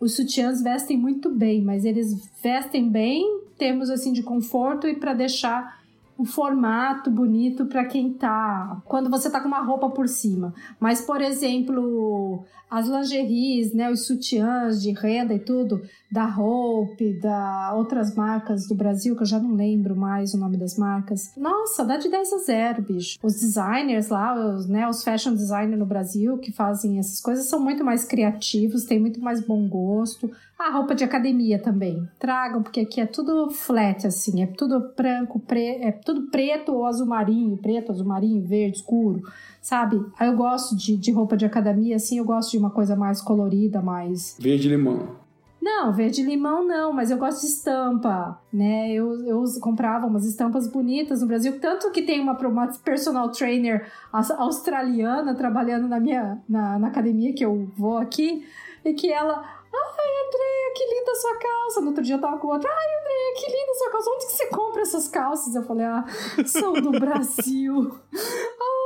os 0.01 0.15
sutiãs 0.15 0.63
vestem 0.63 0.97
muito 0.97 1.29
bem, 1.29 1.61
mas 1.61 1.85
eles 1.85 2.15
vestem 2.43 2.89
bem, 2.89 3.43
temos 3.59 3.91
assim 3.91 4.13
de 4.13 4.23
conforto 4.23 4.87
e 4.87 4.95
para 4.95 5.13
deixar 5.13 5.78
o 6.19 6.25
formato 6.25 7.13
bonito 7.13 7.67
para 7.67 7.85
quem 7.85 8.13
tá. 8.13 8.83
Quando 8.85 9.09
você 9.09 9.31
tá 9.31 9.41
com 9.41 9.47
uma 9.47 9.63
roupa 9.63 9.89
por 9.89 10.09
cima. 10.09 10.53
Mas, 10.81 11.01
por 11.01 11.23
exemplo, 11.23 12.45
as 12.69 12.89
lingeries, 12.89 13.73
né, 13.73 13.89
os 13.89 14.05
sutiãs 14.05 14.83
de 14.83 14.91
renda 14.91 15.33
e 15.33 15.39
tudo, 15.39 15.81
da 16.11 16.27
Hope, 16.27 17.13
da 17.21 17.75
outras 17.75 18.15
marcas 18.15 18.67
do 18.67 18.75
Brasil, 18.75 19.15
que 19.15 19.23
eu 19.23 19.27
já 19.27 19.39
não 19.39 19.55
lembro 19.55 19.95
mais 19.95 20.33
o 20.33 20.39
nome 20.39 20.57
das 20.57 20.77
marcas. 20.77 21.33
Nossa, 21.37 21.85
dá 21.85 21.97
de 21.97 22.09
10 22.09 22.33
a 22.33 22.39
0, 22.39 22.83
bicho. 22.83 23.19
Os 23.23 23.35
designers 23.35 24.09
lá, 24.09 24.35
os, 24.35 24.67
né, 24.67 24.89
os 24.89 25.05
fashion 25.05 25.35
designers 25.35 25.79
no 25.79 25.85
Brasil 25.87 26.39
que 26.39 26.51
fazem 26.51 26.99
essas 26.99 27.21
coisas 27.21 27.47
são 27.47 27.61
muito 27.61 27.85
mais 27.85 28.05
criativos, 28.05 28.85
têm 28.85 28.99
muito 28.99 29.21
mais 29.21 29.45
bom 29.45 29.69
gosto. 29.69 30.31
A 30.59 30.73
roupa 30.73 30.95
de 30.95 31.05
academia 31.05 31.59
também. 31.59 32.09
Tragam, 32.19 32.63
porque 32.63 32.81
aqui 32.81 33.01
é 33.01 33.07
tudo 33.07 33.51
flat, 33.51 34.07
assim, 34.07 34.43
é 34.43 34.47
tudo 34.47 34.93
branco, 34.97 35.39
pre... 35.39 35.77
é 35.83 35.93
tudo 35.93 36.31
preto 36.31 36.73
ou 36.73 36.85
azul 36.85 37.07
marinho, 37.07 37.57
preto, 37.57 37.93
azul 37.93 38.07
marinho, 38.07 38.45
verde, 38.45 38.79
escuro, 38.79 39.23
sabe? 39.63 40.05
Eu 40.21 40.37
gosto 40.37 40.75
de, 40.75 40.97
de 40.97 41.13
roupa 41.13 41.37
de 41.37 41.47
academia, 41.47 41.95
assim, 41.95 42.19
eu 42.19 42.25
gosto 42.25 42.51
de 42.51 42.59
uma 42.59 42.71
coisa 42.71 42.97
mais 42.97 43.21
colorida, 43.21 43.81
mais. 43.81 44.37
Verde 44.41 44.69
limão. 44.69 45.28
Não, 45.61 45.93
verde 45.93 46.23
limão 46.23 46.65
não, 46.65 46.93
mas 46.93 47.11
eu 47.11 47.19
gosto 47.19 47.41
de 47.41 47.49
estampa, 47.49 48.41
né? 48.53 48.93
Eu, 48.93 49.25
eu 49.27 49.45
comprava 49.61 50.07
umas 50.07 50.25
estampas 50.25 50.69
bonitas 50.69 51.21
no 51.21 51.27
Brasil, 51.27 51.61
tanto 51.61 51.91
que 51.91 52.03
tem 52.03 52.21
uma, 52.21 52.33
uma 52.39 52.69
personal 52.85 53.31
trainer 53.31 53.91
australiana 54.13 55.35
trabalhando 55.35 55.89
na 55.89 55.99
minha 55.99 56.41
na, 56.49 56.79
na 56.79 56.89
academia 56.89 57.35
que 57.35 57.45
eu 57.45 57.71
vou 57.77 57.99
aqui, 57.99 58.47
e 58.85 58.95
que 58.95 59.13
ela 59.13 59.59
Ai, 59.71 60.27
Andréia, 60.27 60.73
que 60.75 60.85
linda 60.95 61.15
sua 61.15 61.37
calça. 61.37 61.81
No 61.81 61.89
outro 61.89 62.03
dia 62.03 62.15
eu 62.15 62.21
tava 62.21 62.39
com 62.39 62.49
outra. 62.49 62.71
Ai, 62.71 63.01
Andréia, 63.01 63.35
que 63.37 63.53
linda 63.53 63.75
sua 63.75 63.91
calça. 63.91 64.11
Onde 64.11 64.27
que 64.27 64.33
você 64.33 64.47
compra 64.47 64.83
essas 64.83 65.09
calças? 65.09 65.55
Eu 65.55 65.63
falei, 65.65 65.87
ah, 65.87 66.05
são 66.47 66.73
do 66.73 66.91
Brasil. 66.99 67.75
meu 67.83 68.78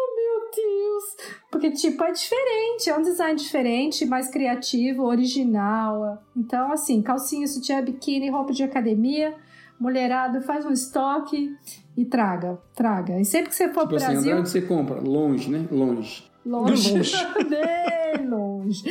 Deus. 0.55 1.05
Porque, 1.51 1.71
tipo, 1.71 2.03
é 2.05 2.13
diferente. 2.13 2.91
É 2.91 2.97
um 2.97 3.03
design 3.03 3.39
diferente, 3.39 4.07
mais 4.07 4.29
criativo, 4.29 5.05
original. 5.05 6.23
Então, 6.37 6.73
assim, 6.73 7.03
calcinha, 7.03 7.47
sutiã, 7.47 7.83
biquíni, 7.83 8.31
roupa 8.31 8.53
de 8.53 8.63
academia. 8.63 9.35
Mulherada, 9.79 10.41
faz 10.41 10.65
um 10.65 10.71
estoque 10.71 11.57
e 11.97 12.05
traga, 12.05 12.59
traga. 12.75 13.21
E 13.21 13.25
sempre 13.25 13.49
que 13.49 13.57
você 13.57 13.69
for 13.69 13.81
tipo 13.81 13.89
pro 13.89 13.97
assim, 13.97 14.13
Brasil... 14.13 14.37
onde 14.37 14.49
você 14.49 14.63
compra? 14.63 15.01
Longe, 15.01 15.51
né? 15.51 15.67
Longe. 15.71 16.25
Longe. 16.47 16.95
Bem 17.49 18.29
longe. 18.29 18.83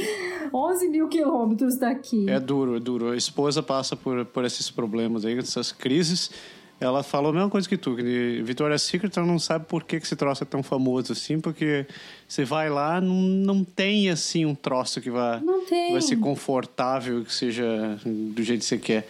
11 0.53 0.87
mil 0.89 1.07
quilômetros 1.07 1.77
daqui. 1.77 2.29
É 2.29 2.39
duro, 2.39 2.75
é 2.75 2.79
duro. 2.79 3.11
A 3.11 3.15
esposa 3.17 3.63
passa 3.63 3.95
por, 3.95 4.25
por 4.25 4.45
esses 4.45 4.69
problemas 4.69 5.25
aí, 5.25 5.37
essas 5.37 5.71
crises. 5.71 6.31
Ela 6.81 7.03
falou 7.03 7.29
a 7.29 7.33
mesma 7.33 7.49
coisa 7.49 7.69
que 7.69 7.77
tu, 7.77 7.95
que 7.95 8.41
Victoria's 8.43 8.81
Secret 8.81 9.11
ela 9.15 9.27
não 9.27 9.37
sabe 9.37 9.65
por 9.65 9.83
que, 9.83 9.99
que 9.99 10.05
esse 10.05 10.15
troço 10.15 10.41
é 10.41 10.47
tão 10.47 10.63
famoso 10.63 11.13
assim, 11.13 11.39
porque 11.39 11.85
você 12.27 12.43
vai 12.43 12.71
lá, 12.71 12.99
não, 12.99 13.13
não 13.13 13.63
tem 13.63 14.09
assim 14.09 14.47
um 14.47 14.55
troço 14.55 14.99
que 14.99 15.11
tem. 15.61 15.91
vai 15.91 16.01
ser 16.01 16.15
confortável, 16.15 17.23
que 17.23 17.31
seja 17.31 17.99
do 18.03 18.41
jeito 18.41 18.61
que 18.61 18.65
você 18.65 18.79
quer. 18.79 19.07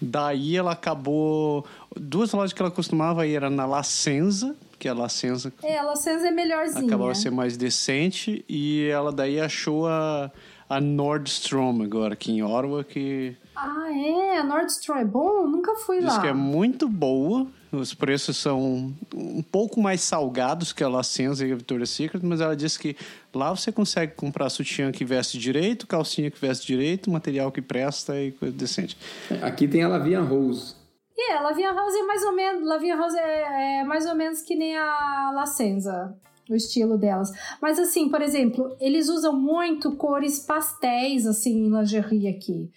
Daí 0.00 0.56
ela 0.56 0.72
acabou. 0.72 1.64
Duas 1.96 2.32
lojas 2.32 2.52
que 2.52 2.60
ela 2.60 2.72
costumava 2.72 3.24
ir 3.24 3.36
era 3.36 3.48
na 3.48 3.66
La 3.66 3.84
Senza, 3.84 4.56
que 4.76 4.88
a 4.88 4.92
La 4.92 5.08
Senza. 5.08 5.52
É, 5.62 5.78
a 5.78 5.84
La 5.84 5.94
Senza 5.94 6.26
é 6.26 6.32
melhorzinha. 6.32 6.84
Acabava 6.84 7.14
ser 7.14 7.30
mais 7.30 7.56
decente, 7.56 8.44
e 8.48 8.88
ela 8.88 9.12
daí 9.12 9.38
achou 9.38 9.86
a, 9.86 10.28
a 10.68 10.80
Nordstrom 10.80 11.82
agora, 11.84 12.14
aqui 12.14 12.32
em 12.32 12.42
Orwa, 12.42 12.82
que. 12.82 13.36
Ah, 13.54 13.88
é? 13.92 14.38
A 14.38 14.44
Nordstrom 14.44 14.96
é 14.96 15.04
bom? 15.04 15.46
Nunca 15.46 15.74
fui 15.76 15.98
Diz 15.98 16.06
lá. 16.06 16.20
que 16.20 16.26
é 16.26 16.32
muito 16.32 16.88
boa. 16.88 17.46
Os 17.70 17.94
preços 17.94 18.36
são 18.36 18.92
um 19.14 19.42
pouco 19.42 19.80
mais 19.80 20.02
salgados 20.02 20.72
que 20.72 20.84
a 20.84 20.88
La 20.88 21.02
Senza 21.02 21.46
e 21.46 21.52
a 21.52 21.56
Victoria's 21.56 21.90
Secret, 21.90 22.20
mas 22.22 22.40
ela 22.40 22.54
disse 22.54 22.78
que 22.78 22.96
lá 23.34 23.50
você 23.54 23.72
consegue 23.72 24.12
comprar 24.14 24.50
sutiã 24.50 24.92
que 24.92 25.04
veste 25.04 25.38
direito, 25.38 25.86
calcinha 25.86 26.30
que 26.30 26.38
veste 26.38 26.66
direito, 26.66 27.10
material 27.10 27.50
que 27.50 27.62
presta 27.62 28.20
e 28.20 28.32
coisa 28.32 28.54
decente. 28.54 28.96
Aqui 29.40 29.66
tem 29.66 29.82
a 29.82 29.88
Lavian 29.88 30.22
Rose. 30.22 30.74
E 31.16 31.32
é, 31.32 31.40
Lavinha 31.40 31.72
House 31.72 31.94
é 31.94 32.02
mais 32.02 32.22
ou 32.24 32.32
menos, 32.34 32.66
Lavinha 32.66 32.96
House 32.96 33.14
é, 33.14 33.80
é 33.80 33.84
mais 33.84 34.06
ou 34.06 34.14
menos 34.14 34.42
que 34.42 34.54
nem 34.54 34.76
a 34.76 35.30
La 35.34 35.46
Senza, 35.46 36.14
o 36.50 36.54
estilo 36.54 36.98
delas. 36.98 37.30
Mas 37.60 37.78
assim, 37.78 38.08
por 38.08 38.20
exemplo, 38.20 38.76
eles 38.80 39.08
usam 39.08 39.32
muito 39.38 39.92
cores 39.92 40.40
pastéis 40.40 41.26
assim 41.26 41.66
em 41.66 41.70
lingerie 41.70 42.28
aqui, 42.28 42.70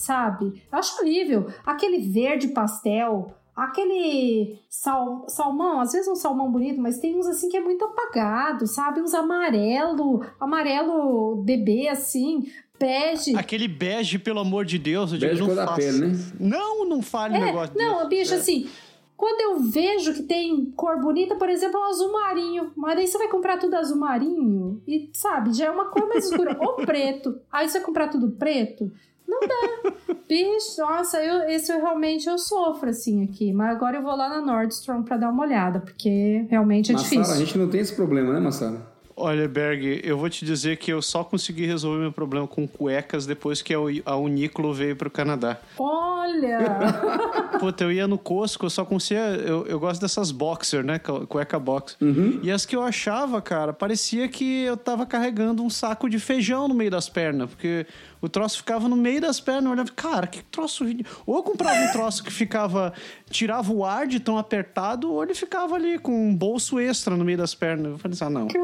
sabe? 0.00 0.62
Eu 0.72 0.78
acho 0.78 0.98
horrível. 1.02 1.46
Aquele 1.64 1.98
verde 1.98 2.48
pastel, 2.48 3.34
aquele 3.54 4.58
sal, 4.68 5.26
salmão, 5.28 5.80
às 5.80 5.92
vezes 5.92 6.08
um 6.08 6.14
salmão 6.16 6.50
bonito, 6.50 6.80
mas 6.80 6.98
tem 6.98 7.16
uns 7.18 7.26
assim 7.26 7.48
que 7.50 7.56
é 7.56 7.60
muito 7.60 7.84
apagado, 7.84 8.66
sabe? 8.66 9.00
Uns 9.02 9.12
amarelo, 9.12 10.24
amarelo 10.40 11.36
bebê 11.44 11.88
assim, 11.88 12.46
bege. 12.78 13.36
Aquele 13.36 13.68
bege, 13.68 14.18
pelo 14.18 14.40
amor 14.40 14.64
de 14.64 14.78
Deus, 14.78 15.12
eu 15.12 15.18
Bege 15.18 15.34
digo, 15.42 15.54
não 15.54 15.66
faça. 15.66 15.76
pele, 15.76 15.98
né? 16.06 16.18
Não, 16.38 16.84
não 16.86 17.02
fale 17.02 17.34
um 17.34 17.42
É, 17.42 17.44
negócio 17.46 17.74
não, 17.76 18.08
desse. 18.08 18.08
bicho, 18.08 18.34
É. 18.34 18.36
assim, 18.38 18.68
quando 19.18 19.40
eu 19.42 19.60
vejo 19.60 20.14
que 20.14 20.22
tem 20.22 20.64
cor 20.74 20.98
bonita, 20.98 21.34
por 21.36 21.50
exemplo, 21.50 21.78
é 21.78 21.80
um 21.82 21.90
azul 21.90 22.10
marinho. 22.10 22.72
Mas 22.74 22.98
aí 22.98 23.06
você 23.06 23.18
vai 23.18 23.28
comprar 23.28 23.58
tudo 23.58 23.74
azul 23.76 23.98
marinho 23.98 24.80
e, 24.88 25.10
sabe, 25.12 25.52
já 25.52 25.66
é 25.66 25.70
uma 25.70 25.90
cor 25.90 26.08
mais 26.08 26.24
escura. 26.24 26.56
Ou 26.64 26.76
preto. 26.76 27.38
Aí 27.52 27.68
você 27.68 27.76
vai 27.78 27.86
comprar 27.86 28.08
tudo 28.08 28.30
preto. 28.30 28.90
Não 29.30 29.40
dá. 29.40 30.14
Bicho, 30.28 30.80
nossa, 30.80 31.22
eu, 31.22 31.48
esse 31.48 31.72
eu 31.72 31.76
realmente 31.80 32.28
eu 32.28 32.36
sofro, 32.38 32.90
assim, 32.90 33.24
aqui. 33.24 33.52
Mas 33.52 33.70
agora 33.76 33.96
eu 33.98 34.02
vou 34.02 34.16
lá 34.16 34.28
na 34.28 34.40
Nordstrom 34.40 35.02
pra 35.02 35.16
dar 35.16 35.30
uma 35.30 35.44
olhada, 35.44 35.80
porque 35.80 36.44
realmente 36.50 36.90
é 36.90 36.94
Massara, 36.94 37.20
a 37.20 37.22
difícil. 37.24 37.46
gente 37.46 37.58
não 37.58 37.68
tem 37.68 37.80
esse 37.80 37.94
problema, 37.94 38.32
né, 38.32 38.40
Massara? 38.40 38.90
Olha, 39.16 39.46
Berg, 39.46 40.00
eu 40.02 40.16
vou 40.16 40.30
te 40.30 40.46
dizer 40.46 40.78
que 40.78 40.90
eu 40.90 41.02
só 41.02 41.22
consegui 41.22 41.66
resolver 41.66 41.98
meu 42.00 42.10
problema 42.12 42.46
com 42.46 42.66
cuecas 42.66 43.26
depois 43.26 43.60
que 43.60 43.74
a 43.74 43.78
a 44.06 44.16
Uniqlo 44.16 44.72
veio 44.72 44.96
pro 44.96 45.10
Canadá. 45.10 45.58
Olha! 45.78 46.58
Puta, 47.60 47.84
eu 47.84 47.92
ia 47.92 48.08
no 48.08 48.16
Costco, 48.16 48.64
eu 48.64 48.70
só 48.70 48.82
conseguia. 48.82 49.20
Eu, 49.44 49.66
eu 49.66 49.78
gosto 49.78 50.00
dessas 50.00 50.30
boxer, 50.30 50.82
né? 50.82 50.98
cu- 50.98 51.26
Cueca 51.26 51.58
boxer. 51.58 51.98
E 52.42 52.50
as 52.50 52.64
que 52.64 52.74
eu 52.74 52.82
achava, 52.82 53.42
cara, 53.42 53.74
parecia 53.74 54.26
que 54.26 54.62
eu 54.62 54.74
tava 54.76 55.04
carregando 55.04 55.62
um 55.62 55.68
saco 55.68 56.08
de 56.08 56.18
feijão 56.18 56.66
no 56.66 56.74
meio 56.74 56.90
das 56.90 57.06
pernas, 57.10 57.50
porque 57.50 57.86
o 58.20 58.28
troço 58.28 58.58
ficava 58.58 58.88
no 58.88 58.96
meio 58.96 59.20
das 59.20 59.40
pernas. 59.40 59.72
Olhava, 59.72 59.90
cara, 59.90 60.26
que 60.26 60.42
troço. 60.44 60.84
Ou 61.26 61.36
eu 61.36 61.42
comprava 61.42 61.78
um 61.80 61.92
troço 61.92 62.22
que 62.22 62.32
ficava. 62.32 62.92
tirava 63.30 63.72
o 63.72 63.84
ar 63.84 64.06
de 64.06 64.20
tão 64.20 64.36
apertado, 64.38 65.12
ou 65.12 65.22
ele 65.22 65.34
ficava 65.34 65.74
ali 65.74 65.98
com 65.98 66.12
um 66.12 66.34
bolso 66.34 66.78
extra 66.78 67.16
no 67.16 67.24
meio 67.24 67.38
das 67.38 67.54
pernas. 67.54 67.92
Eu 67.92 67.98
falei 67.98 68.14
assim, 68.14 68.24
ah, 68.24 68.30
não. 68.30 68.46
que! 68.46 68.58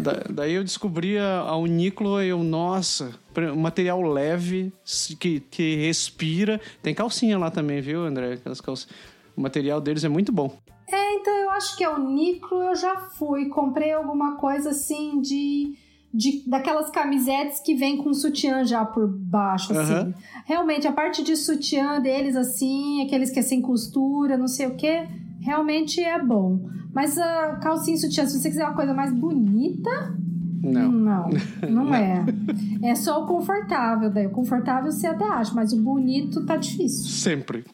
Da- 0.00 0.24
daí 0.30 0.54
eu 0.54 0.64
descobri 0.64 1.18
a, 1.18 1.40
a 1.40 1.56
Uniqlo 1.56 2.22
e 2.22 2.28
eu, 2.28 2.42
nossa, 2.42 3.12
material 3.56 4.02
leve, 4.02 4.72
que, 5.18 5.40
que 5.40 5.76
respira. 5.76 6.60
Tem 6.82 6.94
calcinha 6.94 7.38
lá 7.38 7.50
também, 7.50 7.80
viu, 7.80 8.04
André? 8.04 8.34
Aquelas 8.34 8.60
calças. 8.60 8.88
O 9.36 9.40
material 9.40 9.80
deles 9.80 10.04
é 10.04 10.08
muito 10.08 10.30
bom. 10.32 10.56
É, 10.86 11.14
então 11.14 11.34
eu 11.34 11.50
acho 11.50 11.76
que 11.76 11.82
é 11.82 11.88
o 11.88 11.98
Nicro 11.98 12.62
eu 12.62 12.76
já 12.76 12.96
fui. 12.96 13.48
Comprei 13.48 13.92
alguma 13.92 14.36
coisa 14.36 14.70
assim 14.70 15.20
de. 15.20 15.74
De, 16.16 16.48
daquelas 16.48 16.90
camisetes 16.90 17.58
que 17.58 17.74
vem 17.74 17.96
com 17.96 18.14
sutiã 18.14 18.64
já 18.64 18.84
por 18.84 19.08
baixo, 19.08 19.76
assim. 19.76 19.92
Aham. 19.92 20.14
Realmente, 20.46 20.86
a 20.86 20.92
parte 20.92 21.24
de 21.24 21.34
sutiã 21.34 22.00
deles, 22.00 22.36
assim, 22.36 23.04
aqueles 23.04 23.30
que 23.30 23.40
é 23.40 23.42
sem 23.42 23.60
costura, 23.60 24.38
não 24.38 24.46
sei 24.46 24.68
o 24.68 24.76
que, 24.76 25.08
realmente 25.40 26.00
é 26.00 26.22
bom. 26.22 26.60
Mas 26.94 27.18
a 27.18 27.56
calcinha 27.56 27.96
e 27.96 28.00
sutiã, 28.00 28.24
se 28.26 28.38
você 28.38 28.48
quiser 28.48 28.64
uma 28.64 28.74
coisa 28.76 28.94
mais 28.94 29.12
bonita, 29.12 29.90
Não. 30.62 30.92
não, 30.92 31.28
não 31.68 31.94
é. 31.94 32.24
É 32.82 32.94
só 32.94 33.24
o 33.24 33.26
confortável, 33.26 34.08
daí. 34.08 34.26
O 34.28 34.30
confortável 34.30 34.92
você 34.92 35.08
até 35.08 35.26
acha, 35.28 35.52
mas 35.52 35.72
o 35.72 35.82
bonito 35.82 36.46
tá 36.46 36.56
difícil. 36.56 37.10
Sempre. 37.10 37.64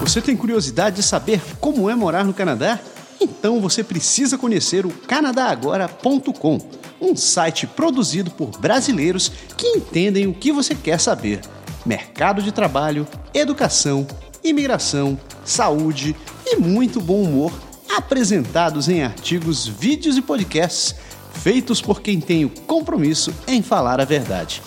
Você 0.00 0.20
tem 0.20 0.36
curiosidade 0.36 0.96
de 0.96 1.02
saber 1.02 1.40
como 1.60 1.90
é 1.90 1.94
morar 1.94 2.24
no 2.24 2.32
Canadá? 2.32 2.78
Então 3.20 3.60
você 3.60 3.82
precisa 3.82 4.36
conhecer 4.36 4.84
o 4.84 4.90
canadagora.com, 4.90 6.58
um 7.00 7.16
site 7.16 7.66
produzido 7.66 8.30
por 8.30 8.50
brasileiros 8.58 9.30
que 9.56 9.66
entendem 9.66 10.26
o 10.26 10.34
que 10.34 10.52
você 10.52 10.74
quer 10.74 11.00
saber: 11.00 11.40
mercado 11.84 12.42
de 12.42 12.52
trabalho, 12.52 13.06
educação, 13.32 14.06
imigração, 14.44 15.18
saúde 15.44 16.14
e 16.44 16.56
muito 16.56 17.00
bom 17.00 17.22
humor, 17.22 17.52
apresentados 17.96 18.88
em 18.88 19.02
artigos, 19.02 19.66
vídeos 19.66 20.16
e 20.16 20.22
podcasts 20.22 20.94
feitos 21.36 21.80
por 21.80 22.00
quem 22.00 22.20
tem 22.20 22.44
o 22.44 22.50
compromisso 22.50 23.32
em 23.46 23.62
falar 23.62 24.00
a 24.00 24.04
verdade. 24.04 24.62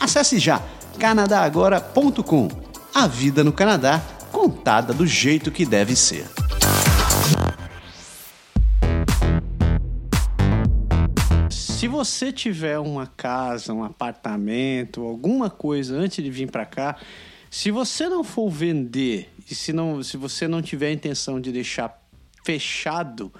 Acesse 0.00 0.38
já 0.38 0.62
canadagora.com. 0.98 2.48
A 2.94 3.06
vida 3.06 3.42
no 3.42 3.52
Canadá 3.52 4.00
contada 4.30 4.92
do 4.92 5.06
jeito 5.06 5.50
que 5.50 5.64
deve 5.64 5.96
ser. 5.96 6.26
Você 12.04 12.32
tiver 12.32 12.78
uma 12.78 13.06
casa, 13.06 13.72
um 13.72 13.84
apartamento, 13.84 15.02
alguma 15.02 15.48
coisa 15.48 15.96
antes 15.96 16.22
de 16.22 16.30
vir 16.30 16.50
pra 16.50 16.66
cá, 16.66 16.96
Se 17.52 17.70
você 17.70 18.08
não 18.08 18.24
for 18.24 18.48
vender 18.48 19.30
e 19.50 19.54
se, 19.54 19.74
não, 19.74 20.02
se 20.02 20.16
você 20.16 20.48
não 20.48 20.62
tiver 20.62 20.86
a 20.86 20.92
intenção 20.92 21.38
de 21.38 21.52
deixar 21.52 22.02
fechado, 22.42 23.30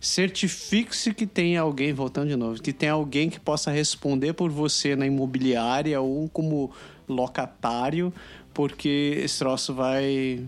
certifique-se 0.00 1.12
que 1.12 1.26
tem 1.26 1.58
alguém, 1.58 1.92
voltando 1.92 2.28
de 2.30 2.36
novo, 2.36 2.62
que 2.62 2.72
tem 2.72 2.88
alguém 2.88 3.28
que 3.28 3.38
possa 3.38 3.70
responder 3.70 4.32
por 4.32 4.50
você 4.50 4.96
na 4.96 5.06
imobiliária 5.06 6.00
ou 6.00 6.26
como 6.30 6.72
locatário, 7.06 8.10
porque 8.54 9.20
esse 9.22 9.40
troço 9.40 9.74
vai, 9.74 10.42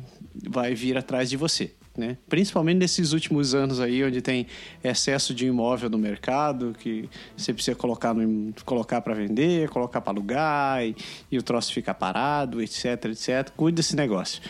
vai 0.48 0.74
vir 0.74 0.96
atrás 0.96 1.28
de 1.28 1.36
você. 1.36 1.74
Né? 1.96 2.16
Principalmente 2.26 2.78
nesses 2.78 3.12
últimos 3.12 3.54
anos 3.54 3.78
aí, 3.78 4.02
onde 4.02 4.22
tem 4.22 4.46
excesso 4.82 5.34
de 5.34 5.46
imóvel 5.46 5.90
no 5.90 5.98
mercado, 5.98 6.74
que 6.78 7.08
você 7.36 7.52
precisa 7.52 7.76
colocar, 7.76 8.14
no, 8.14 8.54
colocar 8.64 9.02
para 9.02 9.12
vender, 9.12 9.68
colocar 9.68 10.00
para 10.00 10.12
alugar, 10.12 10.82
e, 10.84 10.96
e 11.30 11.36
o 11.36 11.42
troço 11.42 11.72
fica 11.72 11.92
parado, 11.92 12.62
etc, 12.62 13.04
etc. 13.06 13.50
Cuide 13.54 13.76
desse 13.76 13.94
negócio. 13.94 14.40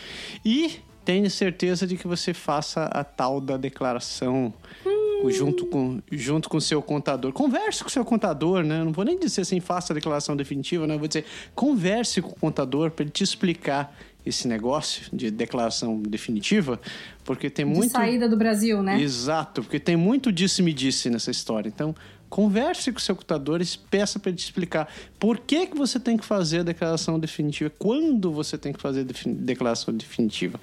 E 0.45 0.79
tenha 1.03 1.29
certeza 1.29 1.85
de 1.85 1.97
que 1.97 2.07
você 2.07 2.33
faça 2.33 2.85
a 2.85 3.03
tal 3.03 3.41
da 3.41 3.57
declaração 3.57 4.53
hum. 4.85 5.29
junto 5.29 5.65
com 5.65 6.01
junto 6.11 6.49
com 6.49 6.59
seu 6.59 6.81
contador. 6.81 7.33
Converse 7.33 7.83
com 7.83 7.89
seu 7.89 8.05
contador, 8.05 8.63
né? 8.63 8.83
Não 8.83 8.93
vou 8.93 9.03
nem 9.03 9.19
dizer 9.19 9.41
assim, 9.41 9.59
faça 9.59 9.91
a 9.91 9.95
declaração 9.95 10.35
definitiva, 10.35 10.87
né? 10.87 10.97
Vou 10.97 11.07
dizer, 11.07 11.25
converse 11.53 12.21
com 12.21 12.29
o 12.29 12.35
contador 12.35 12.91
para 12.91 13.03
ele 13.03 13.11
te 13.11 13.23
explicar 13.23 13.93
esse 14.25 14.47
negócio 14.47 15.05
de 15.11 15.29
declaração 15.29 16.01
definitiva, 16.01 16.79
porque 17.23 17.49
tem 17.49 17.65
muito. 17.65 17.87
De 17.87 17.91
saída 17.91 18.29
do 18.29 18.37
Brasil, 18.37 18.81
né? 18.81 19.01
Exato, 19.01 19.61
porque 19.61 19.79
tem 19.79 19.95
muito 19.95 20.31
disse-me-disse 20.31 21.09
nessa 21.09 21.31
história. 21.31 21.67
Então, 21.67 21.95
converse 22.29 22.91
com 22.91 22.97
o 22.97 23.01
seu 23.01 23.15
contador 23.15 23.61
e 23.61 23.65
peça 23.91 24.17
para 24.17 24.29
ele 24.29 24.37
te 24.37 24.45
explicar 24.45 24.91
por 25.19 25.37
que, 25.37 25.67
que 25.67 25.77
você 25.77 25.99
tem 25.99 26.17
que 26.17 26.25
fazer 26.25 26.61
a 26.61 26.63
declaração 26.63 27.19
definitiva, 27.19 27.71
quando 27.77 28.31
você 28.31 28.57
tem 28.57 28.73
que 28.73 28.81
fazer 28.81 29.01
a 29.01 29.29
declaração 29.29 29.93
definitiva. 29.93 30.59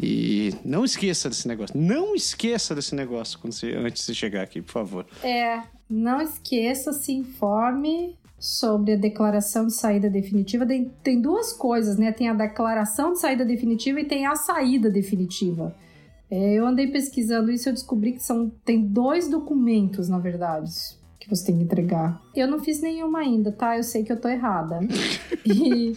E 0.00 0.54
não 0.64 0.84
esqueça 0.84 1.28
desse 1.28 1.48
negócio. 1.48 1.76
Não 1.76 2.14
esqueça 2.14 2.74
desse 2.74 2.94
negócio 2.94 3.38
quando 3.38 3.52
você, 3.52 3.72
antes 3.74 4.06
de 4.06 4.14
chegar 4.14 4.42
aqui, 4.42 4.62
por 4.62 4.70
favor. 4.70 5.06
É, 5.24 5.62
não 5.90 6.20
esqueça, 6.20 6.92
se 6.92 7.12
informe 7.12 8.16
sobre 8.38 8.92
a 8.92 8.96
declaração 8.96 9.66
de 9.66 9.74
saída 9.74 10.08
definitiva. 10.08 10.64
Tem, 10.64 10.90
tem 11.02 11.20
duas 11.20 11.52
coisas, 11.52 11.98
né? 11.98 12.12
Tem 12.12 12.28
a 12.28 12.34
declaração 12.34 13.12
de 13.12 13.18
saída 13.18 13.44
definitiva 13.44 14.00
e 14.00 14.04
tem 14.04 14.26
a 14.26 14.36
saída 14.36 14.88
definitiva. 14.88 15.74
É, 16.30 16.54
eu 16.54 16.66
andei 16.66 16.86
pesquisando 16.86 17.50
isso 17.50 17.68
e 17.68 17.70
eu 17.70 17.74
descobri 17.74 18.12
que 18.12 18.22
são, 18.22 18.50
tem 18.64 18.86
dois 18.86 19.28
documentos, 19.28 20.08
na 20.08 20.18
verdade, 20.18 20.70
que 21.18 21.28
você 21.28 21.46
tem 21.46 21.56
que 21.56 21.64
entregar. 21.64 22.22
Eu 22.36 22.46
não 22.46 22.60
fiz 22.60 22.80
nenhuma 22.80 23.20
ainda, 23.20 23.50
tá? 23.50 23.76
Eu 23.76 23.82
sei 23.82 24.04
que 24.04 24.12
eu 24.12 24.20
tô 24.20 24.28
errada. 24.28 24.78
e, 25.44 25.94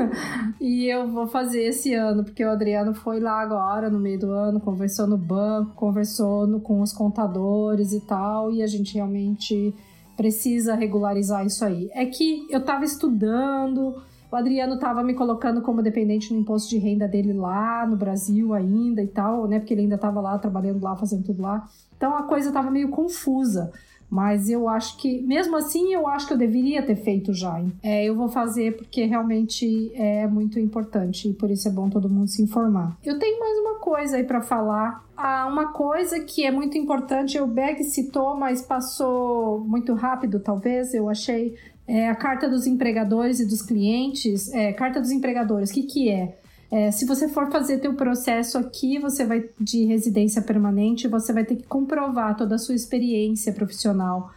e 0.60 0.86
eu 0.86 1.08
vou 1.08 1.28
fazer 1.28 1.62
esse 1.62 1.94
ano, 1.94 2.24
porque 2.24 2.44
o 2.44 2.50
Adriano 2.50 2.92
foi 2.92 3.20
lá 3.20 3.40
agora, 3.40 3.88
no 3.88 4.00
meio 4.00 4.18
do 4.18 4.32
ano, 4.32 4.60
conversou 4.60 5.06
no 5.06 5.16
banco, 5.16 5.74
conversou 5.74 6.46
no, 6.46 6.60
com 6.60 6.82
os 6.82 6.92
contadores 6.92 7.92
e 7.92 8.00
tal, 8.00 8.50
e 8.50 8.62
a 8.62 8.66
gente 8.66 8.94
realmente 8.94 9.72
precisa 10.18 10.74
regularizar 10.74 11.46
isso 11.46 11.64
aí. 11.64 11.88
É 11.94 12.04
que 12.04 12.44
eu 12.50 12.60
tava 12.60 12.84
estudando, 12.84 14.02
o 14.32 14.34
Adriano 14.34 14.76
tava 14.76 15.04
me 15.04 15.14
colocando 15.14 15.62
como 15.62 15.80
dependente 15.80 16.34
no 16.34 16.40
imposto 16.40 16.68
de 16.68 16.76
renda 16.76 17.06
dele 17.06 17.32
lá 17.32 17.86
no 17.86 17.96
Brasil 17.96 18.52
ainda 18.52 19.00
e 19.00 19.06
tal, 19.06 19.46
né? 19.46 19.60
Porque 19.60 19.72
ele 19.72 19.82
ainda 19.82 19.96
tava 19.96 20.20
lá 20.20 20.36
trabalhando 20.36 20.82
lá, 20.82 20.96
fazendo 20.96 21.22
tudo 21.22 21.40
lá. 21.40 21.68
Então 21.96 22.16
a 22.16 22.24
coisa 22.24 22.50
tava 22.50 22.68
meio 22.68 22.88
confusa. 22.88 23.70
Mas 24.10 24.48
eu 24.48 24.68
acho 24.68 24.96
que, 24.96 25.20
mesmo 25.22 25.56
assim, 25.56 25.92
eu 25.92 26.06
acho 26.06 26.26
que 26.26 26.32
eu 26.32 26.38
deveria 26.38 26.82
ter 26.82 26.96
feito 26.96 27.32
já. 27.32 27.62
É, 27.82 28.04
eu 28.04 28.14
vou 28.14 28.28
fazer 28.28 28.76
porque 28.76 29.04
realmente 29.04 29.92
é 29.94 30.26
muito 30.26 30.58
importante 30.58 31.28
e 31.28 31.32
por 31.34 31.50
isso 31.50 31.68
é 31.68 31.70
bom 31.70 31.90
todo 31.90 32.08
mundo 32.08 32.28
se 32.28 32.42
informar. 32.42 32.96
Eu 33.04 33.18
tenho 33.18 33.38
mais 33.38 33.58
uma 33.58 33.74
coisa 33.74 34.16
aí 34.16 34.24
para 34.24 34.40
falar. 34.40 35.04
Ah, 35.16 35.46
uma 35.50 35.72
coisa 35.72 36.20
que 36.20 36.44
é 36.44 36.50
muito 36.50 36.78
importante, 36.78 37.40
o 37.40 37.46
Beg 37.46 37.82
citou, 37.84 38.36
mas 38.36 38.62
passou 38.62 39.60
muito 39.60 39.92
rápido, 39.94 40.40
talvez, 40.40 40.94
eu 40.94 41.08
achei. 41.08 41.54
É 41.86 42.08
a 42.08 42.14
carta 42.14 42.48
dos 42.48 42.66
empregadores 42.66 43.40
e 43.40 43.46
dos 43.46 43.62
clientes. 43.62 44.52
É, 44.52 44.72
carta 44.74 45.00
dos 45.00 45.10
empregadores, 45.10 45.70
o 45.70 45.74
que, 45.74 45.82
que 45.84 46.10
é? 46.10 46.37
É, 46.70 46.90
se 46.90 47.06
você 47.06 47.28
for 47.28 47.50
fazer 47.50 47.78
teu 47.78 47.94
processo 47.94 48.58
aqui, 48.58 48.98
você 48.98 49.24
vai 49.24 49.48
de 49.58 49.84
residência 49.84 50.42
permanente, 50.42 51.08
você 51.08 51.32
vai 51.32 51.44
ter 51.44 51.56
que 51.56 51.62
comprovar 51.62 52.36
toda 52.36 52.56
a 52.56 52.58
sua 52.58 52.74
experiência 52.74 53.52
profissional. 53.52 54.30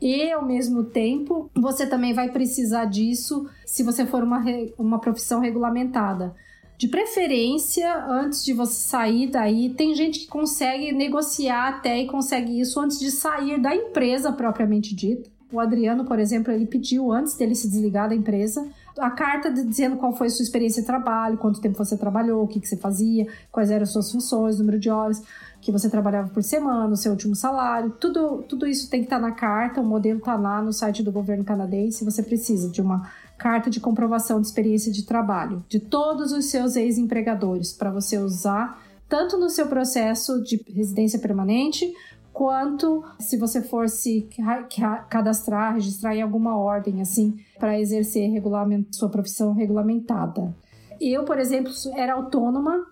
E 0.00 0.30
ao 0.30 0.44
mesmo 0.44 0.84
tempo, 0.84 1.50
você 1.54 1.86
também 1.86 2.12
vai 2.12 2.30
precisar 2.30 2.84
disso 2.84 3.48
se 3.64 3.82
você 3.82 4.06
for 4.06 4.22
uma, 4.22 4.44
uma 4.78 5.00
profissão 5.00 5.40
regulamentada. 5.40 6.34
De 6.76 6.88
preferência, 6.88 8.04
antes 8.06 8.44
de 8.44 8.52
você 8.52 8.88
sair 8.88 9.28
daí, 9.28 9.70
tem 9.70 9.94
gente 9.94 10.20
que 10.20 10.26
consegue 10.26 10.92
negociar 10.92 11.68
até 11.68 12.00
e 12.00 12.06
consegue 12.06 12.60
isso 12.60 12.80
antes 12.80 12.98
de 12.98 13.10
sair 13.10 13.60
da 13.60 13.74
empresa 13.74 14.32
propriamente 14.32 14.94
dita. 14.94 15.30
O 15.52 15.60
Adriano, 15.60 16.04
por 16.04 16.18
exemplo, 16.18 16.52
ele 16.52 16.66
pediu 16.66 17.12
antes 17.12 17.34
dele 17.36 17.54
se 17.54 17.68
desligar 17.68 18.08
da 18.08 18.14
empresa 18.14 18.68
a 18.98 19.10
carta 19.10 19.50
dizendo 19.50 19.96
qual 19.96 20.12
foi 20.12 20.28
a 20.28 20.30
sua 20.30 20.42
experiência 20.42 20.82
de 20.82 20.86
trabalho, 20.86 21.36
quanto 21.36 21.60
tempo 21.60 21.76
você 21.76 21.96
trabalhou, 21.96 22.44
o 22.44 22.48
que, 22.48 22.60
que 22.60 22.68
você 22.68 22.76
fazia, 22.76 23.26
quais 23.50 23.70
eram 23.70 23.82
as 23.82 23.92
suas 23.92 24.10
funções, 24.10 24.58
número 24.58 24.78
de 24.78 24.88
horas 24.90 25.22
que 25.60 25.72
você 25.72 25.88
trabalhava 25.88 26.28
por 26.28 26.42
semana, 26.42 26.92
o 26.92 26.96
seu 26.96 27.12
último 27.12 27.34
salário, 27.34 27.90
tudo, 27.98 28.42
tudo 28.42 28.66
isso 28.66 28.90
tem 28.90 29.00
que 29.00 29.06
estar 29.06 29.16
tá 29.16 29.22
na 29.22 29.32
carta, 29.32 29.80
o 29.80 29.84
modelo 29.84 30.18
está 30.18 30.36
lá 30.36 30.60
no 30.60 30.72
site 30.72 31.02
do 31.02 31.10
governo 31.10 31.42
canadense, 31.42 32.04
você 32.04 32.22
precisa 32.22 32.68
de 32.68 32.82
uma 32.82 33.10
carta 33.38 33.70
de 33.70 33.80
comprovação 33.80 34.40
de 34.40 34.46
experiência 34.46 34.92
de 34.92 35.04
trabalho 35.04 35.64
de 35.68 35.80
todos 35.80 36.32
os 36.32 36.46
seus 36.46 36.76
ex-empregadores 36.76 37.72
para 37.72 37.90
você 37.90 38.18
usar 38.18 38.78
tanto 39.08 39.36
no 39.36 39.48
seu 39.48 39.66
processo 39.66 40.42
de 40.42 40.62
residência 40.68 41.18
permanente 41.18 41.92
quanto 42.34 43.04
se 43.20 43.38
você 43.38 43.62
for 43.62 43.88
se 43.88 44.28
cadastrar, 45.08 45.74
registrar 45.74 46.16
em 46.16 46.20
alguma 46.20 46.58
ordem, 46.58 47.00
assim, 47.00 47.38
para 47.60 47.78
exercer 47.80 48.28
sua 48.90 49.08
profissão 49.08 49.54
regulamentada. 49.54 50.52
Eu, 51.00 51.24
por 51.24 51.38
exemplo, 51.38 51.72
era 51.96 52.14
autônoma, 52.14 52.86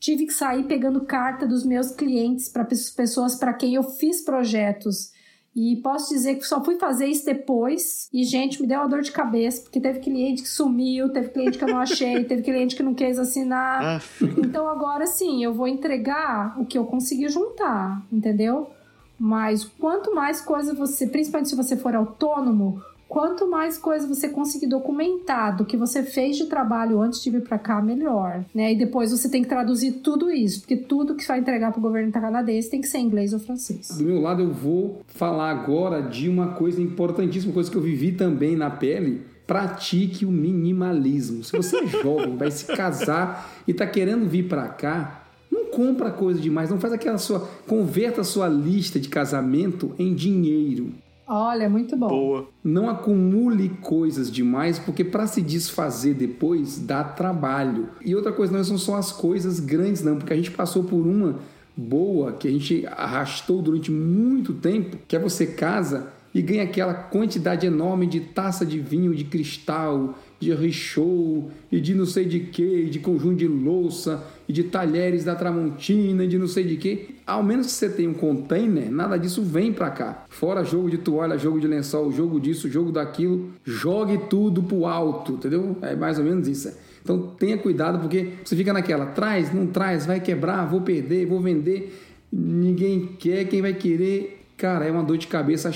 tive 0.00 0.26
que 0.26 0.32
sair 0.32 0.64
pegando 0.64 1.04
carta 1.04 1.46
dos 1.46 1.64
meus 1.64 1.92
clientes 1.92 2.48
para 2.48 2.64
pessoas 2.64 3.36
para 3.36 3.54
quem 3.54 3.74
eu 3.74 3.84
fiz 3.84 4.20
projetos. 4.20 5.12
E 5.54 5.76
posso 5.76 6.12
dizer 6.12 6.36
que 6.36 6.46
só 6.46 6.62
fui 6.62 6.76
fazer 6.76 7.06
isso 7.06 7.24
depois. 7.24 8.08
E, 8.12 8.22
gente, 8.24 8.60
me 8.60 8.68
deu 8.68 8.80
uma 8.80 8.88
dor 8.88 9.02
de 9.02 9.10
cabeça, 9.10 9.62
porque 9.62 9.80
teve 9.80 10.00
cliente 10.00 10.42
que 10.42 10.48
sumiu, 10.48 11.12
teve 11.12 11.30
cliente 11.30 11.58
que 11.58 11.64
eu 11.64 11.68
não 11.68 11.78
achei, 11.78 12.22
teve 12.24 12.42
cliente 12.42 12.76
que 12.76 12.82
não 12.82 12.94
quis 12.94 13.18
assinar. 13.18 14.02
Então, 14.38 14.68
agora 14.68 15.06
sim, 15.06 15.42
eu 15.42 15.52
vou 15.52 15.66
entregar 15.66 16.60
o 16.60 16.64
que 16.64 16.78
eu 16.78 16.84
consegui 16.84 17.28
juntar, 17.28 18.04
entendeu? 18.12 18.70
Mas 19.18 19.64
quanto 19.64 20.14
mais 20.14 20.40
coisa 20.40 20.74
você, 20.74 21.06
principalmente 21.06 21.50
se 21.50 21.56
você 21.56 21.76
for 21.76 21.94
autônomo, 21.94 22.80
quanto 23.08 23.50
mais 23.50 23.78
coisa 23.78 24.06
você 24.06 24.28
conseguir 24.28 24.66
documentar 24.66 25.56
do 25.56 25.64
que 25.64 25.76
você 25.76 26.02
fez 26.02 26.36
de 26.36 26.46
trabalho 26.46 27.00
antes 27.00 27.22
de 27.22 27.30
vir 27.30 27.42
para 27.42 27.58
cá, 27.58 27.80
melhor, 27.80 28.44
né? 28.54 28.72
E 28.72 28.76
depois 28.76 29.10
você 29.10 29.28
tem 29.30 29.42
que 29.42 29.48
traduzir 29.48 29.92
tudo 30.02 30.30
isso, 30.30 30.60
porque 30.60 30.76
tudo 30.76 31.14
que 31.14 31.26
vai 31.26 31.40
entregar 31.40 31.72
para 31.72 31.78
o 31.78 31.82
governo 31.82 32.12
canadense 32.12 32.70
tem 32.70 32.80
que 32.80 32.86
ser 32.86 32.98
inglês 32.98 33.32
ou 33.32 33.40
francês. 33.40 33.96
Do 33.96 34.04
meu 34.04 34.20
lado, 34.20 34.42
eu 34.42 34.52
vou 34.52 35.00
falar 35.08 35.50
agora 35.50 36.02
de 36.02 36.28
uma 36.28 36.48
coisa 36.48 36.80
importantíssima, 36.82 37.52
coisa 37.52 37.70
que 37.70 37.76
eu 37.76 37.82
vivi 37.82 38.12
também 38.12 38.54
na 38.54 38.70
pele. 38.70 39.22
Pratique 39.46 40.26
o 40.26 40.30
minimalismo. 40.30 41.42
Se 41.42 41.56
você 41.56 41.78
é 41.78 41.86
jovem, 41.86 42.36
vai 42.36 42.50
se 42.50 42.66
casar 42.66 43.50
e 43.66 43.70
está 43.70 43.86
querendo 43.86 44.28
vir 44.28 44.46
para 44.46 44.68
cá, 44.68 45.17
compra 45.66 46.10
coisa 46.10 46.40
demais, 46.40 46.70
não 46.70 46.80
faz 46.80 46.92
aquela 46.92 47.18
sua. 47.18 47.48
Converta 47.66 48.22
a 48.22 48.24
sua 48.24 48.48
lista 48.48 48.98
de 48.98 49.08
casamento 49.08 49.92
em 49.98 50.14
dinheiro. 50.14 50.92
Olha, 51.26 51.68
muito 51.68 51.94
bom. 51.94 52.08
Boa. 52.08 52.48
Não 52.64 52.88
acumule 52.88 53.68
coisas 53.82 54.30
demais, 54.30 54.78
porque 54.78 55.04
para 55.04 55.26
se 55.26 55.42
desfazer 55.42 56.14
depois 56.14 56.78
dá 56.78 57.04
trabalho. 57.04 57.90
E 58.02 58.14
outra 58.14 58.32
coisa, 58.32 58.56
não 58.56 58.64
são 58.64 58.78
só 58.78 58.96
as 58.96 59.12
coisas 59.12 59.60
grandes, 59.60 60.02
não, 60.02 60.16
porque 60.16 60.32
a 60.32 60.36
gente 60.36 60.50
passou 60.50 60.84
por 60.84 61.06
uma 61.06 61.38
boa 61.76 62.32
que 62.32 62.48
a 62.48 62.50
gente 62.50 62.86
arrastou 62.86 63.60
durante 63.60 63.90
muito 63.90 64.54
tempo, 64.54 64.96
que 65.06 65.14
é 65.14 65.18
você 65.18 65.46
casa 65.46 66.12
e 66.34 66.40
ganha 66.40 66.62
aquela 66.62 66.94
quantidade 66.94 67.66
enorme 67.66 68.06
de 68.06 68.20
taça 68.20 68.64
de 68.64 68.78
vinho 68.80 69.14
de 69.14 69.24
cristal, 69.24 70.18
de 70.40 70.54
richou 70.54 71.50
e 71.70 71.80
de 71.80 71.94
não 71.94 72.06
sei 72.06 72.24
de 72.24 72.40
que, 72.40 72.84
de 72.84 73.00
conjunto 73.00 73.36
de 73.36 73.48
louça 73.48 74.24
e 74.48 74.52
de 74.52 74.64
talheres 74.64 75.24
da 75.24 75.34
Tramontina 75.34 76.24
e 76.24 76.28
de 76.28 76.38
não 76.38 76.46
sei 76.46 76.64
de 76.64 76.76
que. 76.76 77.16
Ao 77.26 77.42
menos 77.42 77.66
que 77.66 77.72
você 77.72 77.88
tenha 77.88 78.08
um 78.08 78.14
container, 78.14 78.90
nada 78.90 79.18
disso 79.18 79.42
vem 79.42 79.72
para 79.72 79.90
cá. 79.90 80.24
Fora 80.28 80.64
jogo 80.64 80.88
de 80.88 80.98
toalha, 80.98 81.36
jogo 81.36 81.60
de 81.60 81.66
lençol, 81.66 82.12
jogo 82.12 82.38
disso, 82.38 82.70
jogo 82.70 82.92
daquilo, 82.92 83.50
jogue 83.64 84.18
tudo 84.30 84.62
pro 84.62 84.86
alto, 84.86 85.32
entendeu? 85.32 85.76
É 85.82 85.96
mais 85.96 86.18
ou 86.18 86.24
menos 86.24 86.46
isso. 86.46 86.72
Então 87.02 87.34
tenha 87.38 87.58
cuidado 87.58 87.98
porque 87.98 88.30
você 88.44 88.54
fica 88.54 88.72
naquela, 88.72 89.06
traz, 89.06 89.52
não 89.52 89.66
traz, 89.66 90.06
vai 90.06 90.20
quebrar, 90.20 90.66
vou 90.66 90.82
perder, 90.82 91.26
vou 91.26 91.40
vender, 91.40 91.98
ninguém 92.30 93.16
quer, 93.18 93.46
quem 93.46 93.62
vai 93.62 93.72
querer, 93.74 94.42
cara, 94.56 94.84
é 94.84 94.90
uma 94.90 95.02
dor 95.02 95.16
de 95.16 95.26
cabeça 95.26 95.70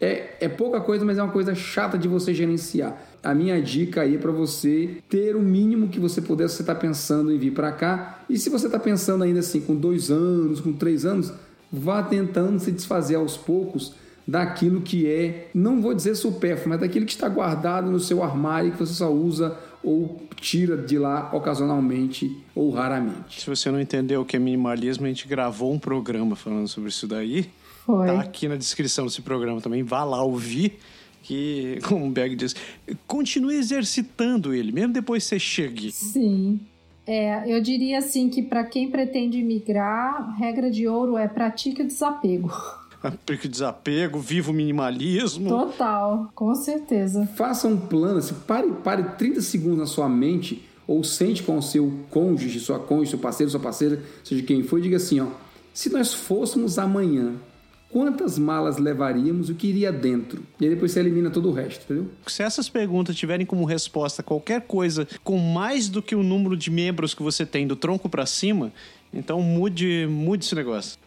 é, 0.00 0.36
é 0.40 0.48
pouca 0.48 0.80
coisa, 0.80 1.04
mas 1.04 1.18
é 1.18 1.22
uma 1.22 1.32
coisa 1.32 1.54
chata 1.54 1.98
de 1.98 2.06
você 2.06 2.32
gerenciar. 2.32 2.96
A 3.22 3.34
minha 3.34 3.60
dica 3.60 4.02
aí 4.02 4.14
é 4.14 4.18
para 4.18 4.30
você 4.30 4.98
ter 5.08 5.34
o 5.34 5.40
mínimo 5.40 5.88
que 5.88 5.98
você 5.98 6.20
puder, 6.20 6.48
se 6.48 6.56
você 6.56 6.62
está 6.62 6.74
pensando 6.74 7.32
em 7.32 7.38
vir 7.38 7.52
para 7.52 7.72
cá. 7.72 8.20
E 8.30 8.38
se 8.38 8.48
você 8.48 8.66
está 8.66 8.78
pensando 8.78 9.24
ainda 9.24 9.40
assim, 9.40 9.60
com 9.60 9.74
dois 9.74 10.10
anos, 10.10 10.60
com 10.60 10.72
três 10.72 11.04
anos, 11.04 11.32
vá 11.72 12.02
tentando 12.02 12.58
se 12.60 12.70
desfazer 12.70 13.16
aos 13.16 13.36
poucos 13.36 13.94
daquilo 14.26 14.82
que 14.82 15.06
é, 15.06 15.48
não 15.54 15.80
vou 15.80 15.94
dizer 15.94 16.14
supérfluo, 16.14 16.68
mas 16.68 16.80
daquilo 16.80 17.06
que 17.06 17.12
está 17.12 17.28
guardado 17.28 17.90
no 17.90 17.98
seu 17.98 18.22
armário 18.22 18.70
que 18.72 18.78
você 18.78 18.92
só 18.92 19.10
usa 19.10 19.56
ou 19.82 20.20
tira 20.36 20.76
de 20.76 20.98
lá 20.98 21.30
ocasionalmente 21.32 22.36
ou 22.54 22.70
raramente. 22.70 23.40
Se 23.40 23.48
você 23.48 23.70
não 23.70 23.80
entendeu 23.80 24.20
o 24.20 24.24
que 24.26 24.36
é 24.36 24.38
minimalismo, 24.38 25.06
a 25.06 25.08
gente 25.08 25.26
gravou 25.26 25.72
um 25.72 25.78
programa 25.78 26.36
falando 26.36 26.68
sobre 26.68 26.90
isso 26.90 27.06
daí. 27.06 27.48
Foi. 27.88 28.06
Tá 28.06 28.20
aqui 28.20 28.46
na 28.46 28.56
descrição 28.56 29.06
desse 29.06 29.22
programa 29.22 29.62
também. 29.62 29.82
Vá 29.82 30.04
lá 30.04 30.22
ouvir. 30.22 30.78
Que, 31.22 31.78
como 31.88 32.06
o 32.06 32.10
Berg 32.10 32.36
diz, 32.36 32.54
continue 33.06 33.56
exercitando 33.56 34.52
ele, 34.52 34.72
mesmo 34.72 34.92
depois 34.92 35.22
que 35.22 35.30
você 35.30 35.38
chegue. 35.38 35.90
Sim. 35.90 36.60
É, 37.06 37.50
eu 37.50 37.62
diria 37.62 37.98
assim 37.98 38.28
que 38.28 38.42
para 38.42 38.62
quem 38.62 38.90
pretende 38.90 39.42
migrar, 39.42 40.36
regra 40.36 40.70
de 40.70 40.86
ouro 40.86 41.16
é 41.16 41.26
pratique 41.26 41.80
o 41.80 41.86
desapego. 41.86 42.52
Porque 43.24 43.48
desapego, 43.48 44.18
viva 44.18 44.50
o 44.50 44.54
minimalismo. 44.54 45.48
Total, 45.48 46.30
com 46.34 46.54
certeza. 46.54 47.26
Faça 47.36 47.68
um 47.68 47.78
plano, 47.78 48.18
assim, 48.18 48.34
pare, 48.46 48.70
pare 48.84 49.02
30 49.16 49.40
segundos 49.40 49.78
na 49.78 49.86
sua 49.86 50.10
mente 50.10 50.62
ou 50.86 51.02
sente 51.02 51.42
com 51.42 51.56
o 51.56 51.62
seu 51.62 51.90
cônjuge, 52.10 52.60
sua 52.60 52.78
cônjuge, 52.78 53.10
seu 53.12 53.18
parceiro, 53.18 53.50
sua 53.50 53.60
parceira, 53.60 54.02
seja 54.22 54.42
quem 54.42 54.62
for, 54.62 54.78
e 54.78 54.82
diga 54.82 54.98
assim, 54.98 55.20
ó, 55.20 55.28
se 55.72 55.90
nós 55.90 56.12
fôssemos 56.12 56.78
amanhã, 56.78 57.34
quantas 57.90 58.38
malas 58.38 58.78
levaríamos 58.78 59.48
e 59.48 59.52
o 59.52 59.54
que 59.54 59.68
iria 59.68 59.92
dentro? 59.92 60.42
E 60.60 60.64
aí 60.64 60.70
depois 60.70 60.92
você 60.92 61.00
elimina 61.00 61.30
todo 61.30 61.48
o 61.48 61.52
resto, 61.52 61.84
entendeu? 61.84 62.10
Se 62.26 62.42
essas 62.42 62.68
perguntas 62.68 63.16
tiverem 63.16 63.46
como 63.46 63.64
resposta 63.64 64.22
qualquer 64.22 64.62
coisa 64.62 65.06
com 65.24 65.38
mais 65.38 65.88
do 65.88 66.02
que 66.02 66.14
o 66.14 66.22
número 66.22 66.56
de 66.56 66.70
membros 66.70 67.14
que 67.14 67.22
você 67.22 67.44
tem 67.44 67.66
do 67.66 67.76
tronco 67.76 68.08
pra 68.08 68.26
cima, 68.26 68.72
então 69.12 69.40
mude, 69.40 70.06
mude 70.08 70.44
esse 70.44 70.54
negócio. 70.54 70.98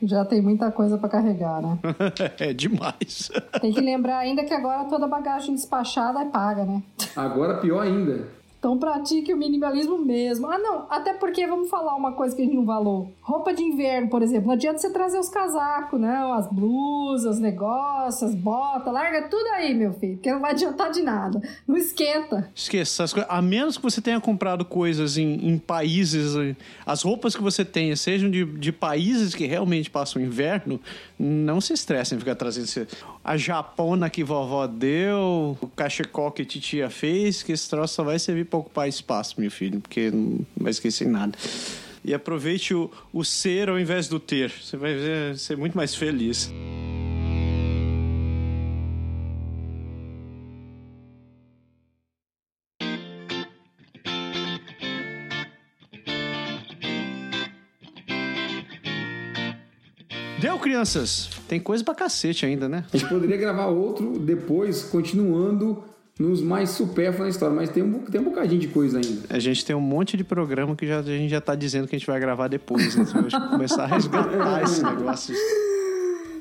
Já 0.00 0.24
tem 0.24 0.40
muita 0.40 0.70
coisa 0.70 0.96
para 0.96 1.08
carregar, 1.08 1.60
né? 1.60 1.78
é 2.38 2.52
demais. 2.52 3.30
Tem 3.60 3.72
que 3.72 3.80
lembrar 3.80 4.18
ainda 4.18 4.44
que 4.44 4.54
agora 4.54 4.84
toda 4.84 5.08
bagagem 5.08 5.54
despachada 5.54 6.20
é 6.20 6.24
paga, 6.26 6.64
né? 6.64 6.82
Agora 7.16 7.58
pior 7.58 7.80
ainda. 7.80 8.28
Então 8.58 8.76
pratique 8.76 9.32
o 9.32 9.36
minimalismo 9.36 9.98
mesmo. 9.98 10.48
Ah, 10.48 10.58
não, 10.58 10.86
até 10.90 11.14
porque 11.14 11.46
vamos 11.46 11.70
falar 11.70 11.94
uma 11.94 12.12
coisa 12.12 12.34
que 12.34 12.42
a 12.42 12.44
gente 12.44 12.56
não 12.56 12.66
falou. 12.66 13.12
Roupa 13.22 13.54
de 13.54 13.62
inverno, 13.62 14.08
por 14.08 14.20
exemplo, 14.20 14.48
não 14.48 14.54
adianta 14.54 14.78
você 14.78 14.90
trazer 14.90 15.18
os 15.18 15.28
casacos, 15.28 16.00
não, 16.00 16.32
as 16.32 16.50
blusas, 16.50 17.36
os 17.36 17.40
negócios, 17.40 18.22
as 18.22 18.34
botas, 18.34 18.92
larga 18.92 19.28
tudo 19.28 19.46
aí, 19.54 19.72
meu 19.74 19.92
filho, 19.92 20.14
porque 20.14 20.32
não 20.32 20.40
vai 20.40 20.50
adiantar 20.50 20.90
de 20.90 21.02
nada. 21.02 21.40
Não 21.66 21.76
esquenta. 21.76 22.50
Esqueça 22.54 23.04
essas 23.04 23.12
coisas. 23.12 23.30
A 23.30 23.40
menos 23.40 23.76
que 23.76 23.82
você 23.82 24.00
tenha 24.00 24.20
comprado 24.20 24.64
coisas 24.64 25.16
em, 25.16 25.48
em 25.48 25.56
países, 25.56 26.34
eh, 26.34 26.56
as 26.84 27.02
roupas 27.02 27.36
que 27.36 27.42
você 27.42 27.64
tenha 27.64 27.94
sejam 27.96 28.28
de, 28.28 28.44
de 28.44 28.72
países 28.72 29.34
que 29.36 29.46
realmente 29.46 29.88
passam 29.88 30.20
inverno, 30.20 30.80
não 31.18 31.60
se 31.60 31.72
estressem 31.72 32.16
em 32.16 32.18
ficar 32.18 32.34
trazendo 32.34 32.66
a 33.28 33.36
japona 33.36 34.08
que 34.08 34.24
vovó 34.24 34.66
deu, 34.66 35.54
o 35.60 35.68
cachecol 35.76 36.32
que 36.32 36.46
titia 36.46 36.88
fez, 36.88 37.42
que 37.42 37.52
esse 37.52 37.68
troço 37.68 37.96
só 37.96 38.02
vai 38.02 38.18
servir 38.18 38.46
para 38.46 38.58
ocupar 38.58 38.88
espaço, 38.88 39.38
meu 39.38 39.50
filho, 39.50 39.82
porque 39.82 40.10
não 40.10 40.46
vai 40.56 40.70
esquecer 40.70 41.06
nada. 41.06 41.36
E 42.02 42.14
aproveite 42.14 42.72
o, 42.72 42.90
o 43.12 43.22
ser 43.22 43.68
ao 43.68 43.78
invés 43.78 44.08
do 44.08 44.18
ter. 44.18 44.50
Você 44.50 44.78
vai 44.78 44.94
ser 45.36 45.58
muito 45.58 45.76
mais 45.76 45.94
feliz. 45.94 46.50
Crianças? 60.68 61.30
Tem 61.48 61.58
coisa 61.58 61.82
pra 61.82 61.94
cacete 61.94 62.44
ainda, 62.44 62.68
né? 62.68 62.84
A 62.92 62.96
gente 62.96 63.08
poderia 63.08 63.38
gravar 63.38 63.66
outro 63.66 64.18
depois, 64.18 64.82
continuando 64.82 65.82
nos 66.18 66.42
mais 66.42 66.70
supérfluos 66.70 67.20
na 67.20 67.28
história, 67.28 67.54
mas 67.54 67.70
tem 67.70 67.82
um, 67.82 68.00
tem 68.00 68.20
um 68.20 68.24
bocadinho 68.24 68.60
de 68.60 68.68
coisa 68.68 68.98
ainda. 68.98 69.22
A 69.30 69.38
gente 69.38 69.64
tem 69.64 69.74
um 69.74 69.80
monte 69.80 70.14
de 70.16 70.24
programa 70.24 70.76
que 70.76 70.86
já, 70.86 70.98
a 70.98 71.02
gente 71.02 71.30
já 71.30 71.40
tá 71.40 71.54
dizendo 71.54 71.88
que 71.88 71.96
a 71.96 71.98
gente 71.98 72.06
vai 72.06 72.20
gravar 72.20 72.48
depois. 72.48 72.96
Né? 72.96 73.06
Então, 73.08 73.48
começar 73.48 73.84
a 73.84 73.86
resgatar 73.86 74.60
esse 74.64 74.82
negócio. 74.82 75.34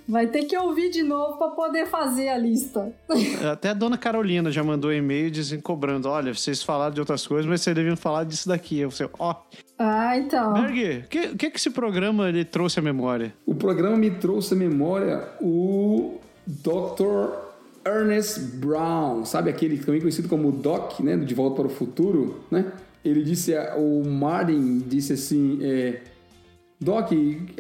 Vai 0.08 0.28
ter 0.28 0.46
que 0.46 0.58
ouvir 0.58 0.90
de 0.90 1.04
novo 1.04 1.38
para 1.38 1.50
poder 1.50 1.86
fazer 1.88 2.30
a 2.30 2.38
lista. 2.38 2.94
Até 3.52 3.70
a 3.70 3.74
dona 3.74 3.98
Carolina 3.98 4.50
já 4.50 4.64
mandou 4.64 4.94
e-mail 4.94 5.30
dizendo, 5.30 5.62
cobrando: 5.62 6.08
olha, 6.08 6.34
vocês 6.34 6.64
falaram 6.64 6.94
de 6.94 7.00
outras 7.00 7.28
coisas, 7.28 7.46
mas 7.46 7.62
vocês 7.62 7.76
deviam 7.76 7.98
falar 7.98 8.24
disso 8.24 8.48
daqui. 8.48 8.80
Eu 8.80 8.90
falei, 8.90 9.12
ó, 9.20 9.36
Ah, 9.78 10.18
então. 10.18 10.54
Berg, 10.54 11.00
o 11.06 11.08
que, 11.10 11.28
que, 11.36 11.50
que 11.50 11.58
esse 11.58 11.70
programa 11.70 12.30
ele 12.30 12.46
trouxe 12.46 12.80
à 12.80 12.82
memória? 12.82 13.34
O 13.46 13.54
programa 13.54 13.98
me 13.98 14.12
trouxe 14.12 14.54
à 14.54 14.58
memória 14.58 15.28
o 15.42 16.20
Dr. 16.46 17.48
Ernest 17.86 18.40
Brown, 18.58 19.26
sabe 19.26 19.50
aquele 19.50 19.78
também 19.78 20.00
conhecido 20.02 20.28
como 20.28 20.52
Doc, 20.52 21.00
né, 21.00 21.16
do 21.16 21.26
De 21.26 21.34
Volta 21.34 21.58
para 21.58 21.68
o 21.68 21.70
Futuro, 21.70 22.44
né? 22.52 22.72
Ele 23.04 23.24
disse, 23.24 23.54
o 23.78 24.04
Martin 24.06 24.80
disse 24.86 25.14
assim, 25.14 25.60
é, 25.62 26.02
Doc, 26.80 27.12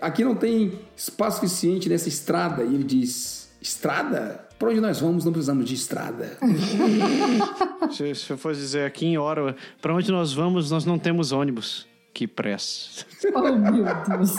aqui 0.01 0.24
não 0.24 0.36
tem 0.36 0.80
espaço 0.95 1.38
suficiente 1.38 1.89
nessa 1.89 2.07
estrada. 2.07 2.63
E 2.63 2.74
ele 2.74 2.84
diz, 2.84 3.49
estrada? 3.61 4.45
Para 4.59 4.70
onde 4.70 4.82
nós 4.82 4.99
vamos 4.99 5.24
não 5.26 5.32
precisamos 5.32 5.65
de 5.68 5.76
estrada. 5.76 6.38
Se, 7.91 8.13
se 8.15 8.32
eu 8.32 8.38
fosse 8.38 8.59
dizer 8.59 8.86
aqui 8.86 9.05
em 9.05 9.18
hora, 9.18 9.55
pra 9.82 9.93
onde 9.93 10.11
nós 10.11 10.34
vamos, 10.34 10.70
nós 10.72 10.84
não 10.84 10.97
temos 10.99 11.32
ônibus. 11.32 11.88
Que 12.13 12.28
pressa. 12.28 13.05
Oh, 13.34 13.41
meu 13.41 13.86
Deus. 14.09 14.38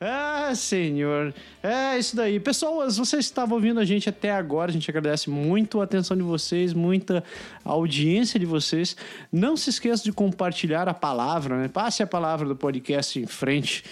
Ah, 0.00 0.52
senhor. 0.54 1.34
É 1.62 1.98
isso 1.98 2.14
daí. 2.14 2.38
Pessoas, 2.38 2.96
vocês 2.98 3.24
estavam 3.24 3.56
ouvindo 3.56 3.80
a 3.80 3.84
gente 3.84 4.08
até 4.08 4.30
agora. 4.30 4.70
A 4.70 4.72
gente 4.72 4.90
agradece 4.90 5.30
muito 5.30 5.80
a 5.80 5.84
atenção 5.84 6.16
de 6.16 6.22
vocês, 6.22 6.72
muita 6.72 7.24
audiência 7.64 8.38
de 8.38 8.46
vocês. 8.46 8.96
Não 9.32 9.56
se 9.56 9.70
esqueça 9.70 10.04
de 10.04 10.12
compartilhar 10.12 10.88
a 10.88 10.94
palavra, 10.94 11.56
né? 11.56 11.68
Passe 11.68 12.02
a 12.02 12.06
palavra 12.06 12.46
do 12.46 12.54
podcast 12.54 13.18
em 13.18 13.26
frente. 13.26 13.84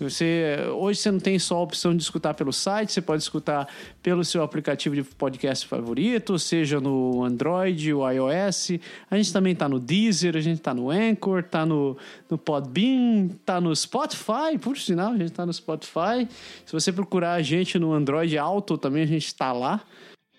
Você, 0.00 0.56
hoje 0.74 1.00
você 1.00 1.10
não 1.10 1.20
tem 1.20 1.38
só 1.38 1.56
a 1.56 1.62
opção 1.62 1.96
de 1.96 2.02
escutar 2.02 2.34
pelo 2.34 2.52
site, 2.52 2.92
você 2.92 3.00
pode 3.00 3.22
escutar 3.22 3.68
pelo 4.02 4.24
seu 4.24 4.42
aplicativo 4.42 4.94
de 4.94 5.02
podcast 5.04 5.66
favorito, 5.66 6.38
seja 6.38 6.80
no 6.80 7.22
Android 7.22 7.92
ou 7.92 8.10
iOS. 8.10 8.72
A 9.10 9.16
gente 9.16 9.32
também 9.32 9.54
tá 9.54 9.68
no 9.68 9.78
Deezer, 9.78 10.36
a 10.36 10.40
gente 10.40 10.60
tá 10.60 10.74
no 10.74 10.90
Anchor, 10.90 11.42
tá 11.44 11.64
no, 11.64 11.96
no 12.28 12.36
Podbean, 12.36 13.28
tá 13.44 13.60
no 13.60 13.74
Spotify, 13.74 14.58
por 14.60 14.76
sinal, 14.76 15.12
a 15.12 15.16
gente 15.16 15.32
tá 15.32 15.46
no 15.46 15.52
Spotify. 15.52 16.28
Se 16.66 16.72
você 16.72 16.92
procurar 16.92 17.34
a 17.34 17.42
gente 17.42 17.78
no 17.78 17.92
Android 17.92 18.36
Auto, 18.36 18.76
também 18.76 19.04
a 19.04 19.06
gente 19.06 19.34
tá 19.34 19.52
lá. 19.52 19.80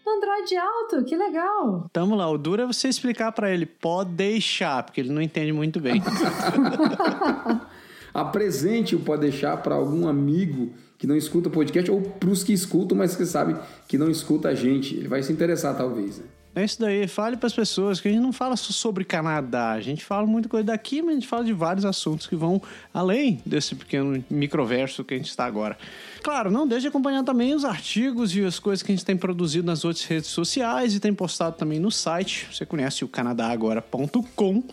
Android 0.05 0.57
alto, 0.57 1.05
que 1.05 1.15
legal. 1.15 1.89
Tamo 1.93 2.15
lá, 2.15 2.29
o 2.29 2.37
duro 2.37 2.61
é 2.61 2.65
você 2.65 2.89
explicar 2.89 3.31
pra 3.31 3.49
ele, 3.49 3.65
pode 3.65 4.11
deixar, 4.11 4.83
porque 4.83 4.99
ele 4.99 5.11
não 5.11 5.21
entende 5.21 5.53
muito 5.53 5.79
bem. 5.79 6.01
Apresente 8.13 8.95
o 8.95 8.99
Pode 8.99 9.21
Deixar 9.21 9.57
para 9.57 9.75
algum 9.75 10.07
amigo 10.07 10.71
que 10.97 11.07
não 11.07 11.15
escuta 11.17 11.49
podcast 11.49 11.89
ou 11.89 12.01
para 12.01 12.29
os 12.29 12.43
que 12.43 12.53
escutam, 12.53 12.97
mas 12.97 13.15
que 13.15 13.25
sabe 13.25 13.55
que 13.87 13.97
não 13.97 14.09
escuta 14.09 14.49
a 14.49 14.55
gente. 14.55 14.95
Ele 14.95 15.07
vai 15.07 15.23
se 15.23 15.33
interessar, 15.33 15.75
talvez. 15.75 16.19
né? 16.19 16.25
É 16.55 16.63
isso 16.63 16.79
daí, 16.79 17.07
fale 17.07 17.35
para 17.35 17.47
as 17.47 17.53
pessoas 17.53 17.99
que 17.99 18.07
a 18.07 18.11
gente 18.11 18.21
não 18.21 18.31
fala 18.31 18.55
só 18.55 18.71
sobre 18.71 19.03
Canadá, 19.03 19.71
a 19.71 19.81
gente 19.81 20.05
fala 20.05 20.27
muita 20.27 20.47
coisa 20.47 20.67
daqui, 20.67 21.01
mas 21.01 21.11
a 21.11 21.13
gente 21.15 21.27
fala 21.27 21.43
de 21.43 21.51
vários 21.51 21.83
assuntos 21.83 22.27
que 22.27 22.35
vão 22.35 22.61
além 22.93 23.41
desse 23.43 23.73
pequeno 23.73 24.23
microverso 24.29 25.03
que 25.03 25.15
a 25.15 25.17
gente 25.17 25.29
está 25.29 25.45
agora. 25.45 25.75
Claro, 26.21 26.51
não 26.51 26.67
deixe 26.67 26.83
de 26.83 26.87
acompanhar 26.89 27.23
também 27.23 27.55
os 27.55 27.65
artigos 27.65 28.35
e 28.35 28.45
as 28.45 28.59
coisas 28.59 28.83
que 28.83 28.91
a 28.91 28.95
gente 28.95 29.03
tem 29.03 29.17
produzido 29.17 29.65
nas 29.65 29.83
outras 29.83 30.05
redes 30.05 30.29
sociais 30.29 30.93
e 30.93 30.99
tem 30.99 31.11
postado 31.11 31.55
também 31.57 31.79
no 31.79 31.89
site. 31.89 32.47
Você 32.51 32.67
conhece 32.67 33.03
o 33.03 33.07
canadagora.com. 33.07 34.63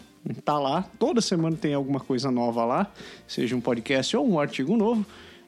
Tá 0.44 0.58
lá, 0.58 0.84
toda 0.98 1.20
semana 1.20 1.56
tem 1.56 1.72
alguma 1.74 1.98
coisa 1.98 2.30
nova 2.30 2.64
lá, 2.64 2.86
seja 3.26 3.56
um 3.56 3.60
podcast 3.60 4.16
ou 4.16 4.28
um 4.28 4.38
artigo 4.38 4.76
novo. 4.76 5.04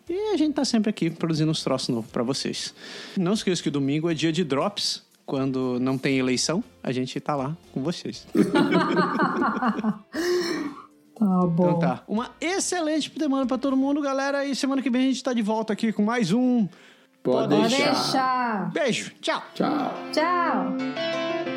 E 0.08 0.32
a 0.32 0.36
gente 0.36 0.54
tá 0.54 0.64
sempre 0.64 0.90
aqui 0.90 1.10
produzindo 1.10 1.50
uns 1.50 1.62
troços 1.62 1.88
novos 1.90 2.10
para 2.10 2.22
vocês. 2.22 2.74
Não 3.16 3.34
esqueça 3.34 3.62
que 3.62 3.70
domingo 3.70 4.10
é 4.10 4.14
dia 4.14 4.32
de 4.32 4.42
drops. 4.44 5.02
Quando 5.24 5.78
não 5.78 5.96
tem 5.96 6.18
eleição, 6.18 6.64
a 6.82 6.90
gente 6.90 7.18
tá 7.20 7.36
lá 7.36 7.56
com 7.72 7.82
vocês. 7.82 8.26
Tá 11.14 11.46
bom. 11.46 11.68
Então 11.68 11.78
tá. 11.78 12.02
Uma 12.08 12.30
excelente 12.40 13.12
semana 13.16 13.46
pra 13.46 13.56
todo 13.56 13.76
mundo, 13.76 14.00
galera. 14.00 14.44
E 14.44 14.56
semana 14.56 14.82
que 14.82 14.90
vem 14.90 15.02
a 15.02 15.04
gente 15.04 15.22
tá 15.22 15.32
de 15.32 15.42
volta 15.42 15.72
aqui 15.72 15.92
com 15.92 16.02
mais 16.02 16.32
um. 16.32 16.66
Pode, 17.22 17.54
Pode 17.54 17.68
deixar. 17.68 17.92
deixar. 17.92 18.70
Beijo, 18.72 19.12
tchau! 19.20 19.42
Tchau. 19.54 19.94
Tchau. 20.12 21.51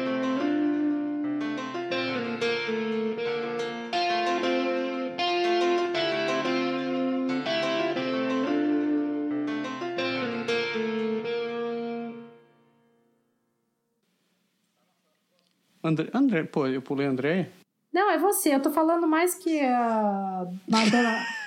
André, 15.85 16.09
André, 16.13 16.43
pô, 16.43 16.65
eu 16.65 16.81
pulei 16.81 17.05
André. 17.05 17.51
Não, 17.93 18.09
é 18.09 18.17
você. 18.17 18.55
Eu 18.55 18.61
tô 18.61 18.71
falando 18.71 19.07
mais 19.07 19.35
que 19.35 19.61
a, 19.61 20.47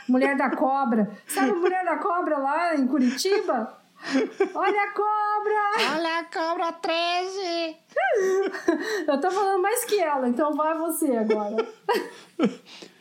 Mulher 0.08 0.36
da 0.36 0.48
Cobra. 0.50 1.10
Sabe 1.26 1.50
a 1.50 1.54
Mulher 1.54 1.84
da 1.84 1.96
Cobra 1.96 2.38
lá 2.38 2.76
em 2.76 2.86
Curitiba? 2.86 3.76
Olha 4.54 4.82
a 4.82 4.92
cobra! 4.92 5.92
Olha 5.92 6.18
a 6.20 6.24
cobra 6.24 6.72
13! 6.72 7.76
Eu 9.08 9.20
tô 9.20 9.28
falando 9.28 9.60
mais 9.60 9.84
que 9.84 10.00
ela, 10.00 10.28
então 10.28 10.54
vai 10.54 10.78
você 10.78 11.16
agora. 11.16 11.56